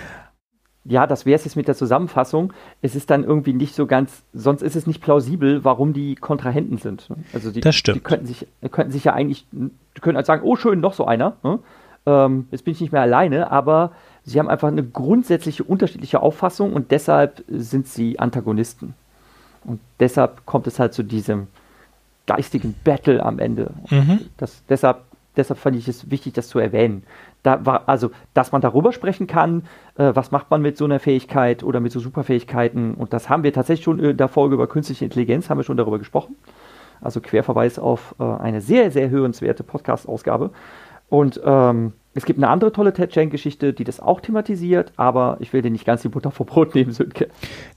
ja, 0.83 1.05
das 1.05 1.25
wäre 1.25 1.35
es 1.35 1.45
jetzt 1.45 1.55
mit 1.55 1.67
der 1.67 1.75
Zusammenfassung. 1.75 2.53
Es 2.81 2.95
ist 2.95 3.09
dann 3.11 3.23
irgendwie 3.23 3.53
nicht 3.53 3.75
so 3.75 3.85
ganz, 3.85 4.23
sonst 4.33 4.63
ist 4.63 4.75
es 4.75 4.87
nicht 4.87 5.01
plausibel, 5.01 5.63
warum 5.63 5.93
die 5.93 6.15
Kontrahenten 6.15 6.77
sind. 6.79 7.09
Ne? 7.09 7.17
Also 7.33 7.51
die, 7.51 7.61
das 7.61 7.75
stimmt. 7.75 7.97
die 7.97 8.01
könnten 8.01 8.25
sich, 8.25 8.47
könnten 8.71 8.91
sich 8.91 9.03
ja 9.03 9.13
eigentlich, 9.13 9.45
die 9.51 10.01
können 10.01 10.17
halt 10.17 10.25
sagen, 10.25 10.41
oh 10.43 10.55
schön, 10.55 10.79
noch 10.79 10.93
so 10.93 11.05
einer. 11.05 11.37
Ne? 11.43 11.59
Ähm, 12.07 12.47
jetzt 12.49 12.65
bin 12.65 12.71
ich 12.73 12.81
nicht 12.81 12.91
mehr 12.91 13.01
alleine, 13.01 13.51
aber 13.51 13.91
sie 14.23 14.39
haben 14.39 14.49
einfach 14.49 14.69
eine 14.69 14.83
grundsätzliche 14.83 15.63
unterschiedliche 15.63 16.19
Auffassung 16.19 16.73
und 16.73 16.89
deshalb 16.89 17.43
sind 17.47 17.87
sie 17.87 18.17
Antagonisten. 18.17 18.95
Und 19.63 19.79
deshalb 19.99 20.47
kommt 20.47 20.65
es 20.65 20.79
halt 20.79 20.95
zu 20.95 21.03
diesem 21.03 21.47
geistigen 22.25 22.73
Battle 22.83 23.23
am 23.23 23.37
Ende. 23.37 23.71
Mhm. 23.91 24.21
Das, 24.37 24.63
deshalb, 24.67 25.03
deshalb 25.37 25.59
fand 25.59 25.75
ich 25.75 25.87
es 25.87 26.09
wichtig, 26.09 26.33
das 26.33 26.47
zu 26.47 26.57
erwähnen 26.57 27.03
da 27.43 27.65
war, 27.65 27.89
also, 27.89 28.11
dass 28.33 28.51
man 28.51 28.61
darüber 28.61 28.91
sprechen 28.91 29.27
kann, 29.27 29.63
äh, 29.95 30.11
was 30.13 30.31
macht 30.31 30.51
man 30.51 30.61
mit 30.61 30.77
so 30.77 30.85
einer 30.85 30.99
Fähigkeit 30.99 31.63
oder 31.63 31.79
mit 31.79 31.91
so 31.91 31.99
Superfähigkeiten. 31.99 32.93
Und 32.93 33.13
das 33.13 33.29
haben 33.29 33.43
wir 33.43 33.53
tatsächlich 33.53 33.85
schon 33.85 33.99
in 33.99 34.17
der 34.17 34.27
Folge 34.27 34.55
über 34.55 34.67
künstliche 34.67 35.05
Intelligenz, 35.05 35.49
haben 35.49 35.57
wir 35.57 35.63
schon 35.63 35.77
darüber 35.77 35.99
gesprochen. 35.99 36.35
Also 37.01 37.19
Querverweis 37.19 37.79
auf 37.79 38.15
äh, 38.19 38.23
eine 38.23 38.61
sehr, 38.61 38.91
sehr 38.91 39.09
hörenswerte 39.09 39.63
Podcast-Ausgabe. 39.63 40.51
Und 41.09 41.41
ähm, 41.43 41.93
es 42.13 42.25
gibt 42.25 42.39
eine 42.39 42.49
andere 42.49 42.71
tolle 42.71 42.93
Ted 42.93 43.11
Chang-Geschichte, 43.11 43.73
die 43.73 43.83
das 43.83 43.99
auch 43.99 44.21
thematisiert, 44.21 44.93
aber 44.95 45.37
ich 45.39 45.51
will 45.51 45.61
dir 45.61 45.71
nicht 45.71 45.85
ganz 45.85 46.01
die 46.03 46.09
Butter 46.09 46.31
vor 46.31 46.45
Brot 46.45 46.75
nehmen, 46.75 46.91
Sönke. 46.91 47.29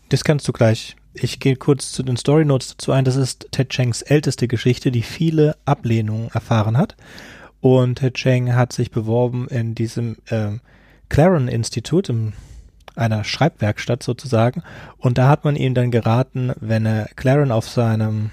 Das 0.09 0.25
kannst 0.25 0.47
du 0.47 0.53
gleich. 0.53 0.97
Ich 1.15 1.41
gehe 1.41 1.57
kurz 1.57 1.93
zu 1.93 2.03
den 2.03 2.17
Story 2.17 2.45
Notes 2.45 2.77
dazu 2.77 2.93
ein. 2.93 3.05
Das 3.05 3.17
ist 3.17 3.49
Ted 3.53 3.71
Changs 3.71 4.03
älteste 4.03 4.47
Geschichte, 4.47 4.91
die 4.91 5.03
viele 5.03 5.57
Ablehnungen 5.65 6.29
erfahren 6.33 6.77
hat. 6.77 6.97
Und 7.65 7.95
Ted 7.95 8.13
Chang 8.13 8.55
hat 8.55 8.75
sich 8.75 8.91
beworben 8.91 9.49
in 9.49 9.75
diesem 9.75 10.19
äh, 10.27 10.59
Claren 11.09 11.49
Institut, 11.49 12.11
in 12.11 12.35
einer 12.95 13.25
Schreibwerkstatt 13.25 14.03
sozusagen. 14.03 14.63
Und 14.99 15.17
da 15.17 15.29
hat 15.29 15.47
man 15.47 15.57
ihm 15.57 15.73
dann 15.73 15.91
geraten, 15.91 16.53
wenn 16.61 16.85
er 16.85 17.09
Claren 17.17 17.51
auf 17.51 17.67
seinem 17.67 18.33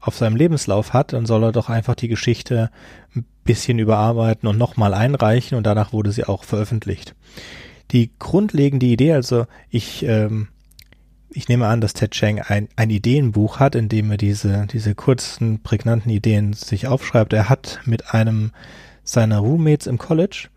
auf 0.00 0.16
seinem 0.16 0.36
Lebenslauf 0.36 0.92
hat, 0.92 1.12
dann 1.12 1.26
soll 1.26 1.42
er 1.42 1.52
doch 1.52 1.68
einfach 1.68 1.96
die 1.96 2.06
Geschichte 2.06 2.70
ein 3.16 3.24
bisschen 3.42 3.80
überarbeiten 3.80 4.48
und 4.48 4.56
nochmal 4.56 4.94
einreichen 4.94 5.58
und 5.58 5.64
danach 5.64 5.92
wurde 5.92 6.12
sie 6.12 6.24
auch 6.24 6.44
veröffentlicht. 6.44 7.16
Die 7.90 8.12
grundlegende 8.20 8.86
Idee, 8.86 9.14
also 9.14 9.46
ich, 9.68 10.04
ähm, 10.04 10.46
ich 11.32 11.48
nehme 11.48 11.66
an, 11.66 11.80
dass 11.80 11.94
Ted 11.94 12.12
Chang 12.12 12.40
ein, 12.40 12.68
ein 12.76 12.90
Ideenbuch 12.90 13.58
hat, 13.58 13.74
in 13.74 13.88
dem 13.88 14.10
er 14.10 14.16
diese, 14.16 14.66
diese 14.72 14.94
kurzen, 14.94 15.62
prägnanten 15.62 16.10
Ideen 16.10 16.52
sich 16.52 16.86
aufschreibt. 16.86 17.32
Er 17.32 17.48
hat 17.48 17.80
mit 17.84 18.12
einem 18.12 18.50
seiner 19.04 19.38
Roommates 19.38 19.86
im 19.86 19.98
College, 19.98 20.48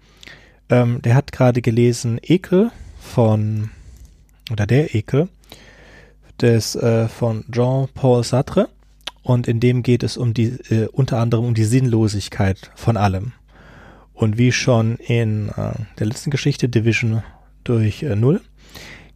ähm, 0.69 1.01
der 1.01 1.15
hat 1.15 1.31
gerade 1.31 1.61
gelesen 1.61 2.19
Ekel 2.21 2.71
von, 2.99 3.69
oder 4.51 4.65
der 4.65 4.95
Ekel, 4.95 5.29
des 6.41 6.75
äh, 6.75 7.07
von 7.07 7.45
Jean-Paul 7.51 8.23
Sartre 8.23 8.69
und 9.21 9.47
in 9.47 9.59
dem 9.59 9.83
geht 9.83 10.03
es 10.03 10.17
um 10.17 10.33
die, 10.33 10.57
äh, 10.69 10.87
unter 10.91 11.19
anderem 11.19 11.45
um 11.45 11.53
die 11.53 11.63
Sinnlosigkeit 11.63 12.71
von 12.75 12.97
allem. 12.97 13.33
Und 14.13 14.37
wie 14.37 14.51
schon 14.51 14.97
in 14.97 15.49
äh, 15.49 15.73
der 15.97 16.07
letzten 16.07 16.29
Geschichte 16.29 16.69
Division 16.69 17.23
durch 17.63 18.03
äh, 18.03 18.15
Null 18.15 18.41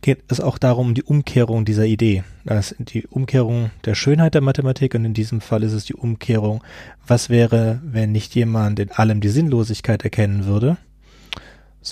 geht 0.07 0.23
es 0.31 0.39
auch 0.39 0.57
darum, 0.57 0.93
die 0.93 1.03
Umkehrung 1.03 1.65
dieser 1.65 1.83
Idee. 1.83 2.23
Das 2.45 2.73
die 2.79 3.05
Umkehrung 3.07 3.71
der 3.83 3.93
Schönheit 3.93 4.35
der 4.35 4.41
Mathematik 4.41 4.95
und 4.95 5.03
in 5.03 5.13
diesem 5.13 5.41
Fall 5.41 5.63
ist 5.63 5.73
es 5.73 5.83
die 5.83 5.95
Umkehrung, 5.95 6.63
was 7.05 7.29
wäre, 7.29 7.81
wenn 7.83 8.13
nicht 8.13 8.33
jemand 8.33 8.79
in 8.79 8.89
allem 8.89 9.19
die 9.19 9.27
Sinnlosigkeit 9.27 10.05
erkennen 10.05 10.45
würde? 10.45 10.77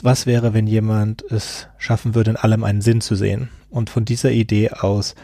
Was 0.02 0.26
wäre, 0.26 0.54
wenn 0.54 0.66
jemand 0.66 1.24
es 1.30 1.68
schaffen 1.78 2.16
würde, 2.16 2.32
in 2.32 2.38
allem 2.38 2.64
einen 2.64 2.80
Sinn 2.80 3.02
zu 3.02 3.16
sehen? 3.16 3.50
Und 3.70 3.90
von 3.90 4.06
dieser 4.06 4.32
Idee 4.32 4.70
aus 4.70 5.16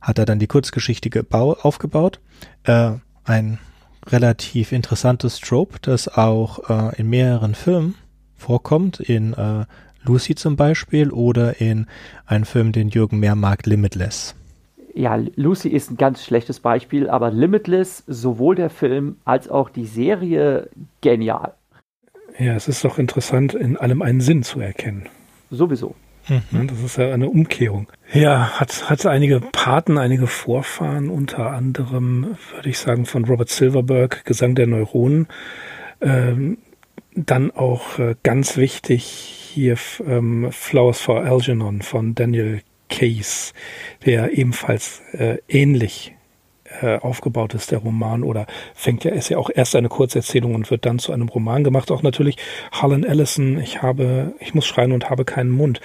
hat 0.00 0.20
er 0.20 0.24
dann 0.24 0.38
die 0.38 0.46
Kurzgeschichte 0.46 1.10
aufgebaut. 1.32 2.20
Äh, 2.62 2.92
ein 3.24 3.58
relativ 4.06 4.70
interessantes 4.70 5.40
Trope, 5.40 5.78
das 5.82 6.06
auch 6.06 6.70
äh, 6.70 7.00
in 7.00 7.10
mehreren 7.10 7.56
Filmen 7.56 7.96
vorkommt, 8.36 9.00
in 9.00 9.32
äh, 9.32 9.66
Lucy 10.04 10.34
zum 10.34 10.56
Beispiel 10.56 11.10
oder 11.10 11.60
in 11.60 11.86
einem 12.26 12.44
Film, 12.44 12.72
den 12.72 12.88
Jürgen 12.88 13.18
mehr 13.18 13.34
mag, 13.34 13.66
Limitless. 13.66 14.34
Ja, 14.94 15.18
Lucy 15.36 15.68
ist 15.68 15.90
ein 15.90 15.96
ganz 15.96 16.24
schlechtes 16.24 16.60
Beispiel, 16.60 17.08
aber 17.08 17.30
Limitless, 17.30 18.02
sowohl 18.06 18.56
der 18.56 18.70
Film 18.70 19.16
als 19.24 19.48
auch 19.48 19.70
die 19.70 19.86
Serie, 19.86 20.70
genial. 21.00 21.54
Ja, 22.38 22.54
es 22.54 22.68
ist 22.68 22.84
doch 22.84 22.98
interessant, 22.98 23.54
in 23.54 23.76
allem 23.76 24.02
einen 24.02 24.20
Sinn 24.20 24.42
zu 24.42 24.60
erkennen. 24.60 25.08
Sowieso. 25.50 25.94
Mhm. 26.28 26.68
Das 26.68 26.82
ist 26.82 26.96
ja 26.96 27.12
eine 27.12 27.28
Umkehrung. 27.28 27.88
Ja, 28.12 28.60
hat, 28.60 28.90
hat 28.90 29.06
einige 29.06 29.40
Paten, 29.40 29.98
einige 29.98 30.26
Vorfahren, 30.26 31.10
unter 31.10 31.50
anderem, 31.50 32.36
würde 32.54 32.68
ich 32.68 32.78
sagen, 32.78 33.06
von 33.06 33.24
Robert 33.24 33.48
Silverberg, 33.48 34.24
Gesang 34.24 34.54
der 34.54 34.66
Neuronen. 34.66 35.26
Ähm, 36.00 36.58
dann 37.14 37.50
auch 37.50 37.98
äh, 37.98 38.14
ganz 38.22 38.56
wichtig 38.56 39.37
hier 39.48 39.76
ähm, 40.06 40.48
Flowers 40.52 41.00
for 41.00 41.24
Algernon 41.24 41.82
von 41.82 42.14
Daniel 42.14 42.62
Case, 42.88 43.52
der 44.04 44.36
ebenfalls 44.36 45.02
äh, 45.12 45.38
ähnlich 45.48 46.14
äh, 46.82 46.98
aufgebaut 46.98 47.54
ist, 47.54 47.70
der 47.70 47.78
Roman, 47.78 48.22
oder 48.22 48.46
fängt 48.74 49.04
ja, 49.04 49.12
ist 49.12 49.30
ja 49.30 49.38
auch 49.38 49.50
erst 49.52 49.74
eine 49.74 49.88
Kurzerzählung 49.88 50.54
und 50.54 50.70
wird 50.70 50.84
dann 50.84 50.98
zu 50.98 51.12
einem 51.12 51.28
Roman 51.28 51.64
gemacht. 51.64 51.90
Auch 51.90 52.02
natürlich 52.02 52.36
Harlan 52.72 53.04
Ellison, 53.04 53.58
ich 53.58 53.82
habe, 53.82 54.34
ich 54.38 54.54
muss 54.54 54.66
schreien 54.66 54.92
und 54.92 55.08
habe 55.08 55.24
keinen 55.24 55.50
Mund. 55.50 55.80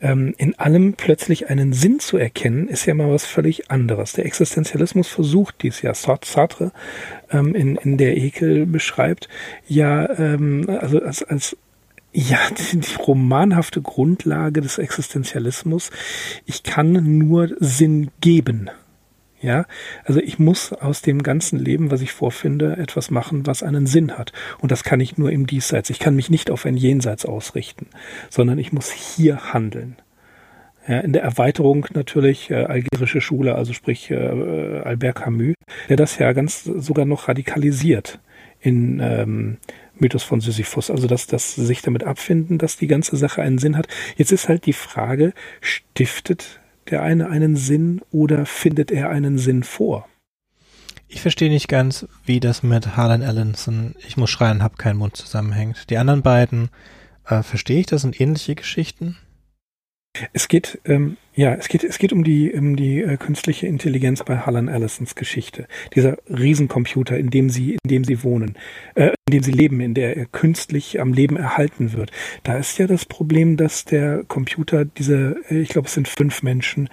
Ähm, 0.00 0.34
in 0.36 0.58
allem 0.58 0.94
plötzlich 0.94 1.48
einen 1.48 1.72
Sinn 1.72 2.00
zu 2.00 2.18
erkennen, 2.18 2.68
ist 2.68 2.86
ja 2.86 2.94
mal 2.94 3.10
was 3.10 3.24
völlig 3.24 3.70
anderes. 3.70 4.12
Der 4.12 4.26
Existenzialismus 4.26 5.08
versucht 5.08 5.62
dies 5.62 5.82
ja, 5.82 5.94
Sartre 5.94 6.72
ähm, 7.30 7.54
in, 7.54 7.76
in 7.76 7.96
der 7.96 8.16
Ekel 8.16 8.66
beschreibt, 8.66 9.28
ja, 9.66 10.06
ähm, 10.18 10.66
also 10.68 11.00
als, 11.00 11.22
als 11.22 11.56
ja, 12.16 12.38
die, 12.72 12.80
die 12.80 12.94
romanhafte 12.96 13.82
Grundlage 13.82 14.60
des 14.62 14.78
Existenzialismus. 14.78 15.90
Ich 16.46 16.62
kann 16.62 17.18
nur 17.18 17.50
Sinn 17.60 18.10
geben. 18.20 18.70
Ja, 19.42 19.66
also 20.04 20.18
ich 20.18 20.38
muss 20.38 20.72
aus 20.72 21.02
dem 21.02 21.22
ganzen 21.22 21.58
Leben, 21.58 21.90
was 21.90 22.00
ich 22.00 22.12
vorfinde, 22.12 22.78
etwas 22.78 23.10
machen, 23.10 23.46
was 23.46 23.62
einen 23.62 23.86
Sinn 23.86 24.16
hat. 24.16 24.32
Und 24.60 24.72
das 24.72 24.82
kann 24.82 24.98
ich 24.98 25.18
nur 25.18 25.30
im 25.30 25.46
Diesseits. 25.46 25.90
Ich 25.90 25.98
kann 25.98 26.16
mich 26.16 26.30
nicht 26.30 26.50
auf 26.50 26.64
ein 26.64 26.76
Jenseits 26.76 27.26
ausrichten, 27.26 27.86
sondern 28.30 28.58
ich 28.58 28.72
muss 28.72 28.90
hier 28.90 29.52
handeln. 29.52 29.96
Ja, 30.88 31.00
in 31.00 31.12
der 31.12 31.22
Erweiterung 31.22 31.86
natürlich 31.92 32.50
äh, 32.50 32.64
algerische 32.64 33.20
Schule, 33.20 33.56
also 33.56 33.74
sprich 33.74 34.10
äh, 34.10 34.16
Albert 34.84 35.16
Camus, 35.16 35.54
der 35.90 35.96
das 35.96 36.18
ja 36.18 36.32
ganz 36.32 36.64
sogar 36.64 37.04
noch 37.04 37.28
radikalisiert 37.28 38.20
in 38.60 39.00
ähm, 39.00 39.58
Mythos 39.98 40.22
von 40.22 40.40
Sisyphus. 40.40 40.90
Also 40.90 41.06
dass 41.06 41.26
das 41.26 41.54
sich 41.54 41.82
damit 41.82 42.04
abfinden, 42.04 42.58
dass 42.58 42.76
die 42.76 42.86
ganze 42.86 43.16
Sache 43.16 43.42
einen 43.42 43.58
Sinn 43.58 43.76
hat. 43.76 43.88
Jetzt 44.16 44.32
ist 44.32 44.48
halt 44.48 44.66
die 44.66 44.72
Frage, 44.72 45.32
stiftet 45.60 46.60
der 46.90 47.02
eine 47.02 47.28
einen 47.28 47.56
Sinn 47.56 48.00
oder 48.12 48.46
findet 48.46 48.90
er 48.90 49.10
einen 49.10 49.38
Sinn 49.38 49.62
vor? 49.62 50.08
Ich 51.08 51.20
verstehe 51.20 51.50
nicht 51.50 51.68
ganz, 51.68 52.06
wie 52.24 52.40
das 52.40 52.62
mit 52.62 52.96
Harlan 52.96 53.22
Ellenson, 53.22 53.94
ich 54.06 54.16
muss 54.16 54.30
schreien, 54.30 54.62
hab 54.62 54.76
keinen 54.76 54.98
Mund 54.98 55.16
zusammenhängt. 55.16 55.88
Die 55.88 55.98
anderen 55.98 56.22
beiden, 56.22 56.68
äh, 57.26 57.42
verstehe 57.42 57.80
ich, 57.80 57.86
das 57.86 58.02
sind 58.02 58.20
ähnliche 58.20 58.56
Geschichten? 58.56 59.16
Es 60.32 60.48
geht, 60.48 60.80
ähm, 60.84 61.16
ja, 61.34 61.54
es 61.54 61.68
geht, 61.68 61.84
es 61.84 61.98
geht 61.98 62.12
um 62.12 62.24
die, 62.24 62.52
um 62.52 62.76
die 62.76 63.02
äh, 63.02 63.16
künstliche 63.16 63.66
Intelligenz 63.66 64.22
bei 64.24 64.38
Harlan 64.38 64.68
Ellisons 64.68 65.14
Geschichte. 65.14 65.66
Dieser 65.94 66.18
Riesencomputer, 66.28 67.18
in 67.18 67.30
dem 67.30 67.50
sie, 67.50 67.72
in 67.82 67.88
dem 67.88 68.04
sie 68.04 68.22
wohnen, 68.22 68.56
äh, 68.94 69.12
in 69.26 69.32
dem 69.32 69.42
sie 69.42 69.52
leben, 69.52 69.80
in 69.80 69.94
der 69.94 70.16
er 70.16 70.26
künstlich 70.26 71.00
am 71.00 71.12
Leben 71.12 71.36
erhalten 71.36 71.92
wird. 71.92 72.10
Da 72.42 72.56
ist 72.56 72.78
ja 72.78 72.86
das 72.86 73.04
Problem, 73.04 73.56
dass 73.56 73.84
der 73.84 74.24
Computer 74.24 74.84
diese, 74.84 75.36
äh, 75.50 75.60
ich 75.60 75.68
glaube, 75.68 75.88
es 75.88 75.94
sind 75.94 76.08
fünf 76.08 76.42
Menschen, 76.42 76.88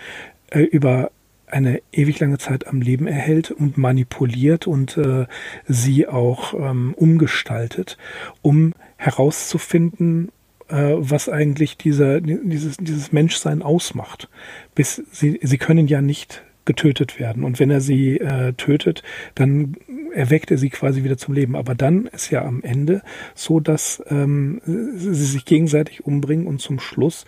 äh, 0.50 0.62
über 0.62 1.12
eine 1.54 1.82
ewig 1.92 2.20
lange 2.20 2.40
Zeit 2.40 2.68
am 2.68 2.82
Leben 2.82 3.08
erhält 3.08 3.52
und 3.52 3.78
manipuliert 3.78 4.66
und 4.66 4.98
äh, 4.98 5.28
sie 5.68 6.08
auch 6.08 6.54
ähm, 6.54 6.94
umgestaltet, 6.96 7.98
um 8.42 8.74
herauszufinden, 8.98 10.32
äh, 10.74 10.96
was 10.98 11.30
eigentlich 11.30 11.78
dieser, 11.78 12.20
dieses, 12.20 12.78
dieses 12.78 13.12
Menschsein 13.12 13.62
ausmacht. 13.62 14.28
Bis 14.74 15.04
sie, 15.12 15.40
sie 15.42 15.58
können 15.58 15.88
ja 15.88 16.02
nicht 16.02 16.44
getötet 16.66 17.20
werden. 17.20 17.44
Und 17.44 17.60
wenn 17.60 17.70
er 17.70 17.82
sie 17.82 18.18
äh, 18.18 18.54
tötet, 18.54 19.04
dann 19.36 19.76
erweckt 20.14 20.50
er 20.50 20.58
sie 20.58 20.70
quasi 20.70 21.04
wieder 21.04 21.18
zum 21.18 21.34
Leben. 21.34 21.56
Aber 21.56 21.76
dann 21.76 22.08
ist 22.08 22.32
ja 22.32 22.44
am 22.44 22.64
Ende 22.64 23.02
so, 23.36 23.60
dass 23.60 24.02
ähm, 24.08 24.62
sie 24.66 25.14
sich 25.14 25.46
gegenseitig 25.46 26.06
umbringen 26.06 26.48
und 26.48 26.60
zum 26.60 26.80
Schluss 26.80 27.26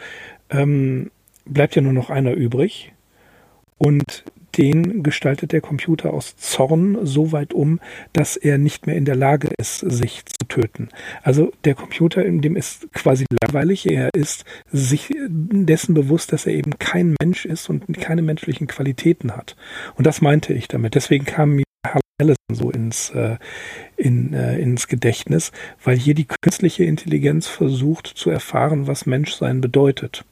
ähm, 0.49 1.11
bleibt 1.45 1.75
ja 1.75 1.81
nur 1.81 1.93
noch 1.93 2.09
einer 2.09 2.33
übrig. 2.33 2.93
Und 3.77 4.23
den 4.57 5.03
gestaltet 5.03 5.51
der 5.51 5.61
Computer 5.61 6.13
aus 6.13 6.35
Zorn 6.37 6.97
so 7.03 7.31
weit 7.31 7.53
um, 7.53 7.79
dass 8.13 8.37
er 8.37 8.57
nicht 8.57 8.87
mehr 8.87 8.95
in 8.95 9.05
der 9.05 9.15
Lage 9.15 9.49
ist, 9.57 9.79
sich 9.79 10.23
zu 10.25 10.47
töten. 10.47 10.89
Also 11.23 11.51
der 11.63 11.75
Computer, 11.75 12.25
in 12.25 12.41
dem 12.41 12.55
ist 12.55 12.91
quasi 12.93 13.25
langweilig. 13.41 13.89
Er 13.89 14.09
ist 14.13 14.45
sich 14.71 15.13
dessen 15.39 15.93
bewusst, 15.93 16.33
dass 16.33 16.45
er 16.45 16.53
eben 16.53 16.77
kein 16.79 17.15
Mensch 17.21 17.45
ist 17.45 17.69
und 17.69 17.85
keine 17.99 18.21
menschlichen 18.21 18.67
Qualitäten 18.67 19.35
hat. 19.35 19.55
Und 19.95 20.07
das 20.07 20.21
meinte 20.21 20.53
ich 20.53 20.67
damit. 20.67 20.95
Deswegen 20.95 21.25
kam 21.25 21.55
mir 21.55 21.65
Allison 22.17 22.35
so 22.53 22.71
ins, 22.71 23.09
äh, 23.09 23.37
in, 23.97 24.33
äh, 24.33 24.57
ins 24.57 24.87
Gedächtnis, 24.87 25.51
weil 25.83 25.97
hier 25.97 26.15
die 26.15 26.25
künstliche 26.25 26.85
Intelligenz 26.85 27.47
versucht 27.47 28.07
zu 28.07 28.29
erfahren, 28.29 28.87
was 28.87 29.05
Menschsein 29.05 29.59
bedeutet 29.59 30.23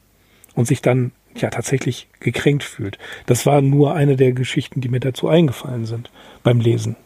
und 0.54 0.66
sich 0.66 0.80
dann 0.80 1.12
ja 1.36 1.50
tatsächlich 1.50 2.08
gekränkt 2.20 2.64
fühlt. 2.64 2.98
Das 3.26 3.46
war 3.46 3.60
nur 3.60 3.94
eine 3.94 4.16
der 4.16 4.32
Geschichten, 4.32 4.80
die 4.80 4.88
mir 4.88 5.00
dazu 5.00 5.28
eingefallen 5.28 5.86
sind 5.86 6.10
beim 6.42 6.60
Lesen. 6.60 6.96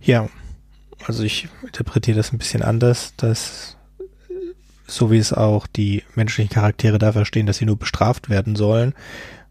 Ja, 0.00 0.28
also 1.06 1.22
ich 1.22 1.48
interpretiere 1.62 2.16
das 2.16 2.32
ein 2.32 2.38
bisschen 2.38 2.62
anders, 2.62 3.14
dass 3.16 3.76
so 4.86 5.10
wie 5.10 5.18
es 5.18 5.32
auch 5.32 5.66
die 5.66 6.02
menschlichen 6.14 6.50
Charaktere 6.50 6.98
dafür 6.98 7.24
stehen, 7.24 7.46
dass 7.46 7.58
sie 7.58 7.66
nur 7.66 7.78
bestraft 7.78 8.28
werden 8.28 8.56
sollen, 8.56 8.94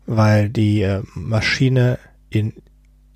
weil 0.05 0.49
die 0.49 0.81
äh, 0.81 1.01
Maschine 1.13 1.97
in 2.29 2.53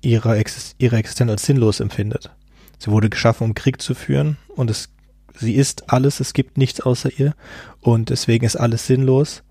ihrer, 0.00 0.36
Exist 0.38 0.74
ihre 0.78 0.96
Existenz 0.96 1.30
als 1.30 1.44
sinnlos 1.44 1.80
empfindet. 1.80 2.30
Sie 2.78 2.90
wurde 2.90 3.10
geschaffen, 3.10 3.44
um 3.44 3.54
Krieg 3.54 3.80
zu 3.80 3.94
führen 3.94 4.38
und 4.48 4.70
es 4.70 4.90
sie 5.36 5.54
ist 5.54 5.92
alles, 5.92 6.20
es 6.20 6.32
gibt 6.32 6.58
nichts 6.58 6.80
außer 6.80 7.10
ihr 7.18 7.34
und 7.80 8.10
deswegen 8.10 8.46
ist 8.46 8.56
alles 8.56 8.86
sinnlos 8.86 9.42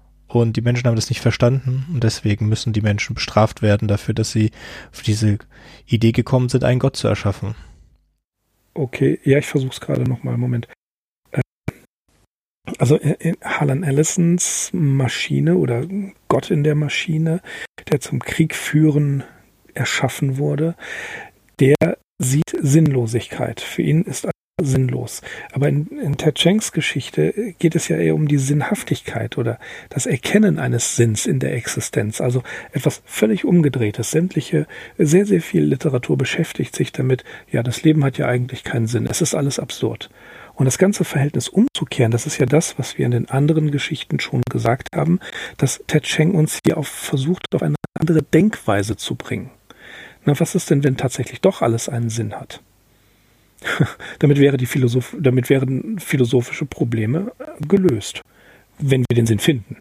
und 0.42 0.58
die 0.58 0.62
Menschen 0.62 0.88
haben 0.88 0.96
das 0.96 1.10
nicht 1.10 1.22
verstanden 1.22 1.86
und 1.94 2.04
deswegen 2.04 2.48
müssen 2.48 2.74
die 2.74 2.82
Menschen 2.82 3.14
bestraft 3.14 3.62
werden 3.62 3.88
dafür, 3.88 4.14
dass 4.14 4.32
sie 4.32 4.52
auf 4.92 5.02
diese 5.02 5.38
Idee 5.86 6.12
gekommen 6.12 6.50
sind, 6.50 6.64
einen 6.64 6.80
Gott 6.80 6.96
zu 6.96 7.08
erschaffen. 7.08 7.56
Okay, 8.74 9.20
ja, 9.24 9.38
ich 9.38 9.46
versuche 9.46 9.72
es 9.72 9.82
gerade 9.82 10.04
nochmal. 10.04 10.38
Moment. 10.38 10.68
Äh, 11.32 11.42
also 12.80 12.96
in 12.98 13.38
Harlan 13.44 13.84
Ellisons 13.84 14.72
Maschine 14.74 15.56
oder 15.58 15.86
Gott 16.28 16.50
in 16.50 16.64
der 16.64 16.76
Maschine, 16.76 17.42
der 17.92 18.00
zum 18.00 18.20
Krieg 18.20 18.56
führen 18.56 19.24
erschaffen 19.76 20.38
wurde, 20.38 20.76
der 21.60 21.98
sieht 22.20 22.56
Sinnlosigkeit. 22.60 23.62
Für 23.62 23.82
ihn 23.82 24.04
ist 24.04 24.26
sinnlos. 24.66 25.22
Aber 25.52 25.70
in, 25.70 25.88
in 25.88 26.18
Ted 26.18 26.40
Shanks 26.40 26.72
Geschichte 26.72 27.54
geht 27.60 27.76
es 27.76 27.88
ja 27.88 27.98
eher 27.98 28.16
um 28.16 28.28
die 28.28 28.38
Sinnhaftigkeit 28.38 29.38
oder 29.38 29.60
das 29.90 30.06
Erkennen 30.06 30.60
eines 30.60 30.96
Sinns 30.96 31.26
in 31.26 31.40
der 31.40 31.54
Existenz. 31.54 32.22
Also 32.22 32.44
etwas 32.72 33.02
völlig 33.06 33.46
umgedrehtes. 33.46 34.12
Sämtliche, 34.12 34.68
sehr, 34.98 35.26
sehr 35.26 35.42
viel 35.42 35.64
Literatur 35.64 36.18
beschäftigt 36.18 36.76
sich 36.76 36.92
damit, 36.92 37.24
ja, 37.52 37.64
das 37.64 37.84
Leben 37.84 38.04
hat 38.04 38.18
ja 38.18 38.28
eigentlich 38.28 38.64
keinen 38.64 38.88
Sinn. 38.88 39.08
Es 39.10 39.22
ist 39.22 39.36
alles 39.36 39.60
absurd. 39.60 40.10
Und 40.56 40.66
das 40.66 40.78
ganze 40.78 41.04
Verhältnis 41.04 41.48
umzukehren, 41.48 42.12
das 42.12 42.28
ist 42.28 42.38
ja 42.38 42.46
das, 42.46 42.78
was 42.78 42.98
wir 42.98 43.06
in 43.06 43.12
den 43.12 43.30
anderen 43.30 43.72
Geschichten 43.72 44.20
schon 44.20 44.44
gesagt 44.50 44.90
haben, 44.96 45.20
dass 45.58 45.84
Ted 45.88 46.04
Cheng 46.04 46.36
uns 46.36 46.60
hier 46.64 46.78
auf 46.78 46.88
versucht, 46.88 47.56
auf 47.56 47.64
eine 47.64 47.76
andere 48.00 48.22
Denkweise 48.22 48.96
zu 48.96 49.16
bringen. 49.16 49.50
Na, 50.26 50.40
was 50.40 50.56
ist 50.56 50.70
denn, 50.70 50.84
wenn 50.84 50.96
tatsächlich 50.96 51.42
doch 51.42 51.62
alles 51.62 51.90
einen 51.90 52.10
Sinn 52.10 52.34
hat? 52.34 52.62
damit, 54.20 54.40
wäre 54.40 54.58
die 54.58 54.66
Philosoph 54.66 55.16
damit 55.20 55.50
wären 55.50 56.00
philosophische 56.00 56.66
Probleme 56.66 57.32
äh, 57.40 57.66
gelöst, 57.66 58.22
wenn 58.80 59.06
wir 59.10 59.16
den 59.16 59.26
Sinn 59.26 59.40
finden. 59.40 59.78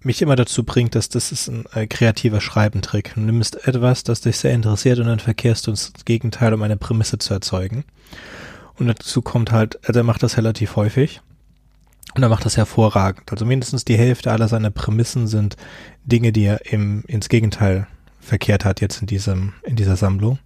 Mich 0.00 0.22
immer 0.22 0.36
dazu 0.36 0.62
bringt, 0.62 0.94
dass 0.94 1.08
das 1.08 1.32
ist 1.32 1.48
ein 1.48 1.66
äh, 1.74 1.86
kreativer 1.86 2.40
Schreibentrick. 2.40 3.14
Du 3.14 3.20
nimmst 3.20 3.66
etwas, 3.66 4.04
das 4.04 4.20
dich 4.20 4.36
sehr 4.36 4.52
interessiert 4.52 5.00
und 5.00 5.06
dann 5.06 5.18
verkehrst 5.18 5.66
du 5.66 5.72
ins 5.72 5.92
Gegenteil, 6.04 6.54
um 6.54 6.62
eine 6.62 6.76
Prämisse 6.76 7.18
zu 7.18 7.34
erzeugen. 7.34 7.84
Und 8.76 8.86
dazu 8.86 9.22
kommt 9.22 9.50
halt, 9.50 9.78
also 9.86 10.00
er 10.00 10.04
macht 10.04 10.22
das 10.22 10.36
relativ 10.36 10.76
häufig. 10.76 11.20
Und 12.14 12.22
er 12.22 12.28
macht 12.28 12.44
das 12.44 12.56
hervorragend. 12.56 13.30
Also 13.30 13.44
mindestens 13.44 13.84
die 13.84 13.98
Hälfte 13.98 14.30
aller 14.30 14.48
seiner 14.48 14.70
Prämissen 14.70 15.26
sind 15.26 15.56
Dinge, 16.04 16.32
die 16.32 16.44
er 16.44 16.72
im, 16.72 17.04
ins 17.06 17.28
Gegenteil 17.28 17.86
verkehrt 18.20 18.64
hat 18.64 18.80
jetzt 18.80 19.00
in 19.00 19.06
diesem, 19.06 19.54
in 19.62 19.76
dieser 19.76 19.96
Sammlung. 19.96 20.38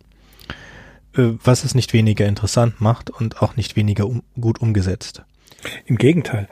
Äh, 1.17 1.33
was 1.43 1.65
es 1.65 1.75
nicht 1.75 1.93
weniger 1.93 2.27
interessant 2.27 2.81
macht 2.81 3.11
und 3.11 3.43
auch 3.43 3.57
nicht 3.57 3.77
weniger 3.77 4.07
um, 4.07 4.23
gut 4.41 4.61
umgesetzt. 4.61 5.23
Im 5.87 5.97
Gegenteil. 5.97 6.49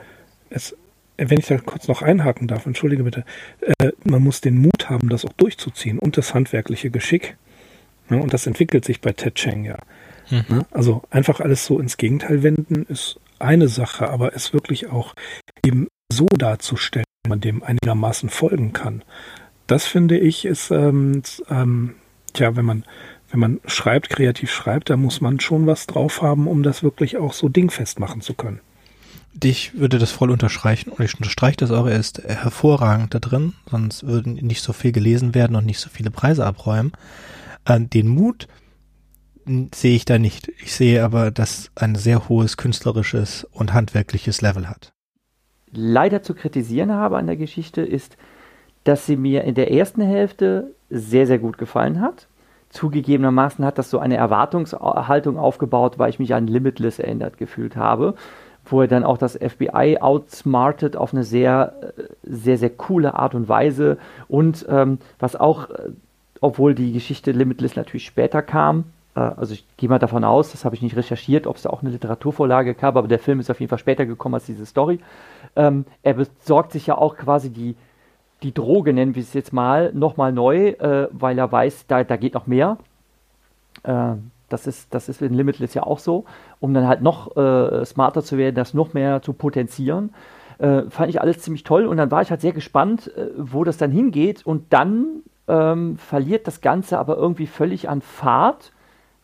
Es, 0.49 0.75
wenn 1.17 1.39
ich 1.39 1.47
da 1.47 1.57
kurz 1.57 1.87
noch 1.87 2.01
einhaken 2.01 2.47
darf, 2.47 2.65
entschuldige 2.65 3.03
bitte, 3.03 3.25
äh, 3.79 3.91
man 4.03 4.23
muss 4.23 4.41
den 4.41 4.61
Mut 4.61 4.89
haben, 4.89 5.09
das 5.09 5.25
auch 5.25 5.33
durchzuziehen 5.33 5.99
und 5.99 6.17
das 6.17 6.33
handwerkliche 6.33 6.91
Geschick. 6.91 7.37
Ja, 8.09 8.17
und 8.17 8.33
das 8.33 8.45
entwickelt 8.47 8.85
sich 8.85 9.01
bei 9.01 9.13
Ted 9.13 9.35
Cheng 9.35 9.63
ja. 9.63 9.77
Mhm. 10.29 10.45
Ja, 10.49 10.65
also 10.71 11.03
einfach 11.09 11.39
alles 11.39 11.65
so 11.65 11.79
ins 11.79 11.97
Gegenteil 11.97 12.43
wenden 12.43 12.85
ist 12.85 13.19
eine 13.39 13.67
Sache, 13.67 14.09
aber 14.09 14.35
es 14.35 14.53
wirklich 14.53 14.87
auch 14.87 15.15
eben 15.65 15.87
so 16.11 16.25
darzustellen, 16.25 17.05
man 17.27 17.41
dem 17.41 17.63
einigermaßen 17.63 18.29
folgen 18.29 18.73
kann. 18.73 19.03
Das 19.67 19.85
finde 19.85 20.19
ich 20.19 20.45
ist, 20.45 20.71
ähm, 20.71 21.21
ähm, 21.49 21.95
tja, 22.33 22.55
wenn 22.55 22.65
man 22.65 22.83
wenn 23.31 23.39
man 23.39 23.59
schreibt, 23.65 24.09
kreativ 24.09 24.51
schreibt, 24.51 24.89
da 24.89 24.97
muss 24.97 25.21
man 25.21 25.39
schon 25.39 25.65
was 25.65 25.87
drauf 25.87 26.21
haben, 26.21 26.47
um 26.47 26.63
das 26.63 26.83
wirklich 26.83 27.17
auch 27.17 27.33
so 27.33 27.49
dingfest 27.49 27.99
machen 27.99 28.21
zu 28.21 28.33
können. 28.33 28.59
Ich 29.41 29.77
würde 29.79 29.97
das 29.97 30.11
voll 30.11 30.29
unterstreichen 30.29 30.91
und 30.91 31.03
ich 31.03 31.15
unterstreiche 31.15 31.57
das 31.57 31.71
auch. 31.71 31.87
Er 31.87 31.97
ist 31.97 32.21
hervorragend 32.23 33.13
da 33.13 33.19
drin, 33.19 33.53
sonst 33.69 34.05
würden 34.05 34.33
nicht 34.33 34.61
so 34.61 34.73
viel 34.73 34.91
gelesen 34.91 35.33
werden 35.33 35.55
und 35.55 35.65
nicht 35.65 35.79
so 35.79 35.89
viele 35.89 36.11
Preise 36.11 36.45
abräumen. 36.45 36.91
Äh, 37.65 37.79
den 37.79 38.09
Mut 38.09 38.47
sehe 39.73 39.95
ich 39.95 40.05
da 40.05 40.19
nicht. 40.19 40.49
Ich 40.61 40.75
sehe 40.75 41.03
aber, 41.03 41.31
dass 41.31 41.71
ein 41.75 41.95
sehr 41.95 42.27
hohes 42.27 42.57
künstlerisches 42.57 43.47
und 43.51 43.73
handwerkliches 43.73 44.41
Level 44.41 44.67
hat. 44.67 44.91
Leider 45.71 46.21
zu 46.21 46.33
kritisieren 46.33 46.91
habe 46.91 47.17
an 47.17 47.27
der 47.27 47.37
Geschichte 47.37 47.81
ist, 47.81 48.17
dass 48.83 49.05
sie 49.05 49.15
mir 49.15 49.45
in 49.45 49.55
der 49.55 49.71
ersten 49.71 50.01
Hälfte 50.01 50.75
sehr, 50.89 51.25
sehr 51.25 51.39
gut 51.39 51.57
gefallen 51.57 52.01
hat 52.01 52.27
zugegebenermaßen 52.71 53.65
hat 53.65 53.77
das 53.77 53.89
so 53.89 53.99
eine 53.99 54.17
Erwartungshaltung 54.17 55.37
aufgebaut, 55.37 55.99
weil 55.99 56.09
ich 56.09 56.19
mich 56.19 56.33
an 56.33 56.47
Limitless 56.47 56.99
erinnert 56.99 57.37
gefühlt 57.37 57.75
habe, 57.75 58.15
wo 58.65 58.81
er 58.81 58.87
dann 58.87 59.03
auch 59.03 59.17
das 59.17 59.37
FBI 59.37 59.97
outsmartet 59.99 60.95
auf 60.95 61.13
eine 61.13 61.23
sehr, 61.23 61.73
sehr, 62.23 62.57
sehr 62.57 62.69
coole 62.69 63.13
Art 63.15 63.35
und 63.35 63.49
Weise 63.49 63.97
und 64.27 64.65
ähm, 64.69 64.99
was 65.19 65.35
auch, 65.35 65.69
äh, 65.69 65.89
obwohl 66.39 66.73
die 66.73 66.93
Geschichte 66.93 67.31
Limitless 67.31 67.75
natürlich 67.75 68.05
später 68.05 68.41
kam, 68.41 68.85
äh, 69.15 69.19
also 69.19 69.53
ich 69.53 69.65
gehe 69.77 69.89
mal 69.89 69.99
davon 69.99 70.23
aus, 70.23 70.51
das 70.51 70.65
habe 70.65 70.75
ich 70.75 70.81
nicht 70.81 70.95
recherchiert, 70.95 71.47
ob 71.47 71.57
es 71.57 71.63
da 71.63 71.69
auch 71.69 71.81
eine 71.81 71.91
Literaturvorlage 71.91 72.73
gab, 72.73 72.95
aber 72.95 73.07
der 73.07 73.19
Film 73.19 73.39
ist 73.39 73.49
auf 73.49 73.59
jeden 73.59 73.69
Fall 73.69 73.79
später 73.79 74.05
gekommen 74.05 74.35
als 74.35 74.45
diese 74.45 74.65
Story. 74.65 74.99
Ähm, 75.55 75.85
er 76.03 76.13
besorgt 76.13 76.71
sich 76.71 76.87
ja 76.87 76.97
auch 76.97 77.17
quasi 77.17 77.49
die, 77.49 77.75
die 78.43 78.53
Droge, 78.53 78.93
nennen 78.93 79.15
wir 79.15 79.21
es 79.21 79.33
jetzt 79.33 79.53
mal, 79.53 79.91
nochmal 79.93 80.31
neu, 80.31 80.69
äh, 80.69 81.07
weil 81.11 81.37
er 81.37 81.51
weiß, 81.51 81.87
da, 81.87 82.03
da 82.03 82.17
geht 82.17 82.33
noch 82.33 82.47
mehr. 82.47 82.77
Äh, 83.83 84.13
das, 84.49 84.67
ist, 84.67 84.93
das 84.93 85.09
ist 85.09 85.21
in 85.21 85.33
Limitless 85.33 85.73
ja 85.73 85.83
auch 85.83 85.99
so, 85.99 86.25
um 86.59 86.73
dann 86.73 86.87
halt 86.87 87.01
noch 87.01 87.35
äh, 87.37 87.85
smarter 87.85 88.23
zu 88.23 88.37
werden, 88.37 88.55
das 88.55 88.73
noch 88.73 88.93
mehr 88.93 89.21
zu 89.21 89.33
potenzieren. 89.33 90.13
Äh, 90.57 90.89
fand 90.89 91.09
ich 91.09 91.21
alles 91.21 91.39
ziemlich 91.39 91.63
toll 91.63 91.85
und 91.85 91.97
dann 91.97 92.11
war 92.11 92.21
ich 92.21 92.31
halt 92.31 92.41
sehr 92.41 92.53
gespannt, 92.53 93.15
äh, 93.15 93.29
wo 93.35 93.63
das 93.63 93.77
dann 93.77 93.91
hingeht 93.91 94.45
und 94.45 94.73
dann 94.73 95.23
ähm, 95.47 95.97
verliert 95.97 96.47
das 96.47 96.61
Ganze 96.61 96.99
aber 96.99 97.17
irgendwie 97.17 97.47
völlig 97.47 97.89
an 97.89 98.01
Fahrt, 98.01 98.71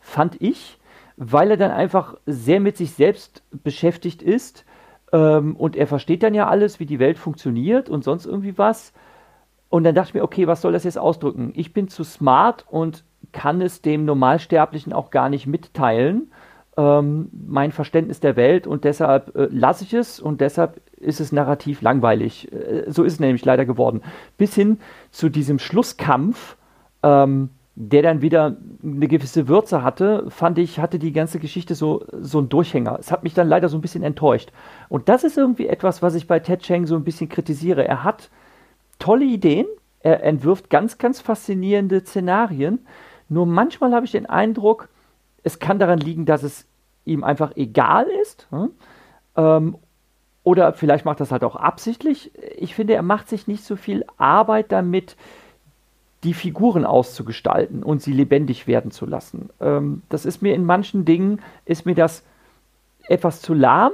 fand 0.00 0.40
ich, 0.40 0.78
weil 1.16 1.50
er 1.50 1.56
dann 1.56 1.70
einfach 1.70 2.16
sehr 2.26 2.60
mit 2.60 2.76
sich 2.76 2.92
selbst 2.92 3.42
beschäftigt 3.50 4.22
ist. 4.22 4.64
Ähm, 5.12 5.56
und 5.56 5.76
er 5.76 5.86
versteht 5.86 6.22
dann 6.22 6.34
ja 6.34 6.48
alles, 6.48 6.80
wie 6.80 6.86
die 6.86 6.98
Welt 6.98 7.18
funktioniert 7.18 7.88
und 7.88 8.04
sonst 8.04 8.26
irgendwie 8.26 8.58
was. 8.58 8.92
Und 9.68 9.84
dann 9.84 9.94
dachte 9.94 10.10
ich 10.10 10.14
mir, 10.14 10.22
okay, 10.22 10.46
was 10.46 10.62
soll 10.62 10.72
das 10.72 10.84
jetzt 10.84 10.98
ausdrücken? 10.98 11.52
Ich 11.54 11.72
bin 11.72 11.88
zu 11.88 12.04
smart 12.04 12.64
und 12.68 13.04
kann 13.32 13.60
es 13.60 13.82
dem 13.82 14.04
Normalsterblichen 14.04 14.92
auch 14.92 15.10
gar 15.10 15.28
nicht 15.28 15.46
mitteilen, 15.46 16.30
ähm, 16.76 17.28
mein 17.32 17.72
Verständnis 17.72 18.20
der 18.20 18.36
Welt 18.36 18.66
und 18.66 18.84
deshalb 18.84 19.34
äh, 19.36 19.48
lasse 19.50 19.84
ich 19.84 19.92
es 19.92 20.20
und 20.20 20.40
deshalb 20.40 20.80
ist 20.96 21.20
es 21.20 21.32
narrativ 21.32 21.82
langweilig. 21.82 22.50
Äh, 22.52 22.84
so 22.86 23.02
ist 23.02 23.14
es 23.14 23.20
nämlich 23.20 23.44
leider 23.44 23.66
geworden. 23.66 24.02
Bis 24.36 24.54
hin 24.54 24.78
zu 25.10 25.28
diesem 25.28 25.58
Schlusskampf, 25.58 26.56
ähm, 27.02 27.50
der 27.80 28.02
dann 28.02 28.22
wieder 28.22 28.56
eine 28.82 29.06
gewisse 29.06 29.46
Würze 29.46 29.84
hatte, 29.84 30.28
fand 30.30 30.58
ich, 30.58 30.80
hatte 30.80 30.98
die 30.98 31.12
ganze 31.12 31.38
Geschichte 31.38 31.76
so, 31.76 32.04
so 32.20 32.38
einen 32.38 32.48
Durchhänger. 32.48 32.98
Es 32.98 33.12
hat 33.12 33.22
mich 33.22 33.34
dann 33.34 33.48
leider 33.48 33.68
so 33.68 33.78
ein 33.78 33.80
bisschen 33.80 34.02
enttäuscht. 34.02 34.50
Und 34.88 35.08
das 35.08 35.22
ist 35.22 35.38
irgendwie 35.38 35.68
etwas, 35.68 36.02
was 36.02 36.16
ich 36.16 36.26
bei 36.26 36.40
Ted 36.40 36.62
Cheng 36.62 36.86
so 36.86 36.96
ein 36.96 37.04
bisschen 37.04 37.28
kritisiere. 37.28 37.86
Er 37.86 38.02
hat 38.02 38.30
tolle 38.98 39.26
Ideen, 39.26 39.66
er 40.00 40.24
entwirft 40.24 40.70
ganz, 40.70 40.98
ganz 40.98 41.20
faszinierende 41.20 42.00
Szenarien. 42.00 42.84
Nur 43.28 43.46
manchmal 43.46 43.94
habe 43.94 44.06
ich 44.06 44.10
den 44.10 44.26
Eindruck, 44.26 44.88
es 45.44 45.60
kann 45.60 45.78
daran 45.78 46.00
liegen, 46.00 46.26
dass 46.26 46.42
es 46.42 46.66
ihm 47.04 47.22
einfach 47.22 47.52
egal 47.54 48.06
ist. 48.22 48.48
Hm? 48.50 48.70
Ähm, 49.36 49.76
oder 50.42 50.72
vielleicht 50.72 51.04
macht 51.04 51.20
das 51.20 51.30
halt 51.30 51.44
auch 51.44 51.54
absichtlich. 51.54 52.32
Ich 52.56 52.74
finde, 52.74 52.94
er 52.94 53.02
macht 53.02 53.28
sich 53.28 53.46
nicht 53.46 53.62
so 53.62 53.76
viel 53.76 54.04
Arbeit 54.16 54.72
damit, 54.72 55.16
die 56.24 56.34
Figuren 56.34 56.84
auszugestalten 56.84 57.82
und 57.82 58.02
sie 58.02 58.12
lebendig 58.12 58.66
werden 58.66 58.90
zu 58.90 59.06
lassen. 59.06 59.50
Ähm, 59.60 60.02
das 60.08 60.26
ist 60.26 60.42
mir 60.42 60.54
in 60.54 60.64
manchen 60.64 61.04
Dingen, 61.04 61.40
ist 61.64 61.86
mir 61.86 61.94
das 61.94 62.24
etwas 63.08 63.40
zu 63.40 63.54
lahm. 63.54 63.92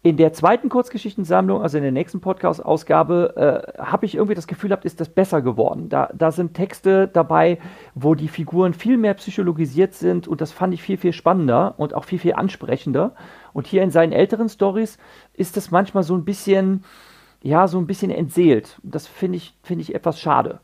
In 0.00 0.16
der 0.16 0.32
zweiten 0.32 0.68
Kurzgeschichtensammlung, 0.68 1.60
also 1.60 1.76
in 1.76 1.82
der 1.82 1.92
nächsten 1.92 2.20
Podcast-Ausgabe, 2.20 3.74
äh, 3.76 3.82
habe 3.82 4.06
ich 4.06 4.14
irgendwie 4.14 4.36
das 4.36 4.46
Gefühl 4.46 4.68
gehabt, 4.68 4.84
ist 4.84 5.00
das 5.00 5.08
besser 5.08 5.42
geworden. 5.42 5.88
Da, 5.88 6.08
da 6.14 6.30
sind 6.30 6.54
Texte 6.54 7.08
dabei, 7.08 7.58
wo 7.94 8.14
die 8.14 8.28
Figuren 8.28 8.74
viel 8.74 8.96
mehr 8.96 9.14
psychologisiert 9.14 9.94
sind 9.94 10.28
und 10.28 10.40
das 10.40 10.52
fand 10.52 10.72
ich 10.72 10.82
viel, 10.82 10.98
viel 10.98 11.12
spannender 11.12 11.74
und 11.78 11.94
auch 11.94 12.04
viel, 12.04 12.20
viel 12.20 12.34
ansprechender. 12.34 13.14
Und 13.52 13.66
hier 13.66 13.82
in 13.82 13.90
seinen 13.90 14.12
älteren 14.12 14.48
Stories 14.48 14.98
ist 15.34 15.56
das 15.56 15.72
manchmal 15.72 16.04
so 16.04 16.14
ein 16.14 16.24
bisschen, 16.24 16.84
ja, 17.42 17.66
so 17.66 17.78
ein 17.78 17.88
bisschen 17.88 18.12
entseelt. 18.12 18.78
Das 18.84 19.08
finde 19.08 19.36
ich, 19.36 19.54
finde 19.64 19.82
ich 19.82 19.96
etwas 19.96 20.20
schade. 20.20 20.60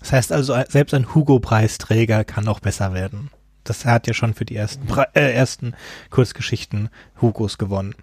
Das 0.00 0.12
heißt 0.12 0.32
also, 0.32 0.56
selbst 0.68 0.94
ein 0.94 1.14
Hugo-Preisträger 1.14 2.24
kann 2.24 2.48
auch 2.48 2.60
besser 2.60 2.94
werden. 2.94 3.30
Das 3.64 3.84
hat 3.84 4.06
ja 4.06 4.14
schon 4.14 4.34
für 4.34 4.44
die 4.44 4.56
ersten, 4.56 4.88
äh, 5.14 5.32
ersten 5.32 5.74
Kurzgeschichten 6.08 6.88
Hugos 7.20 7.58
gewonnen. 7.58 7.94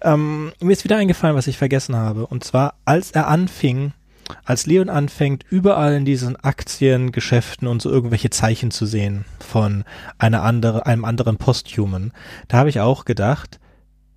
Ähm, 0.00 0.52
mir 0.60 0.72
ist 0.72 0.84
wieder 0.84 0.96
eingefallen, 0.96 1.36
was 1.36 1.48
ich 1.48 1.58
vergessen 1.58 1.96
habe. 1.96 2.26
Und 2.26 2.44
zwar, 2.44 2.74
als 2.84 3.10
er 3.10 3.26
anfing, 3.26 3.92
als 4.44 4.66
Leon 4.66 4.88
anfängt, 4.88 5.44
überall 5.50 5.94
in 5.94 6.04
diesen 6.04 6.36
Aktiengeschäften 6.36 7.68
und 7.68 7.82
so 7.82 7.90
irgendwelche 7.90 8.30
Zeichen 8.30 8.70
zu 8.70 8.86
sehen 8.86 9.24
von 9.40 9.84
einer 10.18 10.42
andere, 10.42 10.86
einem 10.86 11.04
anderen 11.04 11.36
Posthuman, 11.36 12.12
da 12.48 12.58
habe 12.58 12.70
ich 12.70 12.80
auch 12.80 13.04
gedacht, 13.04 13.60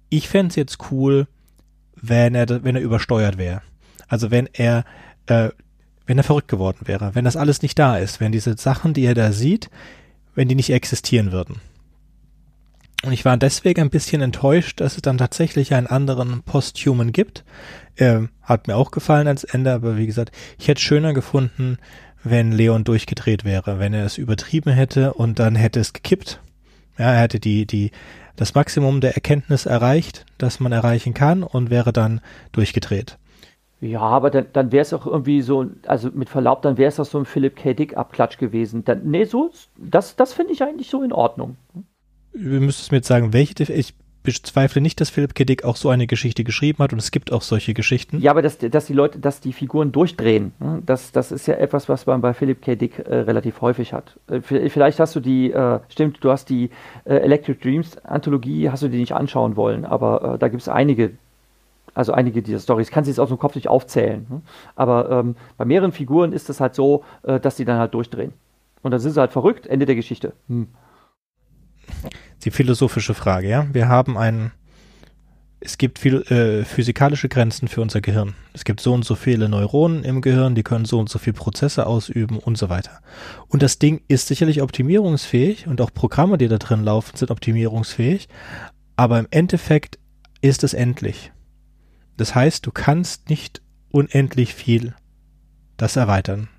ich 0.09 0.29
fände 0.29 0.49
es 0.49 0.55
jetzt 0.55 0.91
cool, 0.91 1.27
wenn 1.95 2.35
er, 2.35 2.63
wenn 2.63 2.75
er 2.75 2.81
übersteuert 2.81 3.37
wäre. 3.37 3.61
Also 4.07 4.31
wenn 4.31 4.47
er, 4.53 4.85
äh, 5.25 5.49
wenn 6.05 6.17
er 6.17 6.23
verrückt 6.23 6.47
geworden 6.47 6.81
wäre, 6.85 7.15
wenn 7.15 7.25
das 7.25 7.37
alles 7.37 7.61
nicht 7.61 7.77
da 7.79 7.97
ist, 7.97 8.19
wenn 8.19 8.31
diese 8.31 8.55
Sachen, 8.57 8.93
die 8.93 9.05
er 9.05 9.15
da 9.15 9.31
sieht, 9.31 9.69
wenn 10.35 10.47
die 10.47 10.55
nicht 10.55 10.69
existieren 10.69 11.31
würden. 11.31 11.61
Und 13.03 13.11
ich 13.11 13.25
war 13.25 13.37
deswegen 13.37 13.81
ein 13.81 13.89
bisschen 13.89 14.21
enttäuscht, 14.21 14.81
dass 14.81 14.95
es 14.95 15.01
dann 15.01 15.17
tatsächlich 15.17 15.73
einen 15.73 15.87
anderen 15.87 16.41
Posthuman 16.41 17.11
gibt. 17.11 17.43
Ähm, 17.97 18.29
hat 18.41 18.67
mir 18.67 18.75
auch 18.75 18.91
gefallen 18.91 19.27
als 19.27 19.43
Ende, 19.43 19.73
aber 19.73 19.97
wie 19.97 20.07
gesagt, 20.07 20.31
ich 20.57 20.67
hätte 20.67 20.81
schöner 20.81 21.13
gefunden, 21.13 21.77
wenn 22.23 22.51
Leon 22.51 22.83
durchgedreht 22.83 23.45
wäre, 23.45 23.79
wenn 23.79 23.93
er 23.93 24.05
es 24.05 24.17
übertrieben 24.17 24.73
hätte 24.73 25.13
und 25.13 25.37
dann 25.37 25.55
hätte 25.55 25.79
es 25.79 25.93
gekippt. 25.93 26.41
Ja, 26.97 27.13
er 27.13 27.21
hätte 27.21 27.39
die, 27.39 27.67
die, 27.67 27.91
das 28.35 28.55
Maximum 28.55 29.01
der 29.01 29.13
Erkenntnis 29.13 29.67
erreicht, 29.67 30.25
das 30.37 30.59
man 30.59 30.71
erreichen 30.71 31.13
kann 31.13 31.43
und 31.43 31.69
wäre 31.69 31.93
dann 31.93 32.21
durchgedreht. 32.53 33.17
Ja, 33.81 34.01
aber 34.01 34.29
dann, 34.29 34.45
dann 34.53 34.71
wäre 34.71 34.81
es 34.81 34.93
auch 34.93 35.05
irgendwie 35.05 35.41
so, 35.41 35.65
also 35.85 36.09
mit 36.13 36.29
Verlaub, 36.29 36.61
dann 36.61 36.77
wäre 36.77 36.87
es 36.87 36.99
auch 36.99 37.05
so 37.05 37.19
ein 37.19 37.25
Philipp 37.25 37.55
K. 37.55 37.73
Dick-Abklatsch 37.73 38.37
gewesen. 38.37 38.85
Dann, 38.85 39.01
nee, 39.05 39.25
so, 39.25 39.51
das, 39.77 40.15
das 40.15 40.33
finde 40.33 40.53
ich 40.53 40.63
eigentlich 40.63 40.89
so 40.89 41.03
in 41.03 41.11
Ordnung. 41.11 41.57
Du 42.33 42.39
müsstest 42.39 42.91
mir 42.91 42.97
jetzt 42.97 43.07
sagen, 43.07 43.33
welche, 43.33 43.63
ich 43.71 43.93
bezweifle 44.25 44.81
nicht, 44.81 44.99
dass 44.99 45.09
Philipp 45.09 45.35
K. 45.35 45.45
Dick 45.45 45.63
auch 45.63 45.77
so 45.77 45.89
eine 45.89 46.07
Geschichte 46.07 46.43
geschrieben 46.43 46.79
hat 46.79 46.91
und 46.91 46.99
es 46.99 47.11
gibt 47.11 47.31
auch 47.31 47.41
solche 47.41 47.73
Geschichten. 47.73 48.19
Ja, 48.19 48.31
aber 48.31 48.41
dass, 48.41 48.57
dass 48.57 48.87
die 48.87 48.93
Leute, 48.93 49.19
dass 49.19 49.39
die 49.39 49.53
Figuren 49.53 49.91
durchdrehen, 49.91 50.51
ne, 50.59 50.81
das, 50.85 51.11
das 51.11 51.31
ist 51.31 51.47
ja 51.47 51.53
etwas, 51.55 51.87
was 51.87 52.05
man 52.05 52.21
bei 52.21 52.33
Philipp 52.33 52.61
K. 52.61 52.75
Dick 52.75 52.99
äh, 52.99 53.15
relativ 53.17 53.61
häufig 53.61 53.93
hat. 53.93 54.19
Äh, 54.27 54.41
vielleicht 54.41 54.99
hast 54.99 55.15
du 55.15 55.19
die, 55.21 55.51
äh, 55.51 55.79
stimmt, 55.87 56.17
du 56.21 56.31
hast 56.31 56.49
die 56.49 56.71
äh, 57.05 57.15
Electric 57.15 57.59
Dreams 57.61 57.97
Anthologie, 57.99 58.69
hast 58.69 58.83
du 58.83 58.89
die 58.89 58.97
nicht 58.97 59.13
anschauen 59.13 59.55
wollen, 59.55 59.85
aber 59.85 60.33
äh, 60.33 60.37
da 60.39 60.49
gibt 60.49 60.61
es 60.61 60.67
einige, 60.67 61.11
also 61.95 62.11
einige 62.11 62.43
dieser 62.43 62.59
Stories, 62.59 62.91
kannst 62.91 63.07
du 63.07 63.11
jetzt 63.11 63.19
aus 63.19 63.29
dem 63.29 63.39
Kopf 63.39 63.55
nicht 63.55 63.67
aufzählen. 63.67 64.27
Ne? 64.29 64.41
Aber 64.75 65.09
ähm, 65.09 65.35
bei 65.57 65.65
mehreren 65.65 65.91
Figuren 65.91 66.33
ist 66.33 66.49
es 66.49 66.59
halt 66.59 66.75
so, 66.75 67.03
äh, 67.23 67.39
dass 67.39 67.55
die 67.55 67.65
dann 67.65 67.79
halt 67.79 67.93
durchdrehen. 67.95 68.33
Und 68.83 68.91
dann 68.91 68.99
sind 68.99 69.13
sie 69.13 69.19
halt 69.19 69.31
verrückt, 69.31 69.65
Ende 69.65 69.87
der 69.87 69.95
Geschichte. 69.95 70.33
Hm 70.47 70.67
die 72.43 72.51
philosophische 72.51 73.13
Frage, 73.13 73.49
ja. 73.49 73.67
Wir 73.73 73.87
haben 73.87 74.17
ein, 74.17 74.51
es 75.59 75.77
gibt 75.77 75.99
viel, 75.99 76.21
äh, 76.23 76.63
physikalische 76.63 77.29
Grenzen 77.29 77.67
für 77.67 77.81
unser 77.81 78.01
Gehirn. 78.01 78.35
Es 78.53 78.63
gibt 78.65 78.81
so 78.81 78.93
und 78.93 79.03
so 79.03 79.15
viele 79.15 79.49
Neuronen 79.49 80.03
im 80.03 80.21
Gehirn, 80.21 80.55
die 80.55 80.63
können 80.63 80.85
so 80.85 80.99
und 80.99 81.09
so 81.09 81.17
viele 81.17 81.33
Prozesse 81.33 81.87
ausüben 81.87 82.37
und 82.37 82.57
so 82.57 82.69
weiter. 82.69 82.99
Und 83.47 83.63
das 83.63 83.79
Ding 83.79 84.01
ist 84.07 84.27
sicherlich 84.27 84.61
optimierungsfähig 84.61 85.67
und 85.67 85.81
auch 85.81 85.93
Programme, 85.93 86.37
die 86.37 86.47
da 86.47 86.57
drin 86.57 86.83
laufen, 86.83 87.15
sind 87.15 87.31
optimierungsfähig, 87.31 88.27
aber 88.95 89.19
im 89.19 89.27
Endeffekt 89.31 89.97
ist 90.41 90.63
es 90.63 90.73
endlich. 90.73 91.31
Das 92.17 92.35
heißt, 92.35 92.65
du 92.65 92.71
kannst 92.71 93.29
nicht 93.29 93.61
unendlich 93.89 94.53
viel 94.53 94.93
das 95.77 95.95
erweitern, 95.95 96.49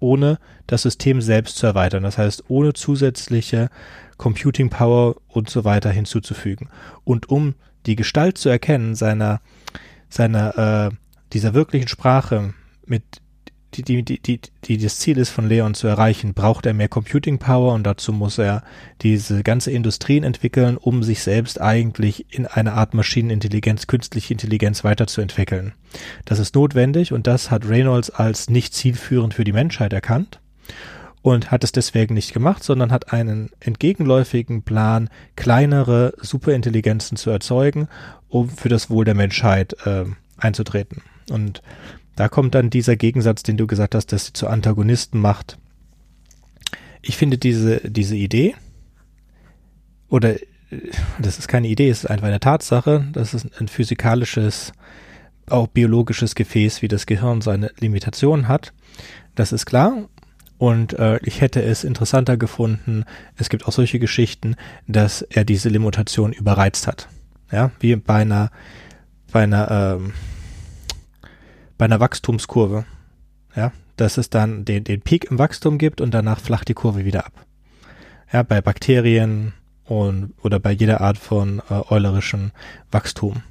ohne 0.00 0.38
das 0.66 0.82
System 0.82 1.20
selbst 1.20 1.56
zu 1.56 1.66
erweitern. 1.66 2.02
Das 2.02 2.18
heißt, 2.18 2.44
ohne 2.48 2.72
zusätzliche 2.72 3.70
Computing 4.16 4.70
Power 4.70 5.16
und 5.28 5.50
so 5.50 5.64
weiter 5.64 5.90
hinzuzufügen. 5.90 6.68
Und 7.04 7.28
um 7.28 7.54
die 7.86 7.96
Gestalt 7.96 8.38
zu 8.38 8.48
erkennen 8.48 8.94
seiner, 8.94 9.40
seiner, 10.08 10.90
äh, 10.90 10.96
dieser 11.32 11.54
wirklichen 11.54 11.88
Sprache 11.88 12.54
mit 12.84 13.04
die, 13.82 14.02
die, 14.02 14.20
die, 14.20 14.40
die, 14.64 14.78
das 14.78 14.98
Ziel 14.98 15.18
ist, 15.18 15.30
von 15.30 15.48
Leon 15.48 15.74
zu 15.74 15.86
erreichen, 15.86 16.34
braucht 16.34 16.66
er 16.66 16.74
mehr 16.74 16.88
Computing 16.88 17.38
Power 17.38 17.74
und 17.74 17.84
dazu 17.84 18.12
muss 18.12 18.38
er 18.38 18.62
diese 19.02 19.42
ganze 19.42 19.70
Industrien 19.70 20.24
entwickeln, 20.24 20.76
um 20.76 21.02
sich 21.02 21.22
selbst 21.22 21.60
eigentlich 21.60 22.26
in 22.32 22.46
eine 22.46 22.72
Art 22.72 22.94
Maschinenintelligenz, 22.94 23.86
künstliche 23.86 24.34
Intelligenz 24.34 24.84
weiterzuentwickeln. 24.84 25.72
Das 26.24 26.38
ist 26.38 26.54
notwendig 26.54 27.12
und 27.12 27.26
das 27.26 27.50
hat 27.50 27.68
Reynolds 27.68 28.10
als 28.10 28.50
nicht 28.50 28.74
zielführend 28.74 29.34
für 29.34 29.44
die 29.44 29.52
Menschheit 29.52 29.92
erkannt 29.92 30.40
und 31.22 31.50
hat 31.50 31.64
es 31.64 31.72
deswegen 31.72 32.14
nicht 32.14 32.32
gemacht, 32.32 32.62
sondern 32.62 32.92
hat 32.92 33.12
einen 33.12 33.50
entgegenläufigen 33.58 34.62
Plan, 34.62 35.10
kleinere 35.34 36.14
Superintelligenzen 36.20 37.16
zu 37.16 37.30
erzeugen, 37.30 37.88
um 38.28 38.48
für 38.48 38.68
das 38.68 38.90
Wohl 38.90 39.04
der 39.04 39.14
Menschheit 39.14 39.76
äh, 39.86 40.04
einzutreten. 40.36 41.02
Und 41.30 41.62
da 42.16 42.28
kommt 42.28 42.54
dann 42.54 42.70
dieser 42.70 42.96
Gegensatz, 42.96 43.42
den 43.42 43.56
du 43.56 43.66
gesagt 43.66 43.94
hast, 43.94 44.12
dass 44.12 44.26
sie 44.26 44.32
zu 44.32 44.48
Antagonisten 44.48 45.20
macht. 45.20 45.58
Ich 47.02 47.16
finde 47.16 47.38
diese, 47.38 47.80
diese 47.88 48.16
Idee, 48.16 48.54
oder 50.08 50.34
äh, 50.34 50.40
das 51.20 51.38
ist 51.38 51.48
keine 51.48 51.68
Idee, 51.68 51.88
es 51.88 52.04
ist 52.04 52.10
einfach 52.10 52.26
eine 52.26 52.40
Tatsache, 52.40 53.06
dass 53.12 53.34
es 53.34 53.46
ein 53.60 53.68
physikalisches, 53.68 54.72
auch 55.48 55.68
biologisches 55.68 56.34
Gefäß 56.34 56.82
wie 56.82 56.88
das 56.88 57.06
Gehirn 57.06 57.40
seine 57.40 57.70
Limitationen 57.78 58.48
hat. 58.48 58.72
Das 59.34 59.52
ist 59.52 59.66
klar 59.66 60.08
und 60.58 60.94
äh, 60.94 61.18
ich 61.22 61.40
hätte 61.40 61.62
es 61.62 61.84
interessanter 61.84 62.36
gefunden, 62.36 63.04
es 63.36 63.48
gibt 63.48 63.66
auch 63.66 63.72
solche 63.72 63.98
Geschichten, 63.98 64.56
dass 64.86 65.22
er 65.22 65.44
diese 65.44 65.68
Limitation 65.68 66.32
überreizt 66.32 66.86
hat. 66.86 67.08
Ja, 67.52 67.70
wie 67.78 67.94
bei 67.96 68.14
einer, 68.14 68.50
bei 69.30 69.42
einer, 69.42 69.70
ähm, 69.70 70.12
bei 71.78 71.84
einer 71.84 72.00
Wachstumskurve. 72.00 72.84
Ja, 73.54 73.72
dass 73.96 74.18
es 74.18 74.28
dann 74.28 74.64
den, 74.64 74.84
den 74.84 75.00
Peak 75.00 75.30
im 75.30 75.38
Wachstum 75.38 75.78
gibt 75.78 76.00
und 76.00 76.12
danach 76.12 76.40
flacht 76.40 76.68
die 76.68 76.74
Kurve 76.74 77.04
wieder 77.04 77.26
ab. 77.26 77.32
Ja, 78.32 78.42
bei 78.42 78.60
Bakterien 78.60 79.54
und 79.84 80.34
oder 80.42 80.58
bei 80.58 80.72
jeder 80.72 81.00
Art 81.00 81.16
von 81.16 81.62
äh, 81.70 81.80
eulerischem 81.88 82.50
Wachstum. 82.90 83.42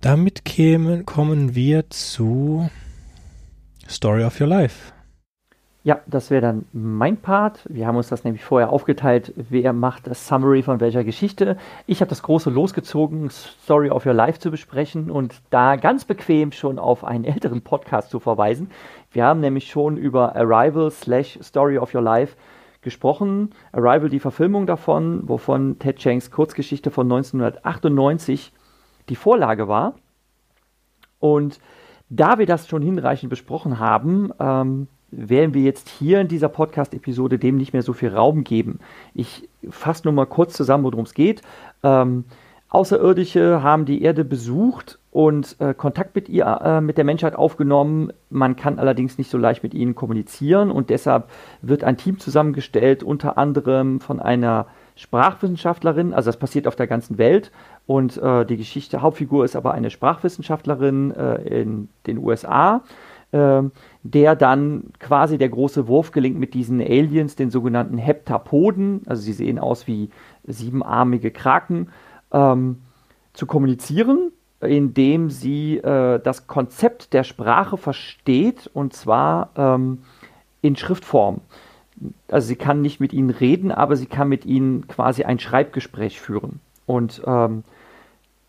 Damit 0.00 0.44
kämen, 0.44 1.06
kommen 1.06 1.54
wir 1.54 1.90
zu 1.90 2.70
Story 3.88 4.24
of 4.24 4.40
Your 4.40 4.46
Life. 4.46 4.92
Ja, 5.88 6.02
das 6.06 6.30
wäre 6.30 6.42
dann 6.42 6.66
mein 6.74 7.16
Part. 7.16 7.60
Wir 7.66 7.86
haben 7.86 7.96
uns 7.96 8.10
das 8.10 8.22
nämlich 8.22 8.44
vorher 8.44 8.68
aufgeteilt, 8.68 9.32
wer 9.36 9.72
macht 9.72 10.06
das 10.06 10.28
Summary 10.28 10.62
von 10.62 10.80
welcher 10.80 11.02
Geschichte. 11.02 11.56
Ich 11.86 12.02
habe 12.02 12.10
das 12.10 12.22
große 12.22 12.50
losgezogen, 12.50 13.30
Story 13.30 13.88
of 13.88 14.04
Your 14.04 14.12
Life 14.12 14.38
zu 14.38 14.50
besprechen 14.50 15.10
und 15.10 15.40
da 15.48 15.76
ganz 15.76 16.04
bequem 16.04 16.52
schon 16.52 16.78
auf 16.78 17.04
einen 17.04 17.24
älteren 17.24 17.62
Podcast 17.62 18.10
zu 18.10 18.20
verweisen. 18.20 18.70
Wir 19.12 19.24
haben 19.24 19.40
nämlich 19.40 19.70
schon 19.70 19.96
über 19.96 20.36
Arrival 20.36 20.90
slash 20.90 21.38
Story 21.40 21.78
of 21.78 21.94
Your 21.94 22.02
Life 22.02 22.36
gesprochen. 22.82 23.54
Arrival, 23.72 24.10
die 24.10 24.20
Verfilmung 24.20 24.66
davon, 24.66 25.26
wovon 25.26 25.78
Ted 25.78 26.02
Shanks 26.02 26.30
Kurzgeschichte 26.30 26.90
von 26.90 27.06
1998 27.06 28.52
die 29.08 29.16
Vorlage 29.16 29.68
war. 29.68 29.94
Und 31.18 31.60
da 32.10 32.38
wir 32.38 32.44
das 32.44 32.68
schon 32.68 32.82
hinreichend 32.82 33.30
besprochen 33.30 33.78
haben, 33.78 34.34
ähm, 34.38 34.88
werden 35.10 35.54
wir 35.54 35.62
jetzt 35.62 35.88
hier 35.88 36.20
in 36.20 36.28
dieser 36.28 36.48
Podcast-Episode 36.48 37.38
dem 37.38 37.56
nicht 37.56 37.72
mehr 37.72 37.82
so 37.82 37.92
viel 37.92 38.10
Raum 38.10 38.44
geben. 38.44 38.80
Ich 39.14 39.48
fasse 39.68 40.04
nur 40.04 40.12
mal 40.12 40.26
kurz 40.26 40.54
zusammen, 40.54 40.84
worum 40.84 41.04
es 41.04 41.14
geht. 41.14 41.42
Ähm, 41.82 42.24
Außerirdische 42.70 43.62
haben 43.62 43.86
die 43.86 44.02
Erde 44.02 44.26
besucht 44.26 44.98
und 45.10 45.56
äh, 45.58 45.72
Kontakt 45.72 46.14
mit 46.14 46.28
ihr, 46.28 46.44
äh, 46.62 46.80
mit 46.82 46.98
der 46.98 47.04
Menschheit 47.04 47.34
aufgenommen. 47.34 48.12
Man 48.28 48.56
kann 48.56 48.78
allerdings 48.78 49.16
nicht 49.16 49.30
so 49.30 49.38
leicht 49.38 49.62
mit 49.62 49.72
ihnen 49.72 49.94
kommunizieren 49.94 50.70
und 50.70 50.90
deshalb 50.90 51.30
wird 51.62 51.82
ein 51.82 51.96
Team 51.96 52.18
zusammengestellt, 52.18 53.02
unter 53.02 53.38
anderem 53.38 54.00
von 54.00 54.20
einer 54.20 54.66
Sprachwissenschaftlerin, 54.96 56.12
also 56.12 56.28
das 56.28 56.38
passiert 56.38 56.66
auf 56.66 56.76
der 56.76 56.88
ganzen 56.88 57.16
Welt 57.16 57.52
und 57.86 58.18
äh, 58.18 58.44
die 58.44 58.56
Geschichte 58.56 59.00
Hauptfigur 59.00 59.44
ist 59.44 59.56
aber 59.56 59.72
eine 59.72 59.90
Sprachwissenschaftlerin 59.90 61.12
äh, 61.12 61.60
in 61.60 61.88
den 62.06 62.18
USA 62.18 62.82
der 63.30 64.36
dann 64.36 64.84
quasi 64.98 65.36
der 65.36 65.50
große 65.50 65.86
Wurf 65.86 66.12
gelingt 66.12 66.38
mit 66.38 66.54
diesen 66.54 66.80
Aliens, 66.80 67.36
den 67.36 67.50
sogenannten 67.50 67.98
Heptapoden, 67.98 69.02
also 69.06 69.20
sie 69.20 69.34
sehen 69.34 69.58
aus 69.58 69.86
wie 69.86 70.08
siebenarmige 70.46 71.30
Kraken, 71.30 71.90
ähm, 72.32 72.78
zu 73.34 73.46
kommunizieren, 73.46 74.32
indem 74.60 75.30
sie 75.30 75.76
äh, 75.76 76.20
das 76.20 76.46
Konzept 76.46 77.12
der 77.12 77.24
Sprache 77.24 77.76
versteht 77.76 78.70
und 78.72 78.94
zwar 78.94 79.50
ähm, 79.56 80.02
in 80.62 80.76
Schriftform. 80.76 81.40
Also 82.28 82.48
sie 82.48 82.56
kann 82.56 82.80
nicht 82.80 83.00
mit 83.00 83.12
ihnen 83.12 83.30
reden, 83.30 83.72
aber 83.72 83.96
sie 83.96 84.06
kann 84.06 84.28
mit 84.28 84.46
ihnen 84.46 84.86
quasi 84.88 85.24
ein 85.24 85.38
Schreibgespräch 85.38 86.20
führen. 86.20 86.60
Und 86.86 87.22
ähm, 87.26 87.64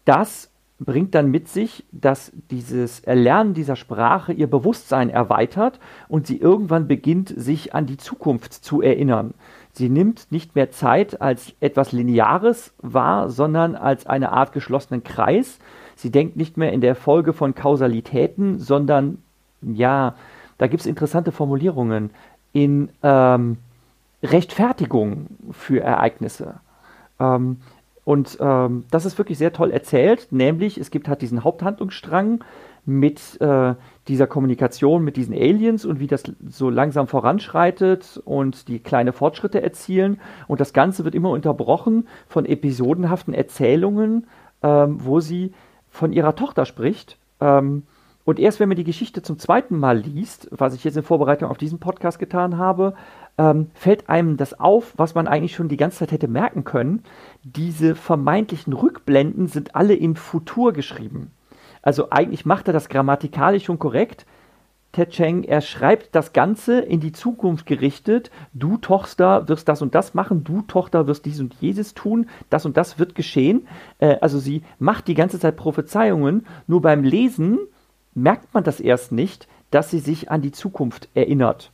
das 0.05 0.49
bringt 0.79 1.13
dann 1.13 1.29
mit 1.29 1.47
sich, 1.47 1.85
dass 1.91 2.31
dieses 2.49 3.01
Erlernen 3.01 3.53
dieser 3.53 3.75
Sprache 3.75 4.31
ihr 4.31 4.47
Bewusstsein 4.47 5.09
erweitert 5.09 5.79
und 6.07 6.25
sie 6.25 6.37
irgendwann 6.37 6.87
beginnt, 6.87 7.33
sich 7.35 7.75
an 7.75 7.85
die 7.85 7.97
Zukunft 7.97 8.53
zu 8.53 8.81
erinnern. 8.81 9.33
Sie 9.73 9.89
nimmt 9.89 10.31
nicht 10.31 10.55
mehr 10.55 10.71
Zeit 10.71 11.21
als 11.21 11.53
etwas 11.59 11.91
Lineares 11.91 12.73
wahr, 12.81 13.29
sondern 13.29 13.75
als 13.75 14.07
eine 14.07 14.31
Art 14.31 14.53
geschlossenen 14.53 15.03
Kreis. 15.03 15.59
Sie 15.95 16.11
denkt 16.11 16.37
nicht 16.37 16.57
mehr 16.57 16.71
in 16.71 16.81
der 16.81 16.95
Folge 16.95 17.33
von 17.33 17.55
Kausalitäten, 17.55 18.59
sondern, 18.59 19.21
ja, 19.61 20.15
da 20.57 20.67
gibt 20.67 20.81
es 20.81 20.87
interessante 20.87 21.31
Formulierungen, 21.31 22.09
in 22.51 22.89
ähm, 23.03 23.57
Rechtfertigung 24.23 25.27
für 25.51 25.81
Ereignisse. 25.81 26.55
Ähm, 27.19 27.57
Und 28.05 28.37
ähm, 28.39 28.85
das 28.91 29.05
ist 29.05 29.17
wirklich 29.17 29.37
sehr 29.37 29.53
toll 29.53 29.71
erzählt, 29.71 30.27
nämlich 30.31 30.77
es 30.77 30.91
gibt 30.91 31.07
halt 31.07 31.21
diesen 31.21 31.43
Haupthandlungsstrang 31.43 32.43
mit 32.85 33.39
äh, 33.39 33.75
dieser 34.07 34.27
Kommunikation 34.27 35.03
mit 35.03 35.15
diesen 35.15 35.35
Aliens 35.35 35.85
und 35.85 35.99
wie 35.99 36.07
das 36.07 36.23
so 36.47 36.69
langsam 36.69 37.07
voranschreitet 37.07 38.19
und 38.25 38.67
die 38.67 38.79
kleine 38.79 39.13
Fortschritte 39.13 39.61
erzielen. 39.61 40.19
Und 40.47 40.59
das 40.59 40.73
Ganze 40.73 41.05
wird 41.05 41.13
immer 41.13 41.29
unterbrochen 41.29 42.07
von 42.27 42.45
episodenhaften 42.45 43.33
Erzählungen, 43.33 44.27
ähm, 44.63 44.97
wo 44.99 45.19
sie 45.19 45.53
von 45.89 46.11
ihrer 46.11 46.35
Tochter 46.35 46.65
spricht. 46.65 47.17
Ähm, 47.39 47.83
und 48.25 48.39
erst 48.39 48.59
wenn 48.59 48.69
man 48.69 48.77
die 48.77 48.83
Geschichte 48.83 49.21
zum 49.21 49.39
zweiten 49.39 49.77
Mal 49.77 49.97
liest, 49.97 50.49
was 50.51 50.73
ich 50.73 50.83
jetzt 50.83 50.97
in 50.97 51.03
Vorbereitung 51.03 51.49
auf 51.49 51.57
diesen 51.57 51.79
Podcast 51.79 52.19
getan 52.19 52.57
habe, 52.57 52.95
ähm, 53.39 53.71
fällt 53.73 54.09
einem 54.09 54.35
das 54.35 54.59
auf, 54.59 54.93
was 54.97 55.15
man 55.15 55.27
eigentlich 55.27 55.55
schon 55.55 55.69
die 55.69 55.77
ganze 55.77 55.99
Zeit 55.99 56.11
hätte 56.11 56.27
merken 56.27 56.65
können. 56.65 57.03
Diese 57.43 57.95
vermeintlichen 57.95 58.73
Rückblenden 58.73 59.47
sind 59.47 59.75
alle 59.75 59.95
im 59.95 60.17
Futur 60.17 60.73
geschrieben. 60.73 61.31
Also 61.81 62.09
eigentlich 62.09 62.45
macht 62.45 62.67
er 62.67 62.73
das 62.73 62.89
grammatikalisch 62.89 63.63
schon 63.63 63.79
korrekt. 63.79 64.25
Ted 64.91 65.11
Cheng, 65.11 65.43
er 65.43 65.61
schreibt 65.61 66.15
das 66.15 66.33
Ganze 66.33 66.79
in 66.79 66.99
die 66.99 67.13
Zukunft 67.13 67.65
gerichtet. 67.65 68.29
Du 68.53 68.75
Tochter 68.77 69.47
wirst 69.47 69.69
das 69.69 69.81
und 69.81 69.95
das 69.95 70.13
machen, 70.13 70.43
du 70.43 70.61
Tochter 70.63 71.07
wirst 71.07 71.25
dies 71.25 71.39
und 71.39 71.55
jenes 71.61 71.93
tun, 71.93 72.27
das 72.49 72.65
und 72.65 72.75
das 72.75 72.99
wird 72.99 73.15
geschehen. 73.15 73.67
Äh, 73.99 74.17
also 74.19 74.39
sie 74.39 74.63
macht 74.79 75.07
die 75.07 75.13
ganze 75.13 75.39
Zeit 75.39 75.55
Prophezeiungen, 75.55 76.45
nur 76.67 76.81
beim 76.81 77.03
Lesen 77.03 77.59
merkt 78.15 78.53
man 78.53 78.65
das 78.65 78.81
erst 78.81 79.13
nicht, 79.13 79.47
dass 79.71 79.91
sie 79.91 79.99
sich 79.99 80.29
an 80.29 80.41
die 80.41 80.51
Zukunft 80.51 81.07
erinnert. 81.13 81.71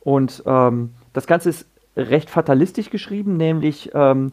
Und 0.00 0.42
ähm, 0.44 0.90
das 1.16 1.26
Ganze 1.26 1.48
ist 1.48 1.66
recht 1.96 2.28
fatalistisch 2.28 2.90
geschrieben, 2.90 3.38
nämlich 3.38 3.90
ähm, 3.94 4.32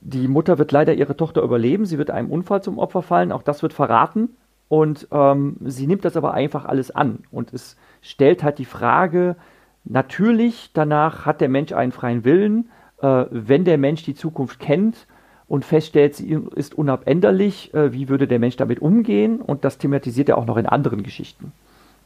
die 0.00 0.26
Mutter 0.26 0.58
wird 0.58 0.72
leider 0.72 0.94
ihre 0.94 1.16
Tochter 1.16 1.42
überleben, 1.42 1.84
sie 1.84 1.98
wird 1.98 2.10
einem 2.10 2.30
Unfall 2.30 2.62
zum 2.62 2.78
Opfer 2.78 3.02
fallen, 3.02 3.30
auch 3.30 3.42
das 3.42 3.62
wird 3.62 3.74
verraten. 3.74 4.30
Und 4.68 5.06
ähm, 5.12 5.56
sie 5.60 5.86
nimmt 5.86 6.06
das 6.06 6.16
aber 6.16 6.32
einfach 6.32 6.64
alles 6.64 6.90
an. 6.90 7.24
Und 7.30 7.52
es 7.52 7.76
stellt 8.00 8.42
halt 8.42 8.58
die 8.58 8.64
Frage, 8.64 9.36
natürlich, 9.84 10.70
danach 10.72 11.26
hat 11.26 11.42
der 11.42 11.50
Mensch 11.50 11.72
einen 11.72 11.92
freien 11.92 12.24
Willen. 12.24 12.70
Äh, 13.02 13.26
wenn 13.30 13.66
der 13.66 13.76
Mensch 13.76 14.02
die 14.02 14.14
Zukunft 14.14 14.60
kennt 14.60 15.06
und 15.46 15.66
feststellt, 15.66 16.14
sie 16.14 16.38
ist 16.56 16.74
unabänderlich, 16.74 17.74
äh, 17.74 17.92
wie 17.92 18.08
würde 18.08 18.26
der 18.26 18.38
Mensch 18.38 18.56
damit 18.56 18.80
umgehen? 18.80 19.42
Und 19.42 19.66
das 19.66 19.76
thematisiert 19.76 20.30
er 20.30 20.38
auch 20.38 20.46
noch 20.46 20.56
in 20.56 20.64
anderen 20.64 21.02
Geschichten. 21.02 21.52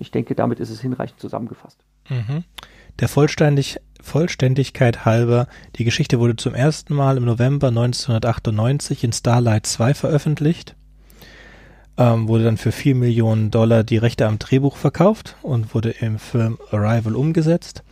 Ich 0.01 0.11
denke, 0.11 0.35
damit 0.35 0.59
ist 0.59 0.71
es 0.71 0.81
hinreichend 0.81 1.21
zusammengefasst. 1.21 1.79
Mhm. 2.09 2.43
Der 2.99 3.09
Vollständig 3.09 3.79
Vollständigkeit 4.01 5.05
halber, 5.05 5.49
die 5.77 5.85
Geschichte 5.85 6.21
wurde 6.21 6.37
zum 6.37 6.55
ersten 6.55 6.95
Mal 6.95 7.17
im 7.17 7.25
November 7.25 7.69
1998 7.69 9.05
in 9.05 9.13
Starlight 9.13 9.67
2 9.67 9.95
veröffentlicht, 9.95 10.77
ähm, 11.99 12.29
wurde 12.29 12.45
dann 12.45 12.57
für 12.57 12.73
4 12.73 12.95
Millionen 12.95 13.51
Dollar 13.51 13.85
die 13.85 13.97
Rechte 13.97 14.27
am 14.27 14.39
Drehbuch 14.39 14.77
verkauft 14.77 15.37
und 15.43 15.75
wurde 15.75 15.91
im 15.91 16.19
Film 16.19 16.59
Arrival 16.71 17.17
umgesetzt. 17.17 17.83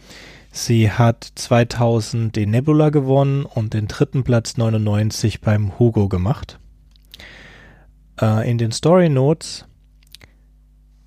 Sie 0.53 0.91
hat 0.91 1.33
2000 1.35 2.37
den 2.37 2.51
Nebula 2.51 2.91
gewonnen 2.91 3.45
und 3.45 3.75
den 3.75 3.89
dritten 3.89 4.23
Platz 4.23 4.57
99 4.57 5.41
beim 5.41 5.79
Hugo 5.79 6.09
gemacht. 6.09 6.61
Äh, 8.21 8.49
in 8.49 8.59
den 8.59 8.71
Story 8.71 9.09
Notes 9.09 9.67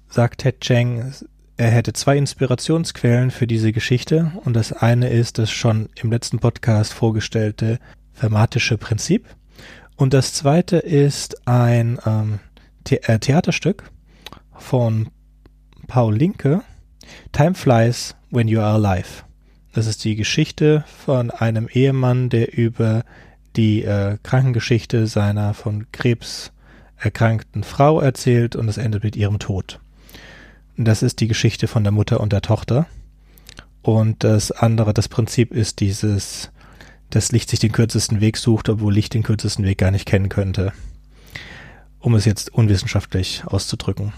sagt 0.09 0.41
Ted 0.41 0.59
Cheng, 0.59 1.13
er 1.57 1.71
hätte 1.71 1.93
zwei 1.93 2.17
Inspirationsquellen 2.17 3.31
für 3.31 3.47
diese 3.47 3.71
Geschichte 3.71 4.31
und 4.45 4.55
das 4.55 4.73
eine 4.73 5.09
ist 5.09 5.39
das 5.39 5.51
schon 5.51 5.89
im 5.95 6.11
letzten 6.11 6.39
Podcast 6.39 6.93
vorgestellte 6.93 7.79
Fermatische 8.13 8.77
Prinzip 8.77 9.25
und 9.95 10.13
das 10.13 10.33
zweite 10.33 10.77
ist 10.77 11.47
ein 11.47 11.99
ähm, 12.05 12.39
The 12.87 13.01
äh, 13.03 13.17
Theaterstück 13.17 13.89
von 14.55 15.09
Paul 15.87 16.15
Linke, 16.15 16.61
Time 17.31 17.55
Flies 17.55 18.15
When 18.29 18.47
You 18.47 18.59
Are 18.59 18.75
Alive. 18.75 19.23
Das 19.73 19.87
ist 19.87 20.03
die 20.03 20.15
Geschichte 20.15 20.83
von 20.87 21.31
einem 21.31 21.67
Ehemann, 21.67 22.29
der 22.29 22.55
über 22.55 23.03
die 23.55 23.83
äh, 23.83 24.17
Krankengeschichte 24.21 25.07
seiner 25.07 25.55
von 25.55 25.91
Krebs 25.91 26.51
erkrankten 26.97 27.63
Frau 27.63 27.99
erzählt 27.99 28.55
und 28.55 28.69
es 28.69 28.77
endet 28.77 29.03
mit 29.03 29.15
ihrem 29.15 29.39
Tod. 29.39 29.79
Das 30.77 31.01
ist 31.01 31.19
die 31.21 31.27
Geschichte 31.27 31.67
von 31.67 31.83
der 31.83 31.91
Mutter 31.91 32.19
und 32.19 32.31
der 32.31 32.43
Tochter. 32.43 32.85
Und 33.81 34.23
das 34.23 34.51
andere, 34.51 34.93
das 34.93 35.09
Prinzip 35.09 35.51
ist 35.51 35.79
dieses, 35.79 36.51
dass 37.09 37.31
Licht 37.31 37.49
sich 37.49 37.59
den 37.59 37.71
kürzesten 37.71 38.21
Weg 38.21 38.37
sucht, 38.37 38.69
obwohl 38.69 38.93
Licht 38.93 39.15
den 39.15 39.23
kürzesten 39.23 39.65
Weg 39.65 39.79
gar 39.79 39.89
nicht 39.89 40.05
kennen 40.05 40.29
könnte. 40.29 40.73
Um 41.99 42.13
es 42.13 42.25
jetzt 42.25 42.53
unwissenschaftlich 42.53 43.43
auszudrücken. 43.45 44.13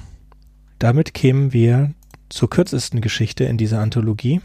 Damit 0.79 1.13
kämen 1.13 1.53
wir 1.53 1.93
zur 2.27 2.49
kürzesten 2.49 2.99
Geschichte 2.99 3.45
in 3.45 3.57
dieser 3.57 3.79
Anthologie. 3.79 4.41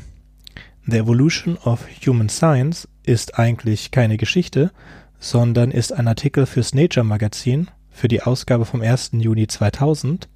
The 0.87 0.99
Evolution 0.99 1.57
of 1.65 1.85
Human 2.07 2.29
Science 2.29 2.87
ist 3.03 3.41
eigentlich 3.41 3.91
keine 3.91 4.19
Geschichte, 4.19 4.71
sondern 5.19 5.73
ist 5.73 5.93
ein 5.93 6.07
Artikel 6.07 6.47
fürs 6.47 6.75
Nature 6.75 7.05
Magazin 7.05 7.71
für 7.91 8.07
die 8.07 8.23
Ausgabe 8.23 8.67
vom 8.67 8.83
1. 8.83 9.13
Juni 9.15 9.49
2000 9.49 10.29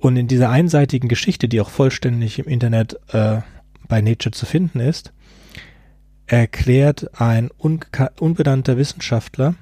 und 0.00 0.16
in 0.16 0.28
dieser 0.28 0.50
einseitigen 0.50 1.08
Geschichte, 1.08 1.48
die 1.48 1.60
auch 1.60 1.70
vollständig 1.70 2.38
im 2.38 2.46
Internet 2.46 2.98
äh, 3.12 3.40
bei 3.86 4.00
Nature 4.00 4.32
zu 4.32 4.46
finden 4.46 4.80
ist, 4.80 5.12
erklärt 6.26 7.20
ein 7.20 7.50
unbenannter 7.50 8.76
Wissenschaftler, 8.76 9.54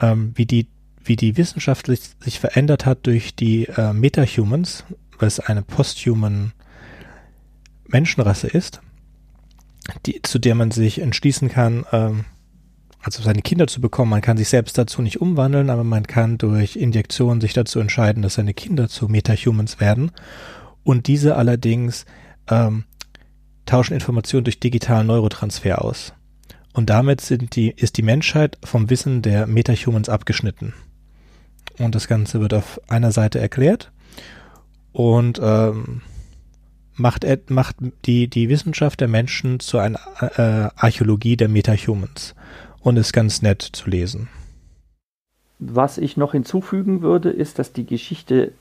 ähm, 0.00 0.32
wie 0.34 0.46
die 0.46 0.66
wie 1.06 1.16
die 1.16 1.36
Wissenschaft 1.36 1.86
sich 1.86 2.40
verändert 2.40 2.86
hat 2.86 3.06
durch 3.06 3.36
die 3.36 3.66
äh, 3.66 3.92
Metahumans, 3.92 4.84
was 5.18 5.38
eine 5.38 5.60
posthuman 5.62 6.52
Menschenrasse 7.86 8.46
ist, 8.46 8.80
die, 10.06 10.22
zu 10.22 10.38
der 10.38 10.54
man 10.54 10.70
sich 10.70 11.00
entschließen 11.00 11.50
kann, 11.50 11.84
ähm, 11.92 12.24
also 13.04 13.22
seine 13.22 13.42
Kinder 13.42 13.66
zu 13.66 13.80
bekommen. 13.80 14.10
Man 14.10 14.22
kann 14.22 14.36
sich 14.36 14.48
selbst 14.48 14.78
dazu 14.78 15.02
nicht 15.02 15.20
umwandeln, 15.20 15.68
aber 15.68 15.84
man 15.84 16.06
kann 16.06 16.38
durch 16.38 16.76
Injektionen 16.76 17.40
sich 17.40 17.52
dazu 17.52 17.78
entscheiden, 17.78 18.22
dass 18.22 18.34
seine 18.34 18.54
Kinder 18.54 18.88
zu 18.88 19.08
Metahumans 19.08 19.78
werden. 19.78 20.10
Und 20.82 21.06
diese 21.06 21.36
allerdings 21.36 22.06
ähm, 22.48 22.84
tauschen 23.66 23.94
Informationen 23.94 24.44
durch 24.44 24.58
digitalen 24.58 25.06
Neurotransfer 25.06 25.84
aus. 25.84 26.14
Und 26.72 26.90
damit 26.90 27.20
sind 27.20 27.56
die, 27.56 27.70
ist 27.70 27.98
die 27.98 28.02
Menschheit 28.02 28.58
vom 28.64 28.90
Wissen 28.90 29.22
der 29.22 29.46
Metahumans 29.46 30.08
abgeschnitten. 30.08 30.72
Und 31.78 31.94
das 31.94 32.08
Ganze 32.08 32.40
wird 32.40 32.54
auf 32.54 32.80
einer 32.88 33.12
Seite 33.12 33.38
erklärt 33.38 33.92
und 34.92 35.40
ähm, 35.42 36.02
macht, 36.94 37.24
macht 37.50 37.76
die, 38.06 38.28
die 38.28 38.48
Wissenschaft 38.48 39.00
der 39.00 39.08
Menschen 39.08 39.60
zu 39.60 39.78
einer 39.78 40.00
äh, 40.20 40.70
Archäologie 40.76 41.36
der 41.36 41.48
Metahumans 41.48 42.34
und 42.84 42.96
ist 42.98 43.12
ganz 43.12 43.42
nett 43.42 43.62
zu 43.62 43.90
lesen. 43.90 44.28
Was 45.58 45.98
ich 45.98 46.16
noch 46.16 46.32
hinzufügen 46.32 47.00
würde, 47.00 47.30
ist, 47.30 47.58
dass 47.58 47.72
die 47.72 47.86
Geschichte 47.86 48.52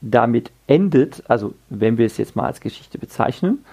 damit 0.00 0.50
endet, 0.66 1.22
also 1.28 1.54
wenn 1.70 1.98
wir 1.98 2.06
es 2.06 2.16
jetzt 2.16 2.36
mal 2.36 2.46
als 2.46 2.60
Geschichte 2.60 2.98
bezeichnen. 2.98 3.64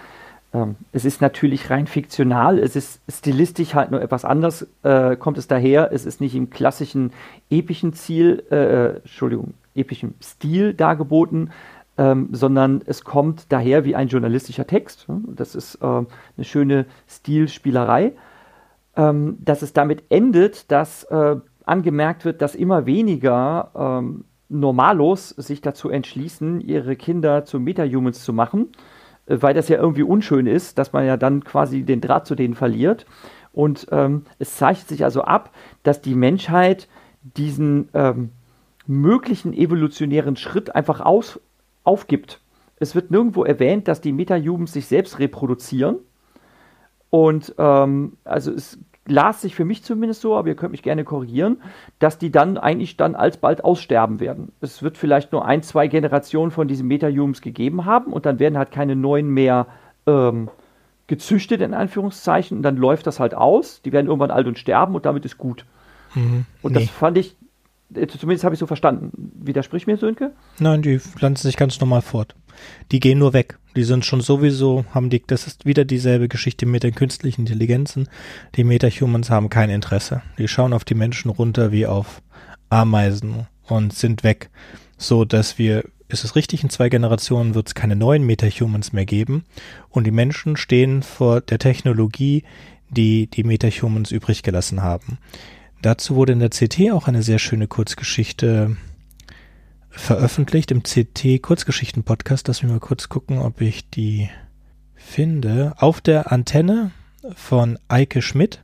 Ähm, 0.54 0.76
es 0.92 1.06
ist 1.06 1.22
natürlich 1.22 1.70
rein 1.70 1.88
fiktional, 1.88 2.58
es 2.58 2.76
ist 2.76 3.00
stilistisch 3.10 3.76
halt 3.76 3.92
nur 3.92 4.02
etwas 4.02 4.26
anders, 4.26 4.66
äh, 4.84 5.16
kommt 5.18 5.38
es 5.38 5.48
daher. 5.48 5.92
Es 5.92 6.06
ist 6.06 6.20
nicht 6.20 6.36
im 6.36 6.50
klassischen 6.50 7.12
epischen 7.50 7.94
Ziel, 7.94 8.44
äh, 8.50 8.98
Entschuldigung, 8.98 9.54
epischen 9.76 10.16
Stil 10.22 10.74
dargeboten, 10.74 11.52
ähm, 11.98 12.30
sondern 12.32 12.82
es 12.86 13.04
kommt 13.04 13.46
daher 13.50 13.86
wie 13.86 13.96
ein 13.96 14.08
journalistischer 14.08 14.66
Text. 14.66 15.06
Das 15.28 15.54
ist 15.54 15.76
äh, 15.76 15.86
eine 15.86 16.08
schöne 16.42 16.86
Stilspielerei 17.08 18.14
ähm, 18.96 19.38
dass 19.40 19.62
es 19.62 19.74
damit 19.74 20.04
endet, 20.10 20.72
dass 20.72 21.04
äh, 21.06 21.38
angemerkt 21.66 22.26
wird, 22.26 22.42
dass 22.42 22.56
immer 22.56 22.86
weniger 22.86 23.72
ähm, 23.76 24.26
Normalos 24.50 25.30
sich 25.30 25.62
dazu 25.62 25.90
entschließen, 25.90 26.60
ihre 26.62 26.96
Kinder 26.96 27.46
zu 27.46 27.60
Metahumans 27.60 28.24
zu 28.24 28.34
machen, 28.34 28.70
äh, 29.28 29.38
weil 29.40 29.54
das 29.54 29.70
ja 29.70 29.78
irgendwie 29.78 30.04
unschön 30.04 30.48
ist, 30.48 30.78
dass 30.78 30.94
man 30.94 31.06
ja 31.06 31.18
dann 31.18 31.44
quasi 31.44 31.84
den 31.84 32.02
Draht 32.02 32.28
zu 32.28 32.36
denen 32.36 32.56
verliert. 32.56 33.06
Und 33.54 33.88
ähm, 33.92 34.24
es 34.40 34.56
zeichnet 34.56 34.88
sich 34.88 35.04
also 35.04 35.24
ab, 35.24 35.52
dass 35.84 36.02
die 36.02 36.16
Menschheit 36.16 36.88
diesen 37.22 37.90
ähm, 37.94 38.30
möglichen 38.88 39.54
evolutionären 39.54 40.36
Schritt 40.36 40.74
einfach 40.74 41.02
aus, 41.02 41.40
aufgibt. 41.84 42.42
Es 42.78 42.96
wird 42.96 43.12
nirgendwo 43.12 43.44
erwähnt, 43.44 43.88
dass 43.88 44.02
die 44.02 44.14
Metahumans 44.14 44.74
sich 44.74 44.88
selbst 44.88 45.20
reproduzieren 45.20 46.00
und 47.12 47.54
ähm, 47.60 48.14
also 48.24 48.52
es 48.52 48.80
las 49.06 49.42
sich 49.42 49.56
für 49.56 49.66
mich 49.66 49.84
zumindest 49.84 50.22
so, 50.22 50.36
aber 50.36 50.48
ihr 50.48 50.56
könnt 50.56 50.72
mich 50.72 50.84
gerne 50.84 51.04
korrigieren, 51.04 51.62
dass 52.00 52.18
die 52.18 52.32
dann 52.32 52.58
eigentlich 52.58 52.98
dann 52.98 53.16
alsbald 53.16 53.64
aussterben 53.64 54.20
werden. 54.20 54.52
Es 54.62 54.82
wird 54.82 54.98
vielleicht 54.98 55.32
nur 55.32 55.46
ein, 55.46 55.62
zwei 55.64 55.88
Generationen 55.88 56.52
von 56.52 56.68
diesen 56.68 56.88
Metahumans 56.88 57.42
gegeben 57.42 57.86
haben 57.86 58.14
und 58.14 58.26
dann 58.26 58.40
werden 58.40 58.58
halt 58.58 58.72
keine 58.72 58.96
neuen 58.96 59.30
mehr 59.30 59.68
ähm, 60.08 60.50
gezüchtet, 61.08 61.62
in 61.62 61.74
Anführungszeichen, 61.74 62.58
und 62.58 62.64
dann 62.64 62.78
läuft 62.78 63.06
das 63.06 63.20
halt 63.20 63.34
aus. 63.34 63.82
Die 63.82 63.92
werden 63.92 64.08
irgendwann 64.08 64.32
alt 64.32 64.48
und 64.48 64.58
sterben 64.58 64.96
und 64.96 65.06
damit 65.06 65.26
ist 65.26 65.38
gut. 65.38 65.66
Mhm. 66.16 66.46
Und 66.62 66.74
nee. 66.74 66.80
das 66.80 66.90
fand 66.90 67.18
ich, 67.18 67.36
äh, 67.94 68.08
zumindest 68.08 68.46
habe 68.46 68.56
ich 68.56 68.60
so 68.60 68.68
verstanden. 68.68 69.12
Widersprich 69.36 69.88
mir, 69.88 69.98
Sönke? 69.98 70.32
Nein, 70.60 70.82
die 70.82 71.00
pflanzen 71.00 71.48
sich 71.48 71.58
ganz 71.58 71.80
normal 71.82 72.02
fort. 72.02 72.36
Die 72.92 73.00
gehen 73.00 73.20
nur 73.20 73.34
weg. 73.34 73.58
Die 73.76 73.84
sind 73.84 74.06
schon 74.06 74.22
sowieso, 74.22 74.86
haben 74.94 75.10
die, 75.10 75.24
das 75.26 75.48
ist 75.48 75.66
wieder 75.66 75.86
dieselbe 75.86 76.28
Geschichte 76.28 76.66
mit 76.66 76.84
den 76.84 76.94
künstlichen 76.94 77.42
Intelligenzen. 77.42 78.10
Die 78.56 78.66
Metahumans 78.66 79.30
haben 79.30 79.50
kein 79.50 79.70
Interesse. 79.70 80.22
Die 80.38 80.48
schauen 80.48 80.74
auf 80.74 80.84
die 80.84 80.96
Menschen 80.96 81.32
runter 81.32 81.72
wie 81.72 81.86
auf 81.86 82.22
Ameisen 82.70 83.48
und 83.68 83.94
sind 83.94 84.24
weg. 84.24 84.50
So 84.98 85.24
dass 85.24 85.58
wir, 85.58 85.86
ist 86.10 86.26
es 86.26 86.36
richtig, 86.36 86.64
in 86.64 86.70
zwei 86.70 86.90
Generationen 86.90 87.56
wird 87.56 87.68
es 87.68 87.76
keine 87.76 87.96
neuen 87.96 88.26
Metahumans 88.26 88.92
mehr 88.92 89.06
geben. 89.06 89.46
Und 89.90 90.06
die 90.06 90.12
Menschen 90.12 90.58
stehen 90.58 91.02
vor 91.02 91.40
der 91.40 91.60
Technologie, 91.60 92.44
die 92.90 93.28
die 93.28 93.46
Metahumans 93.46 94.12
übrig 94.12 94.44
gelassen 94.44 94.84
haben. 94.84 95.18
Dazu 95.82 96.16
wurde 96.16 96.34
in 96.34 96.40
der 96.40 96.50
CT 96.50 96.92
auch 96.92 97.08
eine 97.08 97.24
sehr 97.24 97.40
schöne 97.40 97.68
Kurzgeschichte 97.68 98.76
veröffentlicht 99.92 100.72
im 100.72 100.84
CT 100.84 101.42
Kurzgeschichten 101.42 102.04
Podcast. 102.04 102.48
Lass 102.48 102.64
mich 102.64 102.72
mal 102.72 102.80
kurz 102.80 103.10
gucken, 103.10 103.38
ob 103.38 103.62
ich 103.62 103.90
die 103.90 104.30
finde. 104.96 105.74
Auf 105.78 106.02
der 106.02 106.32
Antenne 106.32 106.92
von 107.36 107.78
Eike 107.88 108.22
Schmidt. 108.22 108.64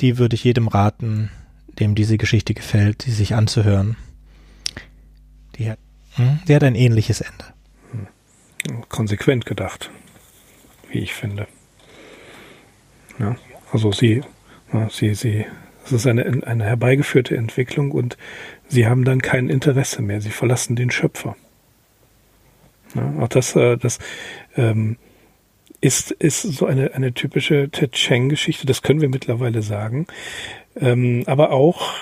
Die 0.00 0.18
würde 0.18 0.34
ich 0.34 0.44
jedem 0.44 0.68
raten, 0.68 1.30
dem 1.78 1.94
diese 1.94 2.18
Geschichte 2.18 2.52
gefällt, 2.52 3.06
die 3.06 3.12
sich 3.12 3.34
anzuhören. 3.34 3.96
Die 5.56 5.70
hat, 5.70 5.78
hm, 6.14 6.40
die 6.48 6.54
hat 6.54 6.64
ein 6.64 6.74
ähnliches 6.74 7.20
Ende. 7.20 7.44
Konsequent 8.88 9.46
gedacht, 9.46 9.90
wie 10.90 10.98
ich 10.98 11.12
finde. 11.14 11.46
Ja, 13.18 13.36
also 13.72 13.92
sie, 13.92 14.22
sie, 14.88 15.14
sie, 15.14 15.46
es 15.84 15.92
ist 15.92 16.06
eine, 16.06 16.42
eine 16.46 16.64
herbeigeführte 16.64 17.36
Entwicklung 17.36 17.92
und 17.92 18.16
sie 18.68 18.86
haben 18.86 19.04
dann 19.04 19.22
kein 19.22 19.48
Interesse 19.48 20.02
mehr. 20.02 20.20
Sie 20.20 20.30
verlassen 20.30 20.76
den 20.76 20.90
Schöpfer. 20.90 21.36
Ja, 22.94 23.14
auch 23.20 23.28
das, 23.28 23.56
äh, 23.56 23.76
das 23.76 23.98
ähm, 24.56 24.96
ist, 25.80 26.12
ist 26.12 26.42
so 26.42 26.66
eine, 26.66 26.94
eine 26.94 27.12
typische 27.12 27.68
Ted 27.70 27.92
Cheng-Geschichte, 27.92 28.66
das 28.66 28.82
können 28.82 29.00
wir 29.00 29.08
mittlerweile 29.08 29.62
sagen. 29.62 30.06
Ähm, 30.76 31.24
aber 31.26 31.50
auch 31.50 31.92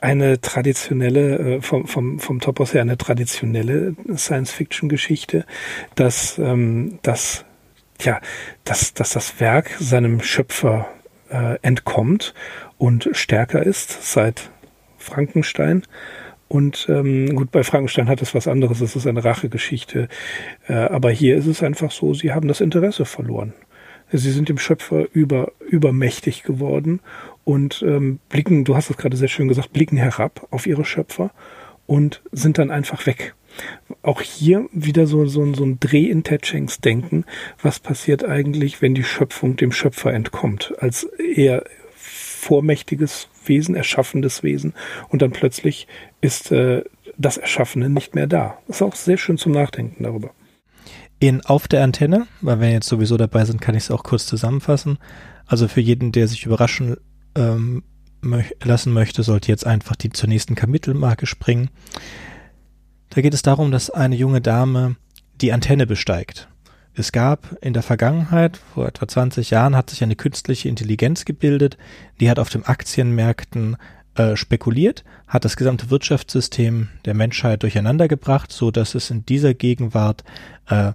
eine 0.00 0.40
traditionelle, 0.40 1.56
äh, 1.56 1.62
vom, 1.62 1.86
vom, 1.86 2.20
vom 2.20 2.40
Topos 2.40 2.74
her 2.74 2.82
eine 2.82 2.98
traditionelle 2.98 3.96
Science-Fiction-Geschichte, 4.14 5.44
dass, 5.94 6.38
ähm, 6.38 6.98
dass, 7.02 7.44
ja, 8.00 8.20
dass, 8.64 8.94
dass 8.94 9.10
das 9.10 9.40
Werk 9.40 9.70
seinem 9.80 10.20
Schöpfer 10.20 10.86
äh, 11.30 11.58
entkommt 11.62 12.34
und 12.78 13.08
stärker 13.12 13.62
ist 13.64 14.12
seit 14.12 14.50
Frankenstein. 15.06 15.82
Und 16.48 16.86
ähm, 16.88 17.34
gut, 17.34 17.50
bei 17.50 17.64
Frankenstein 17.64 18.08
hat 18.08 18.22
es 18.22 18.34
was 18.34 18.46
anderes, 18.46 18.80
es 18.80 18.94
ist 18.94 19.06
eine 19.06 19.24
Rachegeschichte. 19.24 20.08
Äh, 20.68 20.74
aber 20.74 21.10
hier 21.10 21.36
ist 21.36 21.46
es 21.46 21.62
einfach 21.62 21.90
so, 21.90 22.14
sie 22.14 22.32
haben 22.32 22.48
das 22.48 22.60
Interesse 22.60 23.04
verloren. 23.04 23.52
Sie 24.12 24.30
sind 24.30 24.48
dem 24.48 24.58
Schöpfer 24.58 25.06
über, 25.12 25.50
übermächtig 25.68 26.44
geworden 26.44 27.00
und 27.42 27.82
ähm, 27.86 28.20
blicken, 28.28 28.64
du 28.64 28.76
hast 28.76 28.90
es 28.90 28.96
gerade 28.96 29.16
sehr 29.16 29.28
schön 29.28 29.48
gesagt, 29.48 29.72
blicken 29.72 29.96
herab 29.96 30.46
auf 30.50 30.66
ihre 30.66 30.84
Schöpfer 30.84 31.32
und 31.86 32.22
sind 32.30 32.58
dann 32.58 32.70
einfach 32.70 33.06
weg. 33.06 33.34
Auch 34.02 34.20
hier 34.20 34.68
wieder 34.72 35.06
so, 35.06 35.26
so, 35.26 35.52
so 35.54 35.64
ein 35.64 35.80
Dreh 35.80 36.04
in 36.04 36.22
Tetschengs 36.22 36.80
Denken. 36.80 37.24
Was 37.62 37.80
passiert 37.80 38.24
eigentlich, 38.24 38.82
wenn 38.82 38.94
die 38.94 39.02
Schöpfung 39.02 39.56
dem 39.56 39.72
Schöpfer 39.72 40.12
entkommt? 40.12 40.74
Als 40.78 41.04
eher 41.04 41.64
vormächtiges 42.46 43.28
Wesen, 43.44 43.74
erschaffendes 43.74 44.42
Wesen 44.44 44.72
und 45.08 45.20
dann 45.20 45.32
plötzlich 45.32 45.88
ist 46.20 46.52
äh, 46.52 46.84
das 47.18 47.38
Erschaffene 47.38 47.88
nicht 47.88 48.14
mehr 48.14 48.26
da. 48.26 48.58
Ist 48.68 48.82
auch 48.82 48.94
sehr 48.94 49.18
schön 49.18 49.36
zum 49.36 49.52
Nachdenken 49.52 50.04
darüber. 50.04 50.30
In 51.18 51.44
Auf 51.44 51.66
der 51.66 51.82
Antenne, 51.82 52.26
weil 52.40 52.60
wir 52.60 52.70
jetzt 52.70 52.88
sowieso 52.88 53.16
dabei 53.16 53.44
sind, 53.44 53.60
kann 53.60 53.74
ich 53.74 53.84
es 53.84 53.90
auch 53.90 54.04
kurz 54.04 54.26
zusammenfassen. 54.26 54.98
Also 55.46 55.66
für 55.66 55.80
jeden, 55.80 56.12
der 56.12 56.28
sich 56.28 56.44
überraschen 56.44 56.96
ähm, 57.34 57.82
mö 58.20 58.42
lassen 58.62 58.92
möchte, 58.92 59.22
sollte 59.22 59.50
jetzt 59.50 59.66
einfach 59.66 59.96
die 59.96 60.10
zur 60.10 60.28
nächsten 60.28 60.54
Kapitelmarke 60.54 61.26
springen. 61.26 61.70
Da 63.10 63.22
geht 63.22 63.34
es 63.34 63.42
darum, 63.42 63.70
dass 63.72 63.90
eine 63.90 64.14
junge 64.14 64.40
Dame 64.40 64.96
die 65.40 65.52
Antenne 65.52 65.86
besteigt. 65.86 66.48
Es 66.98 67.12
gab 67.12 67.54
in 67.60 67.74
der 67.74 67.82
Vergangenheit, 67.82 68.56
vor 68.56 68.86
etwa 68.86 69.06
20 69.06 69.50
Jahren, 69.50 69.76
hat 69.76 69.90
sich 69.90 70.02
eine 70.02 70.16
künstliche 70.16 70.70
Intelligenz 70.70 71.26
gebildet, 71.26 71.76
die 72.20 72.30
hat 72.30 72.38
auf 72.38 72.48
den 72.48 72.64
Aktienmärkten 72.64 73.76
äh, 74.14 74.34
spekuliert, 74.34 75.04
hat 75.28 75.44
das 75.44 75.58
gesamte 75.58 75.90
Wirtschaftssystem 75.90 76.88
der 77.04 77.12
Menschheit 77.12 77.62
durcheinander 77.62 78.08
gebracht, 78.08 78.50
so 78.50 78.70
dass 78.70 78.94
es 78.94 79.10
in 79.10 79.26
dieser 79.26 79.52
Gegenwart 79.52 80.24
äh, 80.70 80.92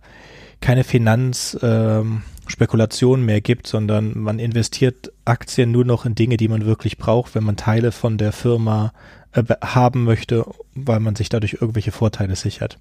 keine 0.60 0.84
Finanzspekulation 0.84 3.20
ähm, 3.20 3.26
mehr 3.28 3.41
gibt, 3.41 3.68
sondern 3.68 4.18
man 4.18 4.39
investiert 4.39 5.12
Aktien 5.24 5.72
nur 5.72 5.86
noch 5.86 6.06
in 6.06 6.16
Dinge, 6.16 6.38
die 6.38 6.47
man 6.47 6.66
wirklich 6.66 6.97
braucht, 6.97 7.36
wenn 7.36 7.43
man 7.43 7.58
Teile 7.58 7.91
von 7.91 8.18
der 8.18 8.32
Firma 8.32 8.91
äh, 9.34 9.43
haben 9.64 10.04
möchte, 10.04 10.47
weil 10.74 10.99
man 10.99 11.16
sich 11.16 11.30
dadurch 11.30 11.58
irgendwelche 11.62 11.91
Vorteile 11.91 12.36
sichert. 12.36 12.80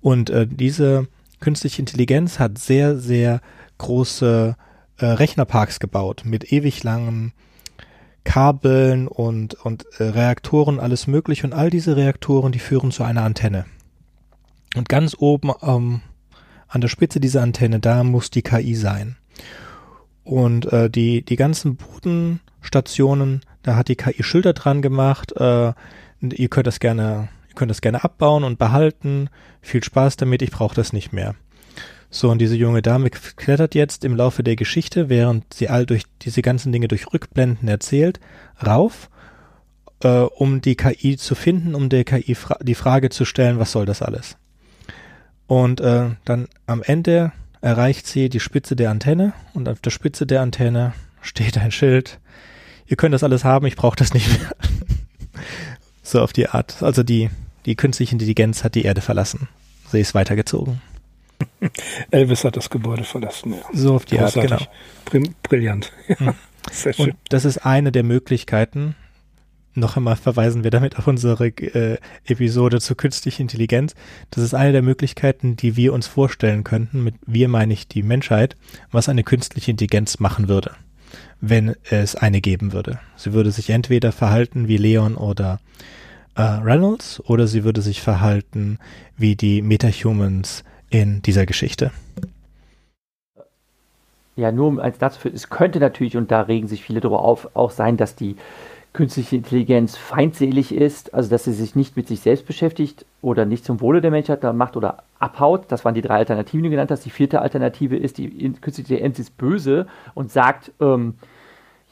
Und 0.00 0.30
äh, 0.30 0.48
diese 0.48 1.06
künstliche 1.40 1.80
Intelligenz 1.80 2.38
hat 2.38 2.58
sehr, 2.58 2.96
sehr 2.98 3.40
große 3.78 4.56
äh, 4.98 5.06
Rechnerparks 5.06 5.80
gebaut 5.80 6.22
mit 6.24 6.52
ewig 6.52 6.82
langen 6.82 7.32
Kabeln 8.24 9.08
und, 9.08 9.54
und 9.54 9.86
äh, 9.98 10.04
Reaktoren, 10.04 10.78
alles 10.78 11.06
mögliche. 11.06 11.46
Und 11.46 11.52
all 11.52 11.70
diese 11.70 11.96
Reaktoren, 11.96 12.52
die 12.52 12.58
führen 12.58 12.90
zu 12.90 13.02
einer 13.02 13.22
Antenne. 13.22 13.64
Und 14.76 14.88
ganz 14.88 15.16
oben 15.18 15.50
ähm, 15.62 16.02
an 16.68 16.80
der 16.80 16.88
Spitze 16.88 17.18
dieser 17.18 17.42
Antenne, 17.42 17.80
da 17.80 18.04
muss 18.04 18.30
die 18.30 18.42
KI 18.42 18.74
sein. 18.74 19.16
Und 20.22 20.72
äh, 20.72 20.90
die, 20.90 21.24
die 21.24 21.36
ganzen 21.36 21.76
Bodenstationen, 21.76 23.40
da 23.62 23.76
hat 23.76 23.88
die 23.88 23.96
KI 23.96 24.22
Schilder 24.22 24.52
dran 24.52 24.82
gemacht. 24.82 25.32
Äh, 25.32 25.72
ihr 26.20 26.48
könnt 26.48 26.66
das 26.66 26.78
gerne 26.78 27.28
könnt 27.60 27.70
das 27.70 27.82
gerne 27.82 28.02
abbauen 28.02 28.42
und 28.42 28.58
behalten. 28.58 29.28
Viel 29.60 29.84
Spaß 29.84 30.16
damit, 30.16 30.40
ich 30.40 30.50
brauche 30.50 30.74
das 30.74 30.94
nicht 30.94 31.12
mehr. 31.12 31.34
So, 32.08 32.30
und 32.30 32.38
diese 32.38 32.56
junge 32.56 32.80
Dame 32.80 33.10
klettert 33.10 33.74
jetzt 33.74 34.02
im 34.02 34.16
Laufe 34.16 34.42
der 34.42 34.56
Geschichte, 34.56 35.10
während 35.10 35.52
sie 35.52 35.68
all 35.68 35.84
durch 35.84 36.04
diese 36.22 36.40
ganzen 36.40 36.72
Dinge 36.72 36.88
durch 36.88 37.12
Rückblenden 37.12 37.68
erzählt, 37.68 38.18
rauf, 38.66 39.10
äh, 40.02 40.08
um 40.08 40.62
die 40.62 40.74
KI 40.74 41.18
zu 41.18 41.34
finden, 41.34 41.74
um 41.74 41.90
der 41.90 42.04
KI 42.04 42.34
fra 42.34 42.56
die 42.62 42.74
Frage 42.74 43.10
zu 43.10 43.26
stellen, 43.26 43.58
was 43.58 43.72
soll 43.72 43.84
das 43.84 44.00
alles? 44.00 44.38
Und 45.46 45.82
äh, 45.82 46.08
dann 46.24 46.48
am 46.66 46.82
Ende 46.82 47.32
erreicht 47.60 48.06
sie 48.06 48.30
die 48.30 48.40
Spitze 48.40 48.74
der 48.74 48.90
Antenne 48.90 49.34
und 49.52 49.68
auf 49.68 49.80
der 49.80 49.90
Spitze 49.90 50.26
der 50.26 50.40
Antenne 50.40 50.94
steht 51.20 51.58
ein 51.58 51.72
Schild. 51.72 52.20
Ihr 52.86 52.96
könnt 52.96 53.12
das 53.12 53.22
alles 53.22 53.44
haben, 53.44 53.66
ich 53.66 53.76
brauche 53.76 53.96
das 53.96 54.14
nicht 54.14 54.28
mehr. 54.30 54.50
So 56.02 56.20
auf 56.20 56.32
die 56.32 56.48
Art. 56.48 56.82
Also 56.82 57.04
die, 57.04 57.30
die 57.66 57.76
künstliche 57.76 58.12
Intelligenz 58.12 58.64
hat 58.64 58.74
die 58.74 58.84
Erde 58.84 59.00
verlassen. 59.00 59.48
Sie 59.90 60.00
ist 60.00 60.14
weitergezogen. 60.14 60.80
Elvis 62.10 62.44
hat 62.44 62.56
das 62.56 62.70
Gebäude 62.70 63.04
verlassen, 63.04 63.54
ja. 63.54 63.60
So 63.72 63.94
auf 63.94 64.04
die 64.04 64.16
Großartig. 64.16 64.52
Art, 64.52 64.70
genau. 65.10 65.30
Brillant. 65.42 65.92
Hm. 66.18 66.34
Sehr 66.70 66.92
schön. 66.92 67.10
Und 67.10 67.16
das 67.30 67.46
ist 67.46 67.58
eine 67.58 67.90
der 67.90 68.02
Möglichkeiten. 68.02 68.94
Noch 69.74 69.96
einmal 69.96 70.16
verweisen 70.16 70.64
wir 70.64 70.70
damit 70.70 70.98
auf 70.98 71.06
unsere 71.06 71.46
äh, 71.46 71.98
Episode 72.26 72.80
zur 72.80 72.96
künstlichen 72.96 73.42
Intelligenz. 73.42 73.94
Das 74.30 74.42
ist 74.42 74.52
eine 74.52 74.72
der 74.72 74.82
Möglichkeiten, 74.82 75.56
die 75.56 75.76
wir 75.76 75.92
uns 75.92 76.06
vorstellen 76.06 76.64
könnten. 76.64 77.02
Mit 77.04 77.14
wir 77.24 77.48
meine 77.48 77.72
ich 77.72 77.86
die 77.86 78.02
Menschheit, 78.02 78.56
was 78.90 79.08
eine 79.08 79.22
künstliche 79.22 79.70
Intelligenz 79.70 80.18
machen 80.18 80.48
würde, 80.48 80.72
wenn 81.40 81.76
es 81.88 82.16
eine 82.16 82.40
geben 82.40 82.72
würde. 82.72 82.98
Sie 83.16 83.32
würde 83.32 83.52
sich 83.52 83.70
entweder 83.70 84.12
verhalten 84.12 84.66
wie 84.66 84.76
Leon 84.76 85.14
oder 85.14 85.60
äh, 86.34 86.42
Reynolds 86.42 87.20
oder 87.24 87.46
sie 87.46 87.64
würde 87.64 87.82
sich 87.82 88.00
verhalten 88.00 88.78
wie 89.16 89.36
die 89.36 89.62
Metahumans 89.62 90.64
in 90.90 91.22
dieser 91.22 91.46
Geschichte. 91.46 91.90
Ja, 94.36 94.52
nur 94.52 94.68
um 94.68 94.78
als 94.78 94.98
dazu, 94.98 95.28
es 95.28 95.50
könnte 95.50 95.80
natürlich, 95.80 96.16
und 96.16 96.30
da 96.30 96.42
regen 96.42 96.68
sich 96.68 96.82
viele 96.82 97.00
darüber 97.00 97.20
auf, 97.20 97.48
auch 97.54 97.70
sein, 97.70 97.96
dass 97.96 98.16
die 98.16 98.36
künstliche 98.92 99.36
Intelligenz 99.36 99.96
feindselig 99.96 100.74
ist, 100.74 101.14
also 101.14 101.30
dass 101.30 101.44
sie 101.44 101.52
sich 101.52 101.76
nicht 101.76 101.96
mit 101.96 102.08
sich 102.08 102.20
selbst 102.20 102.46
beschäftigt 102.46 103.04
oder 103.22 103.44
nicht 103.44 103.64
zum 103.64 103.80
Wohle 103.80 104.00
der 104.00 104.10
Menschheit 104.10 104.42
macht 104.54 104.76
oder 104.76 105.04
abhaut. 105.18 105.64
Das 105.68 105.84
waren 105.84 105.94
die 105.94 106.02
drei 106.02 106.16
Alternativen, 106.16 106.62
die 106.62 106.68
du 106.68 106.70
genannt 106.70 106.90
hast. 106.90 107.04
Die 107.04 107.10
vierte 107.10 107.40
Alternative 107.40 107.96
ist, 107.96 108.18
die 108.18 108.28
künstliche 108.60 108.94
Intelligenz 108.94 109.18
ist 109.20 109.36
böse 109.36 109.86
und 110.14 110.32
sagt, 110.32 110.72
ähm, 110.80 111.14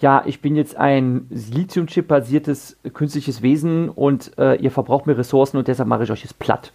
ja, 0.00 0.22
ich 0.26 0.40
bin 0.40 0.54
jetzt 0.54 0.76
ein 0.76 1.26
Lithium-Chip-basiertes 1.30 2.78
künstliches 2.92 3.42
Wesen 3.42 3.88
und 3.88 4.36
äh, 4.38 4.54
ihr 4.56 4.70
verbraucht 4.70 5.06
mir 5.06 5.18
Ressourcen 5.18 5.56
und 5.56 5.66
deshalb 5.66 5.88
mache 5.88 6.04
ich 6.04 6.12
euch 6.12 6.22
jetzt 6.22 6.38
platt. 6.38 6.72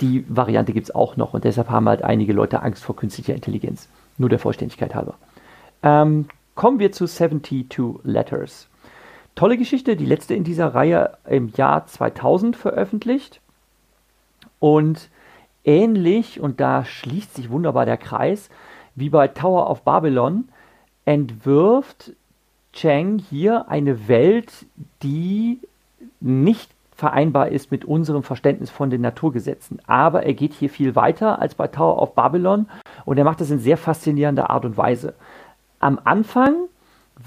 Die 0.00 0.24
Variante 0.28 0.72
gibt 0.72 0.88
es 0.88 0.94
auch 0.94 1.16
noch 1.16 1.32
und 1.32 1.44
deshalb 1.44 1.70
haben 1.70 1.88
halt 1.88 2.02
einige 2.02 2.32
Leute 2.32 2.62
Angst 2.62 2.84
vor 2.84 2.96
künstlicher 2.96 3.34
Intelligenz. 3.34 3.88
Nur 4.18 4.28
der 4.28 4.38
Vollständigkeit 4.38 4.94
halber. 4.94 5.14
Ähm, 5.82 6.26
kommen 6.54 6.78
wir 6.78 6.92
zu 6.92 7.06
72 7.06 8.00
Letters. 8.02 8.68
tolle 9.34 9.56
Geschichte, 9.56 9.96
die 9.96 10.06
letzte 10.06 10.34
in 10.34 10.44
dieser 10.44 10.74
Reihe 10.74 11.16
im 11.28 11.50
Jahr 11.56 11.86
2000 11.86 12.56
veröffentlicht. 12.56 13.40
Und 14.60 15.08
ähnlich, 15.64 16.40
und 16.40 16.60
da 16.60 16.84
schließt 16.84 17.34
sich 17.34 17.50
wunderbar 17.50 17.86
der 17.86 17.96
Kreis, 17.96 18.50
wie 18.94 19.08
bei 19.08 19.28
Tower 19.28 19.70
of 19.70 19.82
Babylon, 19.82 20.48
entwirft 21.04 22.12
Chang 22.74 23.18
hier 23.18 23.68
eine 23.68 24.08
Welt, 24.08 24.66
die 25.02 25.60
nicht 26.20 26.70
vereinbar 26.94 27.48
ist 27.48 27.70
mit 27.70 27.84
unserem 27.84 28.22
Verständnis 28.22 28.70
von 28.70 28.90
den 28.90 29.00
Naturgesetzen. 29.00 29.80
Aber 29.86 30.24
er 30.24 30.34
geht 30.34 30.52
hier 30.52 30.70
viel 30.70 30.94
weiter 30.94 31.40
als 31.40 31.54
bei 31.54 31.66
Tower 31.66 32.00
of 32.00 32.14
Babylon 32.14 32.66
und 33.04 33.18
er 33.18 33.24
macht 33.24 33.40
das 33.40 33.50
in 33.50 33.58
sehr 33.58 33.76
faszinierender 33.76 34.50
Art 34.50 34.64
und 34.64 34.76
Weise. 34.76 35.14
Am 35.80 36.00
Anfang 36.04 36.54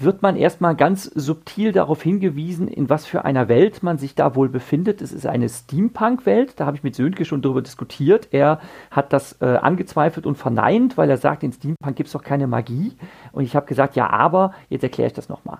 wird 0.00 0.22
man 0.22 0.36
erstmal 0.36 0.76
ganz 0.76 1.04
subtil 1.04 1.72
darauf 1.72 2.02
hingewiesen, 2.02 2.68
in 2.68 2.88
was 2.88 3.06
für 3.06 3.24
einer 3.24 3.48
Welt 3.48 3.82
man 3.82 3.98
sich 3.98 4.14
da 4.14 4.34
wohl 4.34 4.48
befindet. 4.48 5.02
Es 5.02 5.12
ist 5.12 5.26
eine 5.26 5.48
Steampunk-Welt, 5.48 6.54
da 6.56 6.66
habe 6.66 6.76
ich 6.76 6.82
mit 6.82 6.94
Sönke 6.94 7.24
schon 7.24 7.42
darüber 7.42 7.62
diskutiert. 7.62 8.28
Er 8.30 8.60
hat 8.90 9.12
das 9.12 9.40
äh, 9.40 9.46
angezweifelt 9.46 10.26
und 10.26 10.36
verneint, 10.36 10.96
weil 10.96 11.10
er 11.10 11.16
sagt, 11.16 11.42
in 11.42 11.52
Steampunk 11.52 11.96
gibt 11.96 12.06
es 12.06 12.12
doch 12.12 12.22
keine 12.22 12.46
Magie. 12.46 12.92
Und 13.32 13.44
ich 13.44 13.56
habe 13.56 13.66
gesagt, 13.66 13.96
ja, 13.96 14.08
aber, 14.10 14.52
jetzt 14.68 14.82
erkläre 14.82 15.08
ich 15.08 15.14
das 15.14 15.28
nochmal. 15.28 15.58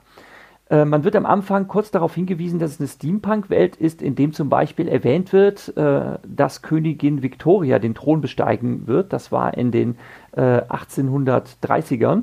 Äh, 0.71 0.85
man 0.85 1.05
wird 1.05 1.17
am 1.17 1.27
Anfang 1.27 1.67
kurz 1.67 1.91
darauf 1.91 2.15
hingewiesen, 2.15 2.59
dass 2.59 2.73
es 2.73 2.81
eine 2.81 2.89
Steampunk-Welt 2.89 3.77
ist, 3.77 4.03
in 4.03 4.15
dem 4.15 4.33
zum 4.33 4.49
Beispiel 4.49 4.89
erwähnt 4.89 5.33
wird, 5.33 5.77
äh, 5.77 6.19
dass 6.27 6.63
Königin 6.63 7.23
Victoria 7.23 7.79
den 7.79 7.95
Thron 7.95 8.21
besteigen 8.21 8.87
wird. 8.87 9.13
Das 9.13 9.33
war 9.33 9.57
in 9.57 9.71
den 9.71 9.97
äh, 10.33 10.63
1830ern. 10.63 12.23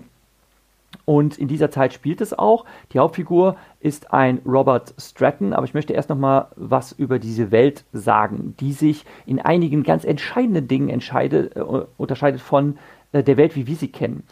Und 1.06 1.38
in 1.38 1.48
dieser 1.48 1.70
Zeit 1.70 1.94
spielt 1.94 2.20
es 2.20 2.38
auch. 2.38 2.66
Die 2.92 3.00
Hauptfigur 3.00 3.56
ist 3.80 4.12
ein 4.12 4.42
Robert 4.46 4.94
Stratton, 4.98 5.54
aber 5.54 5.66
ich 5.66 5.76
möchte 5.76 5.94
erst 5.94 6.10
noch 6.10 6.18
mal 6.18 6.48
was 6.56 6.92
über 6.92 7.20
diese 7.20 7.52
Welt 7.52 7.86
sagen, 7.94 8.56
die 8.60 8.74
sich 8.74 9.06
in 9.28 9.40
einigen 9.40 9.84
ganz 9.84 10.04
entscheidenden 10.04 10.68
Dingen 10.68 10.90
entscheidet, 10.90 11.56
äh, 11.56 11.62
unterscheidet 11.98 12.42
von 12.42 12.78
äh, 13.12 13.24
der 13.24 13.38
Welt, 13.38 13.56
wie 13.56 13.68
wir 13.68 13.76
sie 13.76 13.90
kennen. 13.90 14.24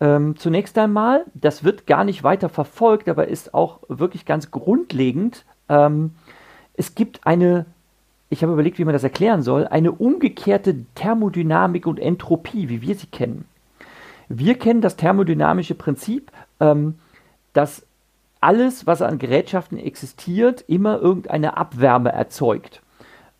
Ähm, 0.00 0.36
zunächst 0.36 0.76
einmal, 0.78 1.24
das 1.34 1.64
wird 1.64 1.86
gar 1.86 2.04
nicht 2.04 2.22
weiter 2.22 2.48
verfolgt, 2.48 3.08
aber 3.08 3.28
ist 3.28 3.54
auch 3.54 3.80
wirklich 3.88 4.26
ganz 4.26 4.50
grundlegend. 4.50 5.44
Ähm, 5.68 6.14
es 6.74 6.94
gibt 6.94 7.26
eine, 7.26 7.66
ich 8.28 8.42
habe 8.42 8.52
überlegt, 8.52 8.78
wie 8.78 8.84
man 8.84 8.92
das 8.92 9.02
erklären 9.02 9.42
soll, 9.42 9.66
eine 9.66 9.92
umgekehrte 9.92 10.84
Thermodynamik 10.94 11.86
und 11.86 11.98
Entropie, 11.98 12.68
wie 12.68 12.82
wir 12.82 12.94
sie 12.94 13.08
kennen. 13.08 13.46
Wir 14.28 14.58
kennen 14.58 14.80
das 14.80 14.96
thermodynamische 14.96 15.74
Prinzip, 15.74 16.30
ähm, 16.60 16.96
dass 17.52 17.86
alles, 18.40 18.86
was 18.86 19.02
an 19.02 19.18
Gerätschaften 19.18 19.78
existiert, 19.78 20.64
immer 20.68 21.00
irgendeine 21.00 21.56
Abwärme 21.56 22.12
erzeugt. 22.12 22.82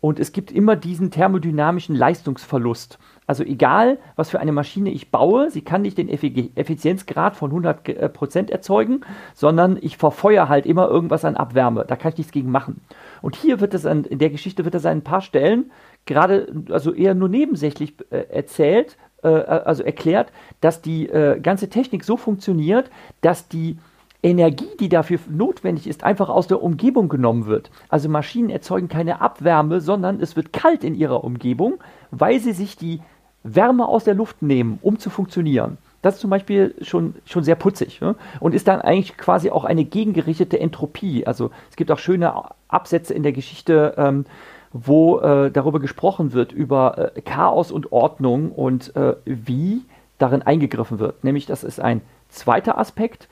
Und 0.01 0.19
es 0.19 0.31
gibt 0.31 0.51
immer 0.51 0.75
diesen 0.75 1.11
thermodynamischen 1.11 1.93
Leistungsverlust. 1.93 2.99
Also 3.27 3.43
egal, 3.43 3.99
was 4.15 4.29
für 4.29 4.39
eine 4.39 4.53
Maschine 4.53 4.91
ich 4.91 5.11
baue, 5.11 5.51
sie 5.51 5.61
kann 5.61 5.81
nicht 5.81 5.97
den 5.97 6.09
Effizienzgrad 6.09 7.35
von 7.35 7.51
100% 7.51 8.49
erzeugen, 8.49 9.01
sondern 9.35 9.77
ich 9.81 9.97
verfeuere 9.97 10.49
halt 10.49 10.65
immer 10.65 10.87
irgendwas 10.87 11.25
an 11.25 11.35
Abwärme. 11.35 11.85
Da 11.85 11.95
kann 11.95 12.13
ich 12.13 12.17
nichts 12.17 12.31
gegen 12.31 12.49
machen. 12.49 12.81
Und 13.21 13.35
hier 13.35 13.59
wird 13.59 13.73
es 13.73 13.85
an, 13.85 14.05
in 14.05 14.19
der 14.19 14.29
Geschichte 14.29 14.63
wird 14.63 14.73
das 14.73 14.85
an 14.85 14.99
ein 14.99 15.03
paar 15.03 15.21
Stellen 15.21 15.69
gerade, 16.05 16.47
also 16.71 16.93
eher 16.93 17.13
nur 17.13 17.29
nebensächlich 17.29 17.93
äh, 18.09 18.25
erzählt, 18.29 18.93
äh, 18.93 19.08
also 19.27 19.83
erklärt, 19.83 20.31
dass 20.61 20.81
die 20.81 21.07
äh, 21.09 21.39
ganze 21.39 21.69
Technik 21.69 22.03
so 22.03 22.17
funktioniert, 22.17 22.89
dass 23.21 23.47
die 23.47 23.77
Energie, 24.21 24.69
die 24.79 24.89
dafür 24.89 25.19
notwendig 25.29 25.87
ist, 25.87 26.03
einfach 26.03 26.29
aus 26.29 26.47
der 26.47 26.61
Umgebung 26.61 27.07
genommen 27.07 27.45
wird. 27.45 27.71
Also 27.87 28.09
Maschinen 28.09 28.49
erzeugen 28.49 28.89
keine 28.89 29.21
Abwärme, 29.21 29.79
sondern 29.79 30.19
es 30.19 30.35
wird 30.35 30.51
kalt 30.51 30.83
in 30.83 30.95
ihrer 30.95 31.23
Umgebung, 31.23 31.75
weil 32.11 32.39
sie 32.39 32.51
sich 32.51 32.75
die 32.75 32.99
Wärme 33.43 33.87
aus 33.87 34.03
der 34.03 34.15
Luft 34.15 34.41
nehmen, 34.41 34.79
um 34.81 34.99
zu 34.99 35.09
funktionieren. 35.09 35.77
Das 36.01 36.15
ist 36.15 36.21
zum 36.21 36.29
Beispiel 36.29 36.75
schon, 36.81 37.15
schon 37.25 37.43
sehr 37.43 37.55
putzig 37.55 37.99
ne? 38.01 38.15
und 38.39 38.53
ist 38.53 38.67
dann 38.67 38.81
eigentlich 38.81 39.17
quasi 39.17 39.49
auch 39.49 39.65
eine 39.65 39.83
gegengerichtete 39.85 40.59
Entropie. 40.59 41.25
Also 41.25 41.51
es 41.69 41.75
gibt 41.75 41.91
auch 41.91 41.99
schöne 41.99 42.33
Absätze 42.67 43.13
in 43.13 43.23
der 43.23 43.33
Geschichte, 43.33 43.93
ähm, 43.97 44.25
wo 44.71 45.19
äh, 45.19 45.51
darüber 45.51 45.79
gesprochen 45.79 46.33
wird, 46.33 46.51
über 46.51 47.13
äh, 47.15 47.21
Chaos 47.21 47.71
und 47.71 47.91
Ordnung 47.91 48.51
und 48.51 48.95
äh, 48.95 49.15
wie 49.25 49.81
darin 50.17 50.41
eingegriffen 50.41 50.99
wird. 50.99 51.23
Nämlich, 51.23 51.45
das 51.45 51.63
ist 51.63 51.79
ein 51.79 52.01
zweiter 52.29 52.77
Aspekt. 52.77 53.27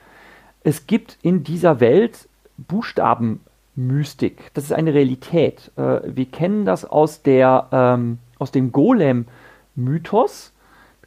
Es 0.64 0.86
gibt 0.86 1.18
in 1.22 1.44
dieser 1.44 1.80
Welt 1.80 2.28
Buchstabenmystik. 2.56 4.50
Das 4.54 4.64
ist 4.64 4.72
eine 4.72 4.94
Realität. 4.94 5.70
Äh, 5.76 6.00
wir 6.04 6.26
kennen 6.26 6.64
das 6.64 6.84
aus, 6.84 7.22
der, 7.22 7.68
ähm, 7.70 8.18
aus 8.38 8.50
dem 8.50 8.72
Golem-Mythos. 8.72 10.52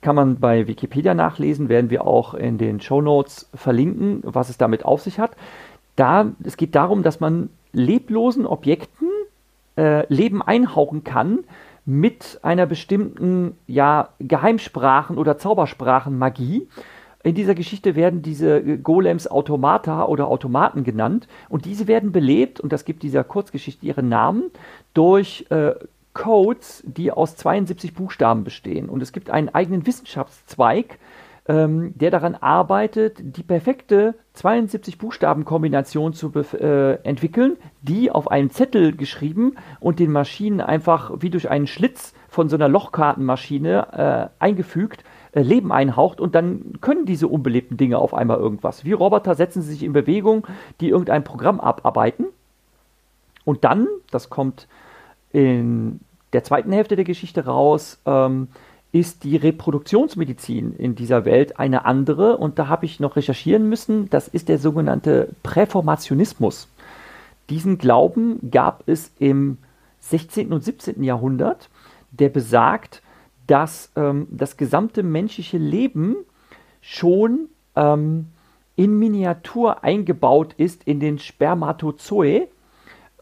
Kann 0.02 0.16
man 0.16 0.40
bei 0.40 0.68
Wikipedia 0.68 1.14
nachlesen, 1.14 1.70
werden 1.70 1.92
wir 1.92 2.08
auch 2.08 2.34
in 2.34 2.58
den 2.58 2.82
Show 2.82 3.02
Notes 3.02 3.50
verlinken, 3.54 4.22
was 4.24 4.50
es 4.50 4.58
damit 4.58 4.84
auf 4.84 5.02
sich 5.02 5.20
hat. 5.20 5.32
Da, 5.96 6.32
es 6.44 6.58
geht 6.58 6.74
darum, 6.74 7.04
dass 7.04 7.20
man 7.20 7.50
leblosen 7.74 8.48
Objekten 8.48 9.11
äh, 9.78 10.06
Leben 10.14 10.42
einhauchen 10.42 11.04
kann 11.04 11.40
mit 11.86 12.40
einer 12.44 12.66
bestimmten 12.66 13.58
ja, 13.68 14.10
Geheimsprachen- 14.20 15.18
oder 15.18 15.38
Zaubersprachenmagie. 15.38 16.68
In 17.24 17.36
dieser 17.36 17.54
Geschichte 17.54 17.96
werden 17.96 18.22
diese 18.22 18.78
Golems 18.80 19.28
Automata 19.28 20.06
oder 20.06 20.28
Automaten 20.28 20.84
genannt 20.84 21.28
und 21.50 21.66
diese 21.66 21.88
werden 21.88 22.12
belebt, 22.12 22.60
und 22.60 22.74
das 22.74 22.86
gibt 22.86 23.04
dieser 23.04 23.24
Kurzgeschichte 23.24 23.86
ihren 23.86 24.10
Namen, 24.10 24.52
durch 24.94 25.46
äh, 25.50 25.74
Codes, 26.14 26.84
die 26.86 27.12
aus 27.12 27.36
72 27.36 27.94
Buchstaben 27.94 28.44
bestehen. 28.44 28.90
Und 28.90 29.02
es 29.02 29.12
gibt 29.14 29.30
einen 29.30 29.50
eigenen 29.50 29.86
Wissenschaftszweig, 29.86 30.98
ähm, 31.48 31.94
der 31.96 32.12
daran 32.12 32.36
arbeitet, 32.36 33.18
die 33.20 33.44
perfekte 33.44 34.16
72 34.34 34.98
Buchstabenkombination 34.98 36.14
zu 36.14 36.32
äh, 36.34 36.94
entwickeln, 37.04 37.58
die 37.82 38.12
auf 38.12 38.30
einem 38.30 38.52
Zettel 38.52 38.96
geschrieben 38.96 39.56
und 39.80 40.00
den 40.00 40.12
Maschinen 40.12 40.62
einfach 40.62 41.12
wie 41.20 41.30
durch 41.30 41.50
einen 41.50 41.68
Schlitz 41.68 42.14
von 42.30 42.48
so 42.48 42.56
einer 42.56 42.70
Lochkartenmaschine 42.70 44.30
äh, 44.39 44.44
eingefügt 44.44 45.04
äh, 45.34 45.42
Leben 45.42 45.72
einhaucht 45.72 46.22
und 46.22 46.36
dann 46.36 46.74
können 46.82 47.06
diese 47.06 47.28
unbelebten 47.28 47.78
Dinge 47.78 47.98
auf 47.98 48.14
einmal 48.14 48.38
irgendwas. 48.38 48.86
Wie 48.86 48.92
Roboter 48.92 49.36
setzen 49.36 49.62
sie 49.62 49.72
sich 49.72 49.84
in 49.84 49.94
Bewegung, 49.94 50.46
die 50.80 50.89
irgendein 50.89 51.24
Programm 51.24 51.60
abarbeiten. 51.60 52.26
Und 53.46 53.64
dann, 53.64 53.88
das 54.12 54.30
kommt 54.30 54.68
in 55.32 56.02
der 56.34 56.44
zweiten 56.44 56.72
Hälfte 56.72 56.96
der 56.96 57.06
Geschichte 57.06 57.46
raus, 57.46 58.00
ähm, 58.06 58.50
ist 58.92 59.24
die 59.24 59.38
Reproduktionsmedizin 59.38 60.76
in 60.76 60.96
dieser 60.96 61.24
Welt 61.24 61.60
eine 61.60 61.86
andere. 61.86 62.38
Und 62.38 62.60
da 62.60 62.68
habe 62.68 62.86
ich 62.86 63.00
noch 63.00 63.16
recherchieren 63.16 63.70
müssen. 63.70 64.10
Das 64.10 64.28
ist 64.28 64.50
der 64.50 64.58
sogenannte 64.58 65.30
Präformationismus. 65.44 66.68
Diesen 67.50 67.78
Glauben 67.78 68.52
gab 68.52 68.84
es 68.88 69.12
im 69.20 69.58
16. 70.02 70.52
und 70.52 70.64
17. 70.64 71.04
Jahrhundert, 71.04 71.70
der 72.12 72.30
besagt, 72.30 73.02
dass 73.48 73.92
ähm, 73.96 74.28
das 74.32 74.58
gesamte 74.58 75.04
menschliche 75.04 75.58
Leben 75.58 76.16
schon 76.82 77.50
ähm, 77.76 78.28
in 78.76 78.98
Miniatur 78.98 79.84
eingebaut 79.84 80.54
ist 80.58 80.84
in 80.84 81.00
den 81.00 81.20
Spermatozoe. 81.20 82.48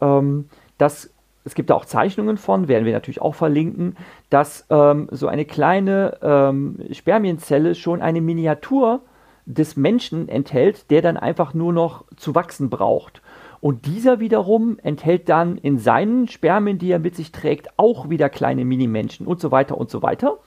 Ähm, 0.00 0.48
das 0.78 1.10
es 1.44 1.54
gibt 1.54 1.70
da 1.70 1.74
auch 1.74 1.84
Zeichnungen 1.84 2.36
von, 2.36 2.68
werden 2.68 2.84
wir 2.84 2.92
natürlich 2.92 3.22
auch 3.22 3.34
verlinken, 3.34 3.96
dass 4.28 4.66
ähm, 4.70 5.08
so 5.10 5.26
eine 5.26 5.44
kleine 5.44 6.18
ähm, 6.22 6.78
Spermienzelle 6.92 7.74
schon 7.74 8.02
eine 8.02 8.20
Miniatur 8.20 9.00
des 9.46 9.76
Menschen 9.76 10.28
enthält, 10.28 10.90
der 10.90 11.02
dann 11.02 11.16
einfach 11.16 11.54
nur 11.54 11.72
noch 11.72 12.04
zu 12.16 12.34
wachsen 12.34 12.70
braucht. 12.70 13.22
Und 13.60 13.86
dieser 13.86 14.20
wiederum 14.20 14.78
enthält 14.82 15.28
dann 15.28 15.58
in 15.58 15.78
seinen 15.78 16.28
Spermien, 16.28 16.78
die 16.78 16.90
er 16.90 16.98
mit 16.98 17.14
sich 17.14 17.32
trägt, 17.32 17.68
auch 17.76 18.08
wieder 18.08 18.28
kleine 18.28 18.64
Minimenschen 18.64 19.26
und 19.26 19.40
so 19.40 19.50
weiter 19.50 19.76
und 19.76 19.90
so 19.90 20.02
weiter. 20.02 20.38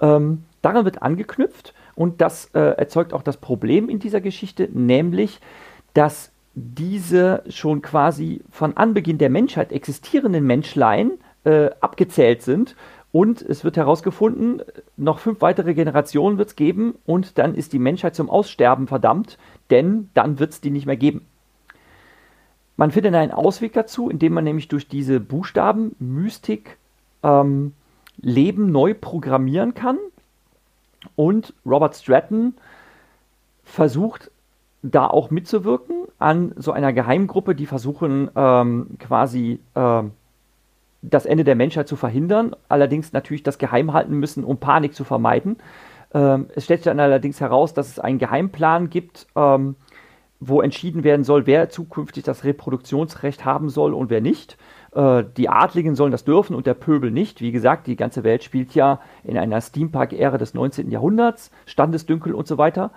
Ähm, 0.00 0.44
daran 0.62 0.84
wird 0.84 1.02
angeknüpft 1.02 1.74
und 1.94 2.20
das 2.20 2.46
äh, 2.54 2.60
erzeugt 2.60 3.12
auch 3.12 3.22
das 3.22 3.36
Problem 3.36 3.88
in 3.88 3.98
dieser 3.98 4.20
Geschichte, 4.20 4.68
nämlich, 4.72 5.40
dass 5.94 6.32
diese 6.58 7.44
schon 7.48 7.82
quasi 7.82 8.42
von 8.50 8.76
Anbeginn 8.76 9.18
der 9.18 9.30
Menschheit 9.30 9.72
existierenden 9.72 10.44
Menschlein 10.44 11.12
äh, 11.44 11.70
abgezählt 11.80 12.42
sind. 12.42 12.76
Und 13.10 13.40
es 13.40 13.64
wird 13.64 13.76
herausgefunden, 13.76 14.62
noch 14.96 15.18
fünf 15.18 15.40
weitere 15.40 15.72
Generationen 15.72 16.36
wird 16.36 16.50
es 16.50 16.56
geben 16.56 16.94
und 17.06 17.38
dann 17.38 17.54
ist 17.54 17.72
die 17.72 17.78
Menschheit 17.78 18.14
zum 18.14 18.28
Aussterben 18.28 18.86
verdammt, 18.86 19.38
denn 19.70 20.10
dann 20.12 20.38
wird 20.38 20.52
es 20.52 20.60
die 20.60 20.70
nicht 20.70 20.84
mehr 20.84 20.96
geben. 20.96 21.24
Man 22.76 22.90
findet 22.90 23.14
einen 23.14 23.32
Ausweg 23.32 23.72
dazu, 23.72 24.10
indem 24.10 24.34
man 24.34 24.44
nämlich 24.44 24.68
durch 24.68 24.88
diese 24.88 25.20
Buchstaben, 25.20 25.96
Mystik, 25.98 26.76
ähm, 27.22 27.72
Leben 28.20 28.70
neu 28.70 28.94
programmieren 28.94 29.74
kann. 29.74 29.98
Und 31.16 31.54
Robert 31.64 31.96
Stratton 31.96 32.54
versucht 33.64 34.30
da 34.82 35.06
auch 35.06 35.30
mitzuwirken 35.30 36.06
an 36.18 36.52
so 36.56 36.72
einer 36.72 36.92
Geheimgruppe, 36.92 37.54
die 37.54 37.66
versuchen 37.66 38.30
ähm, 38.36 38.90
quasi 38.98 39.60
ähm, 39.74 40.12
das 41.02 41.26
Ende 41.26 41.44
der 41.44 41.54
Menschheit 41.54 41.88
zu 41.88 41.96
verhindern, 41.96 42.56
allerdings 42.68 43.12
natürlich 43.12 43.42
das 43.42 43.58
geheim 43.58 43.92
halten 43.92 44.14
müssen, 44.18 44.44
um 44.44 44.58
Panik 44.58 44.94
zu 44.94 45.04
vermeiden. 45.04 45.58
Ähm, 46.12 46.46
es 46.54 46.64
stellt 46.64 46.80
sich 46.80 46.90
dann 46.90 47.00
allerdings 47.00 47.40
heraus, 47.40 47.74
dass 47.74 47.88
es 47.88 47.98
einen 47.98 48.18
Geheimplan 48.18 48.90
gibt, 48.90 49.26
ähm, 49.36 49.76
wo 50.40 50.60
entschieden 50.60 51.04
werden 51.04 51.24
soll, 51.24 51.46
wer 51.46 51.68
zukünftig 51.68 52.24
das 52.24 52.44
Reproduktionsrecht 52.44 53.44
haben 53.44 53.68
soll 53.68 53.94
und 53.94 54.10
wer 54.10 54.20
nicht. 54.20 54.56
Äh, 54.94 55.24
die 55.36 55.48
Adligen 55.48 55.94
sollen 55.94 56.12
das 56.12 56.24
dürfen 56.24 56.54
und 56.54 56.66
der 56.66 56.74
Pöbel 56.74 57.10
nicht. 57.10 57.40
Wie 57.40 57.52
gesagt, 57.52 57.86
die 57.86 57.96
ganze 57.96 58.24
Welt 58.24 58.42
spielt 58.42 58.74
ja 58.74 59.00
in 59.24 59.36
einer 59.36 59.60
Steampunk-Ära 59.60 60.38
des 60.38 60.54
19. 60.54 60.90
Jahrhunderts, 60.90 61.50
Standesdünkel 61.66 62.34
und 62.34 62.46
so 62.46 62.58
weiter. 62.58 62.90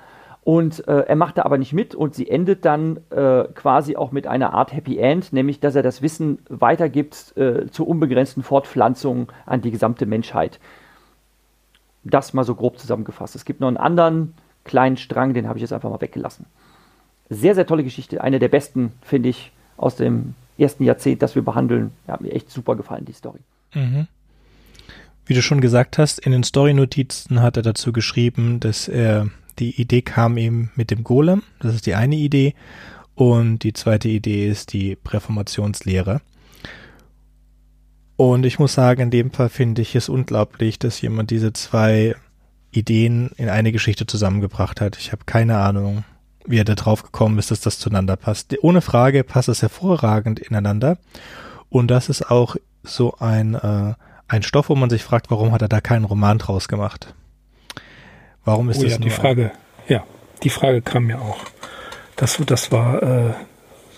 Und 0.44 0.88
äh, 0.88 1.02
er 1.02 1.16
macht 1.16 1.38
da 1.38 1.44
aber 1.44 1.60
nicht 1.60 1.74
mit 1.74 1.94
und 1.94 2.16
sie 2.16 2.28
endet 2.28 2.66
dann 2.66 2.98
äh, 3.12 3.44
quasi 3.54 3.96
auch 3.96 4.12
mit 4.12 4.26
einer 4.26 4.54
Art 4.54 4.74
Happy 4.74 4.98
End, 4.98 5.34
nämlich 5.34 5.60
dass 5.60 5.76
er 5.76 5.84
das 5.84 6.02
Wissen 6.02 6.40
weitergibt 6.50 7.38
äh, 7.38 7.68
zur 7.70 7.88
unbegrenzten 7.88 8.42
Fortpflanzung 8.42 9.32
an 9.46 9.62
die 9.62 9.70
gesamte 9.70 10.08
Menschheit. 10.08 10.60
Das 12.04 12.34
mal 12.34 12.44
so 12.44 12.56
grob 12.56 12.80
zusammengefasst. 12.80 13.36
Es 13.36 13.46
gibt 13.46 13.60
noch 13.60 13.68
einen 13.68 13.78
anderen 13.78 14.34
kleinen 14.64 14.98
Strang, 14.98 15.36
den 15.36 15.48
habe 15.48 15.60
ich 15.60 15.62
jetzt 15.62 15.74
einfach 15.74 15.92
mal 15.92 16.02
weggelassen. 16.02 16.48
Sehr, 17.30 17.54
sehr 17.54 17.68
tolle 17.68 17.84
Geschichte. 17.84 18.22
Eine 18.22 18.40
der 18.40 18.50
besten, 18.50 18.94
finde 19.04 19.30
ich, 19.30 19.52
aus 19.78 19.96
dem 19.96 20.34
ersten 20.58 20.84
Jahrzehnt, 20.84 21.22
das 21.22 21.36
wir 21.36 21.44
behandeln. 21.44 21.92
Ja, 22.08 22.14
hat 22.14 22.22
mir 22.22 22.32
echt 22.32 22.50
super 22.50 22.76
gefallen, 22.76 23.06
die 23.06 23.14
Story. 23.14 23.40
Mhm. 23.74 24.08
Wie 25.26 25.34
du 25.36 25.42
schon 25.44 25.62
gesagt 25.62 25.98
hast, 26.00 26.20
in 26.20 26.32
den 26.32 26.44
Story-Notizen 26.44 27.42
hat 27.42 27.58
er 27.58 27.64
dazu 27.64 27.94
geschrieben, 27.94 28.60
dass 28.60 28.88
er 28.88 29.28
die 29.60 29.80
Idee 29.80 30.02
kam 30.02 30.38
ihm 30.38 30.70
mit 30.76 30.92
dem 30.92 31.04
Golem. 31.04 31.44
Das 31.60 31.76
ist 31.76 31.86
die 31.86 31.96
eine 31.96 32.16
Idee. 32.16 32.54
Und 33.16 33.60
die 33.60 33.74
zweite 33.74 34.10
Idee 34.10 34.48
ist 34.48 34.74
die 34.74 34.96
Präformationslehre. 34.96 36.22
Und 38.16 38.46
ich 38.46 38.60
muss 38.60 38.74
sagen, 38.74 39.02
in 39.02 39.12
dem 39.12 39.32
Fall 39.32 39.50
finde 39.50 39.82
ich 39.82 39.96
es 39.96 40.10
unglaublich, 40.10 40.78
dass 40.80 41.02
jemand 41.02 41.32
diese 41.32 41.54
zwei 41.54 42.16
Ideen 42.72 43.32
in 43.38 43.50
eine 43.50 43.72
Geschichte 43.72 44.06
zusammengebracht 44.06 44.80
hat. 44.80 44.98
Ich 44.98 45.12
habe 45.12 45.26
keine 45.26 45.58
Ahnung, 45.58 46.04
wie 46.46 46.58
er 46.58 46.66
da 46.66 46.76
drauf 46.76 47.04
gekommen 47.04 47.40
ist, 47.40 47.52
dass 47.52 47.62
das 47.62 47.80
zueinander 47.80 48.16
passt. 48.16 48.56
Ohne 48.62 48.82
Frage 48.82 49.24
passt 49.24 49.50
es 49.50 49.62
hervorragend 49.62 50.40
ineinander. 50.40 50.98
Und 51.70 51.90
das 51.90 52.10
ist 52.10 52.30
auch 52.30 52.56
so 52.84 53.16
ein, 53.20 53.56
äh, 53.56 53.94
ein 54.28 54.44
Stoff, 54.44 54.70
wo 54.70 54.76
man 54.76 54.90
sich 54.90 55.04
fragt, 55.04 55.32
warum 55.32 55.52
hat 55.52 55.62
er 55.62 55.70
da 55.70 55.82
keinen 55.82 56.06
Roman 56.06 56.38
draus 56.38 56.68
gemacht? 56.68 57.14
Warum 58.46 58.70
ist 58.70 58.80
oh, 58.80 58.84
das 58.84 58.94
ja, 58.94 58.98
die 58.98 59.10
Frage? 59.10 59.52
Ja, 59.88 60.04
die 60.44 60.50
Frage 60.50 60.82
kam 60.82 61.06
mir 61.06 61.22
auch. 61.22 61.40
Das, 62.16 62.40
das 62.46 62.72
war, 62.72 63.02
äh, 63.02 63.34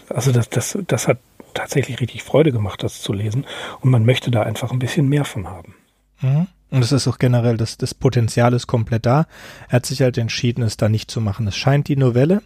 also 0.09 0.31
das, 0.31 0.49
das, 0.49 0.77
das 0.87 1.07
hat 1.07 1.19
tatsächlich 1.53 1.99
richtig 1.99 2.23
Freude 2.23 2.51
gemacht, 2.51 2.83
das 2.83 3.01
zu 3.01 3.13
lesen. 3.13 3.45
Und 3.81 3.91
man 3.91 4.05
möchte 4.05 4.31
da 4.31 4.43
einfach 4.43 4.71
ein 4.71 4.79
bisschen 4.79 5.07
mehr 5.07 5.25
von 5.25 5.47
haben. 5.47 5.75
Mhm. 6.21 6.47
Und 6.73 6.83
es 6.83 6.91
ist 6.91 7.07
auch 7.07 7.19
generell, 7.19 7.55
das, 7.55 7.77
das 7.77 7.93
Potenzial 7.93 8.51
ist 8.53 8.65
komplett 8.65 9.05
da. 9.05 9.27
Er 9.69 9.73
hat 9.73 9.85
sich 9.85 10.01
halt 10.01 10.17
entschieden, 10.17 10.63
es 10.63 10.75
da 10.75 10.89
nicht 10.89 11.11
zu 11.11 11.21
machen. 11.21 11.45
Es 11.47 11.55
scheint, 11.55 11.87
die 11.87 11.95
Novelle 11.95 12.41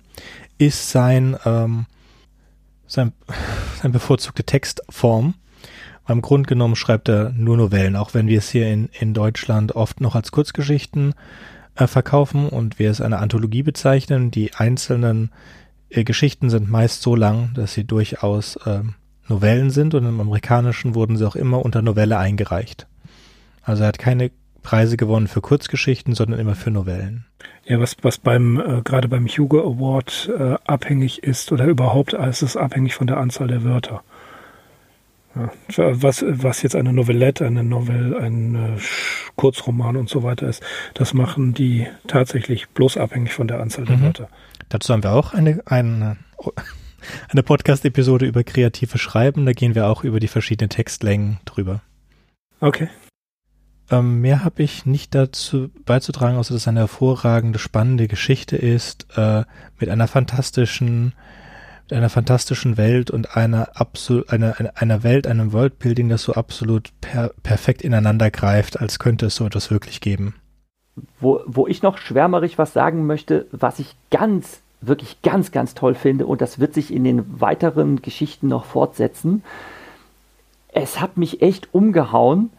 ist 0.57 0.89
sein, 0.89 1.37
ähm, 1.45 1.85
sein, 2.87 3.13
sein 3.81 3.93
bevorzugte 3.93 4.43
Textform. 4.43 5.35
Beim 6.05 6.21
Grund 6.21 6.45
genommen 6.45 6.75
schreibt 6.75 7.07
er 7.07 7.29
nur 7.29 7.55
Novellen, 7.55 7.95
auch 7.95 8.13
wenn 8.13 8.27
wir 8.27 8.39
es 8.39 8.49
hier 8.49 8.67
in, 8.67 8.89
in 8.99 9.13
Deutschland 9.13 9.75
oft 9.75 10.01
noch 10.01 10.15
als 10.15 10.31
Kurzgeschichten 10.31 11.13
äh, 11.77 11.87
verkaufen 11.87 12.49
und 12.49 12.79
wir 12.79 12.91
es 12.91 13.01
eine 13.01 13.19
Anthologie 13.19 13.63
bezeichnen. 13.63 14.31
Die 14.31 14.53
einzelnen 14.53 15.31
äh, 15.89 16.03
Geschichten 16.03 16.49
sind 16.49 16.69
meist 16.69 17.01
so 17.01 17.15
lang, 17.15 17.51
dass 17.53 17.73
sie 17.73 17.83
durchaus 17.83 18.55
äh, 18.57 18.81
Novellen 19.27 19.69
sind 19.71 19.93
und 19.93 20.05
im 20.05 20.19
amerikanischen 20.19 20.95
wurden 20.95 21.17
sie 21.17 21.27
auch 21.27 21.35
immer 21.35 21.63
unter 21.63 21.81
Novelle 21.81 22.17
eingereicht. 22.17 22.87
Also 23.61 23.83
er 23.83 23.89
hat 23.89 23.99
keine 23.99 24.31
Preise 24.63 24.97
gewonnen 24.97 25.27
für 25.27 25.41
Kurzgeschichten, 25.41 26.13
sondern 26.13 26.39
immer 26.39 26.55
für 26.55 26.71
Novellen. 26.71 27.25
Ja, 27.65 27.79
was, 27.79 27.95
was 28.01 28.17
beim, 28.17 28.59
äh, 28.59 28.81
gerade 28.81 29.07
beim 29.07 29.27
Hugo 29.27 29.59
Award 29.61 30.29
äh, 30.37 30.55
abhängig 30.65 31.23
ist 31.23 31.51
oder 31.51 31.65
überhaupt, 31.65 32.13
ist 32.13 32.41
es 32.41 32.57
abhängig 32.57 32.95
von 32.95 33.07
der 33.07 33.17
Anzahl 33.17 33.47
der 33.47 33.63
Wörter. 33.63 34.03
Ja, 35.75 36.01
was, 36.01 36.23
was 36.27 36.61
jetzt 36.61 36.75
eine 36.75 36.93
Novellette, 36.93 37.45
eine 37.45 37.63
Novelle, 37.63 38.17
ein 38.17 38.55
äh, 38.55 38.79
Kurzroman 39.35 39.97
und 39.97 40.09
so 40.09 40.23
weiter 40.23 40.47
ist, 40.47 40.63
das 40.93 41.13
machen 41.13 41.53
die 41.53 41.87
tatsächlich 42.07 42.69
bloß 42.69 42.97
abhängig 42.97 43.33
von 43.33 43.47
der 43.47 43.59
Anzahl 43.59 43.85
der 43.85 43.97
mhm. 43.97 44.03
Wörter. 44.03 44.29
Dazu 44.69 44.93
haben 44.93 45.03
wir 45.03 45.13
auch 45.13 45.33
eine, 45.33 45.61
eine, 45.65 46.17
eine 47.29 47.43
Podcast-Episode 47.43 48.25
über 48.25 48.43
kreative 48.43 48.97
Schreiben. 48.97 49.45
Da 49.45 49.53
gehen 49.53 49.75
wir 49.75 49.87
auch 49.87 50.03
über 50.03 50.19
die 50.19 50.27
verschiedenen 50.27 50.69
Textlängen 50.69 51.39
drüber. 51.45 51.81
Okay. 52.59 52.89
Ähm, 53.89 54.19
mehr 54.21 54.43
habe 54.43 54.63
ich 54.63 54.85
nicht 54.85 55.15
dazu 55.15 55.69
beizutragen, 55.85 56.37
außer 56.37 56.53
dass 56.53 56.63
es 56.63 56.67
eine 56.67 56.81
hervorragende, 56.81 57.59
spannende 57.59 58.07
Geschichte 58.07 58.57
ist, 58.57 59.07
äh, 59.15 59.43
mit 59.79 59.89
einer 59.89 60.07
fantastischen, 60.07 61.13
mit 61.87 61.97
einer 61.97 62.09
fantastischen 62.09 62.75
Welt 62.75 63.11
und 63.11 63.37
einer 63.37 63.69
absolut, 63.75 64.29
einer, 64.29 64.55
einer 64.75 65.03
Welt, 65.03 65.25
einem 65.25 65.53
Worldbuilding, 65.53 66.09
das 66.09 66.23
so 66.23 66.33
absolut 66.33 66.91
per, 66.99 67.31
perfekt 67.43 67.81
ineinander 67.81 68.29
greift, 68.29 68.81
als 68.81 68.99
könnte 68.99 69.27
es 69.27 69.35
so 69.35 69.45
etwas 69.45 69.71
wirklich 69.71 70.01
geben. 70.01 70.35
Wo, 71.21 71.41
wo 71.45 71.65
ich 71.65 71.83
noch 71.83 71.97
schwärmerig 71.97 72.57
was 72.57 72.73
sagen 72.73 73.05
möchte, 73.05 73.47
was 73.51 73.79
ich 73.79 73.95
ganz, 74.11 74.59
wirklich 74.81 75.21
ganz, 75.21 75.51
ganz 75.51 75.75
toll 75.75 75.95
finde, 75.95 76.25
und 76.25 76.41
das 76.41 76.59
wird 76.59 76.73
sich 76.73 76.93
in 76.93 77.05
den 77.05 77.39
weiteren 77.39 78.01
Geschichten 78.01 78.49
noch 78.49 78.65
fortsetzen. 78.65 79.43
Es 80.73 80.99
hat 80.99 81.15
mich 81.15 81.41
echt 81.41 81.73
umgehauen, 81.73 82.49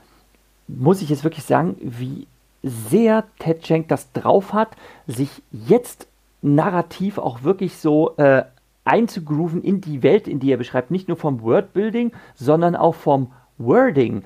muss 0.68 1.03
ich 1.03 1.11
jetzt 1.11 1.24
wirklich 1.24 1.45
sagen, 1.45 1.76
wie 1.83 2.26
sehr 2.62 3.24
Ted 3.39 3.66
Schenk 3.66 3.89
das 3.89 4.11
drauf 4.12 4.55
hat, 4.55 4.70
sich 5.07 5.29
jetzt 5.53 6.07
narrativ 6.41 7.18
auch 7.18 7.43
wirklich 7.43 7.76
so 7.76 8.16
äh, 8.16 8.45
einzugrooven 8.89 9.62
in 9.62 9.80
die 9.80 10.03
Welt, 10.03 10.28
in 10.28 10.41
die 10.41 10.51
er 10.51 10.57
beschreibt. 10.57 10.91
Nicht 10.91 11.09
nur 11.09 11.16
vom 11.16 11.43
Wordbuilding, 11.43 12.12
sondern 12.34 12.76
auch 12.76 12.95
vom 12.95 13.32
Wording. 13.59 14.24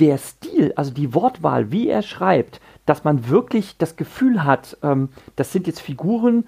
Der 0.00 0.18
Stil, 0.18 0.72
also 0.74 0.92
die 0.92 1.14
Wortwahl, 1.14 1.70
wie 1.70 1.88
er 1.88 2.02
schreibt, 2.02 2.60
dass 2.86 3.04
man 3.04 3.28
wirklich 3.28 3.78
das 3.78 3.96
Gefühl 3.96 4.44
hat, 4.44 4.76
ähm, 4.82 5.10
das 5.36 5.52
sind 5.52 5.66
jetzt 5.66 5.80
Figuren, 5.80 6.44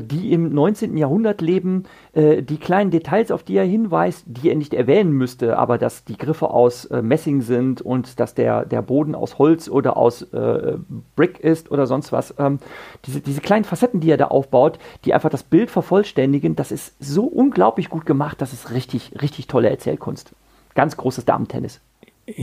die 0.00 0.32
im 0.32 0.52
19. 0.52 0.96
Jahrhundert 0.96 1.40
leben, 1.40 1.84
äh, 2.12 2.42
die 2.42 2.58
kleinen 2.58 2.90
Details, 2.90 3.30
auf 3.30 3.42
die 3.42 3.56
er 3.56 3.64
hinweist, 3.64 4.24
die 4.26 4.48
er 4.50 4.56
nicht 4.56 4.74
erwähnen 4.74 5.12
müsste, 5.12 5.58
aber 5.58 5.78
dass 5.78 6.04
die 6.04 6.16
Griffe 6.16 6.50
aus 6.50 6.86
äh, 6.86 7.02
Messing 7.02 7.42
sind 7.42 7.80
und 7.82 8.18
dass 8.18 8.34
der, 8.34 8.64
der 8.64 8.82
Boden 8.82 9.14
aus 9.14 9.38
Holz 9.38 9.68
oder 9.68 9.96
aus 9.96 10.22
äh, 10.32 10.76
Brick 11.14 11.40
ist 11.40 11.70
oder 11.70 11.86
sonst 11.86 12.12
was. 12.12 12.34
Ähm, 12.38 12.58
diese, 13.04 13.20
diese 13.20 13.40
kleinen 13.40 13.64
Facetten, 13.64 14.00
die 14.00 14.10
er 14.10 14.16
da 14.16 14.26
aufbaut, 14.26 14.78
die 15.04 15.14
einfach 15.14 15.30
das 15.30 15.42
Bild 15.42 15.70
vervollständigen, 15.70 16.56
das 16.56 16.72
ist 16.72 16.94
so 16.98 17.24
unglaublich 17.24 17.88
gut 17.88 18.06
gemacht, 18.06 18.40
das 18.40 18.52
ist 18.52 18.72
richtig, 18.72 19.12
richtig 19.22 19.46
tolle 19.46 19.70
Erzählkunst. 19.70 20.32
Ganz 20.74 20.96
großes 20.96 21.24
Damentennis. 21.24 21.80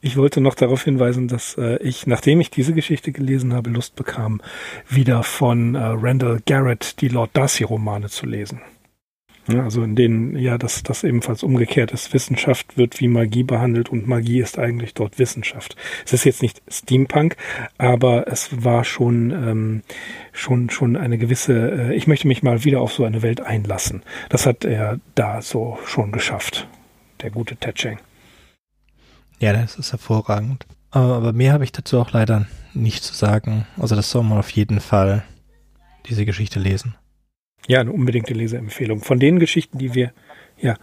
Ich 0.00 0.16
wollte 0.16 0.40
noch 0.40 0.54
darauf 0.54 0.84
hinweisen, 0.84 1.28
dass 1.28 1.56
äh, 1.58 1.76
ich, 1.82 2.06
nachdem 2.06 2.40
ich 2.40 2.50
diese 2.50 2.74
Geschichte 2.74 3.12
gelesen 3.12 3.52
habe, 3.52 3.70
Lust 3.70 3.96
bekam, 3.96 4.40
wieder 4.88 5.22
von 5.22 5.74
äh, 5.74 5.78
Randall 5.78 6.40
Garrett 6.46 7.00
die 7.00 7.08
Lord 7.08 7.30
Darcy-Romane 7.34 8.08
zu 8.08 8.26
lesen. 8.26 8.60
Ja, 9.46 9.64
also 9.64 9.82
in 9.82 9.94
denen 9.94 10.38
ja 10.38 10.56
das, 10.56 10.82
das 10.82 11.04
ebenfalls 11.04 11.42
umgekehrt 11.42 11.92
ist. 11.92 12.14
Wissenschaft 12.14 12.78
wird 12.78 12.98
wie 13.00 13.08
Magie 13.08 13.42
behandelt 13.42 13.90
und 13.90 14.06
Magie 14.06 14.40
ist 14.40 14.58
eigentlich 14.58 14.94
dort 14.94 15.18
Wissenschaft. 15.18 15.76
Es 16.06 16.14
ist 16.14 16.24
jetzt 16.24 16.40
nicht 16.40 16.62
Steampunk, 16.66 17.36
aber 17.76 18.26
es 18.26 18.64
war 18.64 18.84
schon, 18.84 19.30
ähm, 19.32 19.82
schon, 20.32 20.70
schon 20.70 20.96
eine 20.96 21.18
gewisse, 21.18 21.90
äh, 21.90 21.94
ich 21.94 22.06
möchte 22.06 22.26
mich 22.26 22.42
mal 22.42 22.64
wieder 22.64 22.80
auf 22.80 22.94
so 22.94 23.04
eine 23.04 23.20
Welt 23.20 23.42
einlassen. 23.42 24.02
Das 24.30 24.46
hat 24.46 24.64
er 24.64 24.98
da 25.14 25.42
so 25.42 25.78
schon 25.84 26.10
geschafft, 26.10 26.66
der 27.20 27.30
gute 27.30 27.56
Ted 27.56 27.74
Cheng. 27.74 27.98
Ja, 29.44 29.52
das 29.52 29.76
ist 29.76 29.92
hervorragend. 29.92 30.64
Aber 30.90 31.34
mehr 31.34 31.52
habe 31.52 31.64
ich 31.64 31.72
dazu 31.72 32.00
auch 32.00 32.12
leider 32.12 32.46
nicht 32.72 33.04
zu 33.04 33.12
sagen. 33.12 33.66
Also 33.78 33.94
das 33.94 34.10
soll 34.10 34.22
man 34.22 34.38
auf 34.38 34.48
jeden 34.48 34.80
Fall 34.80 35.22
diese 36.06 36.24
Geschichte 36.24 36.58
lesen. 36.58 36.94
Ja, 37.66 37.80
eine 37.80 37.92
unbedingte 37.92 38.32
Leseempfehlung. 38.32 39.00
Von 39.02 39.18
den 39.18 39.38
Geschichten, 39.38 39.76
die 39.76 39.92
wir, 39.92 40.12
ja, 40.56 40.76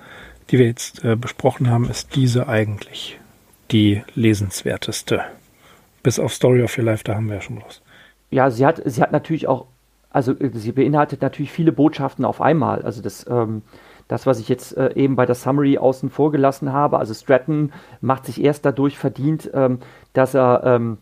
die 0.52 0.60
wir 0.60 0.68
jetzt 0.68 1.04
äh, 1.04 1.16
besprochen 1.16 1.72
haben, 1.72 1.90
ist 1.90 2.16
diese 2.16 2.48
eigentlich 2.48 3.20
die 3.72 4.04
lesenswerteste. 4.14 5.24
Bis 6.04 6.20
auf 6.20 6.32
Story 6.32 6.62
of 6.62 6.78
Your 6.78 6.84
Life, 6.84 7.04
da 7.04 7.16
haben 7.16 7.30
wir 7.30 7.38
ja 7.38 7.42
schon 7.42 7.64
was. 7.66 7.82
Ja, 8.30 8.52
sie 8.52 8.64
hat, 8.64 8.80
sie 8.86 9.02
hat 9.02 9.12
natürlich 9.12 9.48
auch, 9.48 9.66
also 10.12 10.36
sie 10.54 10.72
beinhaltet 10.72 11.24
natürlich 11.24 11.52
viele 11.52 11.72
Botschaften 11.72 12.26
auf 12.26 12.40
einmal. 12.40 12.84
Also 12.84 13.02
das, 13.02 13.26
ähm, 13.28 13.64
das, 14.12 14.26
was 14.26 14.40
ich 14.40 14.50
jetzt 14.50 14.76
äh, 14.76 14.94
eben 14.96 15.16
bei 15.16 15.26
der 15.26 15.36
Summary 15.36 15.78
außen 15.78 16.10
vor 16.10 16.32
gelassen 16.32 16.74
habe. 16.74 17.00
Also 17.00 17.14
Stratton 17.14 17.72
macht 18.02 18.26
sich 18.26 18.44
erst 18.44 18.66
dadurch 18.66 18.98
verdient, 18.98 19.50
ähm, 19.54 19.80
dass 20.14 20.34
er 20.36 20.64
ähm, 20.66 20.98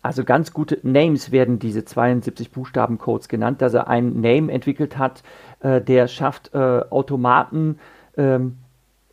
Also 0.00 0.24
ganz 0.24 0.52
gute 0.52 0.78
Names 0.82 1.30
werden 1.32 1.58
diese 1.58 1.84
72 1.84 2.50
Buchstabencodes 2.50 3.28
genannt, 3.28 3.60
dass 3.60 3.74
er 3.74 3.88
einen 3.88 4.20
Name 4.22 4.50
entwickelt 4.50 4.96
hat, 4.96 5.22
äh, 5.60 5.82
der 5.82 6.08
schafft, 6.08 6.54
äh, 6.54 6.58
Automaten 6.90 7.78
ähm, 8.16 8.56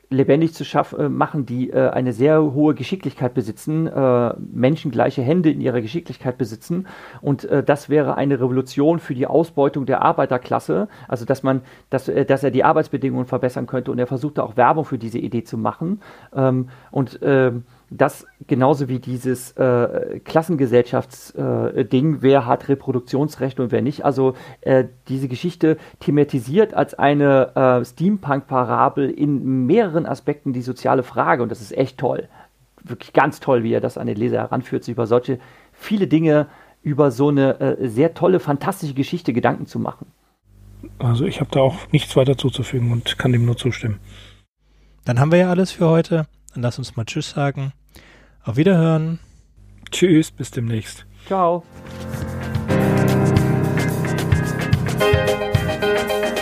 lebendig 0.10 0.54
zu 0.54 0.66
schaffen, 0.66 1.00
äh, 1.00 1.10
machen, 1.10 1.46
die 1.46 1.70
äh, 1.70 1.90
eine 1.90 2.14
sehr 2.14 2.42
hohe 2.42 2.74
Geschicklichkeit 2.74 3.34
besitzen, 3.34 3.88
äh, 3.88 4.34
menschengleiche 4.40 5.22
Hände 5.22 5.52
in 5.52 5.62
ihrer 5.62 5.82
Geschicklichkeit 5.82 6.38
besitzen. 6.38 6.88
Und 7.22 7.46
äh, 7.46 7.64
das 7.64 7.90
wäre 7.90 8.16
eine 8.16 8.40
Revolution 8.40 9.00
für 9.00 9.14
die 9.14 9.28
Ausbeutung 9.28 9.86
der 9.86 10.02
Arbeiterklasse. 10.02 10.88
Also 11.08 11.26
dass 11.26 11.44
man, 11.44 11.62
dass, 11.90 12.08
äh, 12.08 12.26
dass 12.26 12.44
er 12.44 12.52
die 12.52 12.64
Arbeitsbedingungen 12.64 13.26
verbessern 13.26 13.68
könnte. 13.68 13.92
Und 13.92 14.00
er 14.00 14.08
versuchte 14.08 14.44
auch 14.44 14.58
Werbung 14.58 14.86
für 14.86 14.98
diese 14.98 15.20
Idee 15.20 15.44
zu 15.44 15.58
machen. 15.58 16.02
Ähm, 16.34 16.70
und 16.92 17.20
das 17.92 18.28
genauso 18.48 18.88
wie 18.88 19.00
dieses 19.00 19.52
äh, 19.54 20.20
Klassengesellschaftsding, 20.24 22.16
äh, 22.16 22.22
wer 22.22 22.46
hat 22.46 22.70
Reproduktionsrecht 22.70 23.60
und 23.60 23.72
wer 23.72 23.82
nicht. 23.82 24.06
Also 24.06 24.36
äh, 24.62 24.86
diese 25.08 25.28
Geschichte 25.28 25.78
thematisiert 26.00 26.74
als 26.74 26.94
eine 26.94 27.56
äh, 27.56 27.86
Steampunk-Parabel 27.86 29.10
in 29.10 29.66
mehreren 29.66 30.06
Aspekten 30.06 30.54
die 30.54 30.62
soziale 30.62 31.04
Frage 31.04 31.44
und 31.44 31.50
das 31.50 31.62
ist 31.62 31.76
echt 31.76 31.98
toll. 31.98 32.28
Wirklich 32.84 33.14
ganz 33.14 33.40
toll, 33.40 33.64
wie 33.64 33.74
er 33.74 33.82
das 33.82 33.98
an 33.98 34.08
den 34.08 34.18
Leser 34.18 34.38
heranführt, 34.38 34.84
sich 34.84 34.94
über 34.94 35.08
solche 35.08 35.40
viele 35.74 36.08
Dinge, 36.08 36.48
über 36.82 37.12
so 37.12 37.30
eine 37.30 37.60
äh, 37.60 37.88
sehr 37.90 38.14
tolle, 38.14 38.40
fantastische 38.40 38.94
Geschichte 38.94 39.34
Gedanken 39.34 39.66
zu 39.66 39.80
machen. 39.80 40.08
Also 40.98 41.26
ich 41.26 41.42
habe 41.42 41.52
da 41.52 41.60
auch 41.60 41.92
nichts 41.92 42.16
weiter 42.16 42.38
zuzufügen 42.38 42.92
und 42.92 43.18
kann 43.18 43.32
dem 43.32 43.46
nur 43.46 43.58
zustimmen. 43.58 44.00
Dann 45.06 45.20
haben 45.20 45.32
wir 45.32 45.40
ja 45.40 45.50
alles 45.50 45.72
für 45.72 45.90
heute. 45.90 46.28
Dann 46.60 46.64
lass 46.64 46.78
uns 46.78 46.98
mal 46.98 47.06
Tschüss 47.06 47.30
sagen. 47.30 47.72
Auf 48.44 48.58
Wiederhören. 48.58 49.20
Tschüss, 49.92 50.30
bis 50.30 50.52
demnächst. 50.52 51.06
Ciao. 51.26 51.64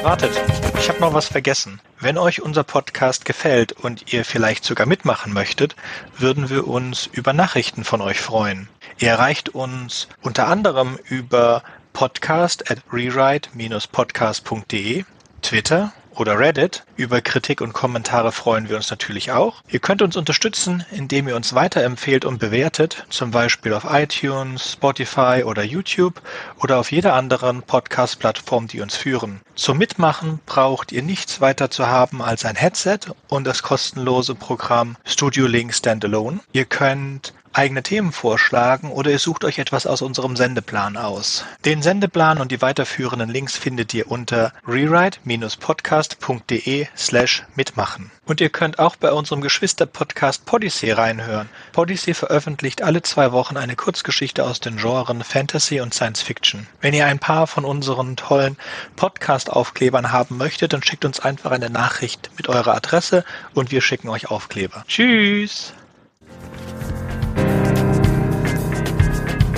Wartet, 0.01 0.31
ich 0.79 0.89
habe 0.89 0.99
noch 1.01 1.13
was 1.13 1.27
vergessen. 1.27 1.79
Wenn 1.99 2.17
euch 2.17 2.41
unser 2.41 2.63
Podcast 2.63 3.25
gefällt 3.25 3.73
und 3.73 4.11
ihr 4.11 4.25
vielleicht 4.25 4.65
sogar 4.65 4.87
mitmachen 4.87 5.33
möchtet, 5.33 5.75
würden 6.17 6.49
wir 6.49 6.67
uns 6.67 7.05
über 7.05 7.33
Nachrichten 7.33 7.83
von 7.83 8.01
euch 8.01 8.19
freuen. 8.19 8.69
Ihr 8.97 9.09
erreicht 9.09 9.49
uns 9.49 10.07
unter 10.23 10.47
anderem 10.47 10.97
über 11.07 11.61
podcast 11.93 12.71
at 12.71 12.79
rewrite-podcast.de, 12.91 15.05
Twitter 15.43 15.93
oder 16.19 16.39
Reddit. 16.39 16.83
Über 16.95 17.21
Kritik 17.21 17.61
und 17.61 17.73
Kommentare 17.73 18.31
freuen 18.31 18.69
wir 18.69 18.75
uns 18.75 18.89
natürlich 18.89 19.31
auch. 19.31 19.61
Ihr 19.67 19.79
könnt 19.79 20.01
uns 20.01 20.15
unterstützen, 20.15 20.85
indem 20.91 21.27
ihr 21.27 21.35
uns 21.35 21.53
weiterempfehlt 21.53 22.25
und 22.25 22.39
bewertet, 22.39 23.05
zum 23.09 23.31
Beispiel 23.31 23.73
auf 23.73 23.85
iTunes, 23.89 24.73
Spotify 24.73 25.43
oder 25.45 25.63
YouTube 25.63 26.21
oder 26.61 26.79
auf 26.79 26.91
jeder 26.91 27.13
anderen 27.13 27.63
Podcast-Plattform, 27.63 28.67
die 28.67 28.81
uns 28.81 28.95
führen. 28.95 29.41
Zum 29.55 29.77
Mitmachen 29.77 30.39
braucht 30.45 30.91
ihr 30.91 31.03
nichts 31.03 31.41
weiter 31.41 31.69
zu 31.69 31.87
haben 31.87 32.21
als 32.21 32.45
ein 32.45 32.55
Headset 32.55 32.99
und 33.27 33.45
das 33.45 33.63
kostenlose 33.63 34.35
Programm 34.35 34.97
Studio 35.03 35.47
Link 35.47 35.73
Standalone. 35.73 36.39
Ihr 36.51 36.65
könnt 36.65 37.33
eigene 37.57 37.83
Themen 37.83 38.11
vorschlagen 38.11 38.91
oder 38.91 39.11
ihr 39.11 39.19
sucht 39.19 39.43
euch 39.43 39.59
etwas 39.59 39.85
aus 39.87 40.01
unserem 40.01 40.35
Sendeplan 40.35 40.97
aus. 40.97 41.45
Den 41.65 41.81
Sendeplan 41.81 42.39
und 42.39 42.51
die 42.51 42.61
weiterführenden 42.61 43.29
Links 43.29 43.57
findet 43.57 43.93
ihr 43.93 44.11
unter 44.11 44.53
rewrite-podcast.de 44.67 46.87
slash 46.95 47.43
mitmachen. 47.55 48.11
Und 48.25 48.41
ihr 48.41 48.49
könnt 48.49 48.79
auch 48.79 48.95
bei 48.95 49.11
unserem 49.11 49.41
Geschwister-Podcast 49.41 50.45
Podyssey 50.45 50.91
reinhören. 50.91 51.49
Podyssey 51.71 52.13
veröffentlicht 52.13 52.81
alle 52.81 53.01
zwei 53.01 53.31
Wochen 53.31 53.57
eine 53.57 53.75
Kurzgeschichte 53.75 54.43
aus 54.43 54.59
den 54.59 54.77
Genren 54.77 55.23
Fantasy 55.23 55.79
und 55.79 55.93
Science 55.93 56.21
Fiction. 56.21 56.67
Wenn 56.81 56.93
ihr 56.93 57.05
ein 57.05 57.19
paar 57.19 57.47
von 57.47 57.65
unseren 57.65 58.17
tollen 58.17 58.57
Podcast-Aufklebern 58.95 60.11
haben 60.11 60.37
möchtet, 60.37 60.73
dann 60.73 60.83
schickt 60.83 61.05
uns 61.05 61.19
einfach 61.19 61.51
eine 61.51 61.69
Nachricht 61.69 62.31
mit 62.37 62.49
eurer 62.49 62.75
Adresse 62.75 63.23
und 63.53 63.71
wir 63.71 63.81
schicken 63.81 64.09
euch 64.09 64.29
Aufkleber. 64.29 64.83
Tschüss! 64.87 65.73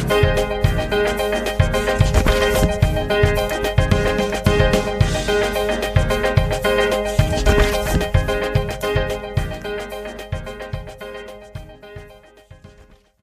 Thank 0.09 0.49
you. 0.53 0.58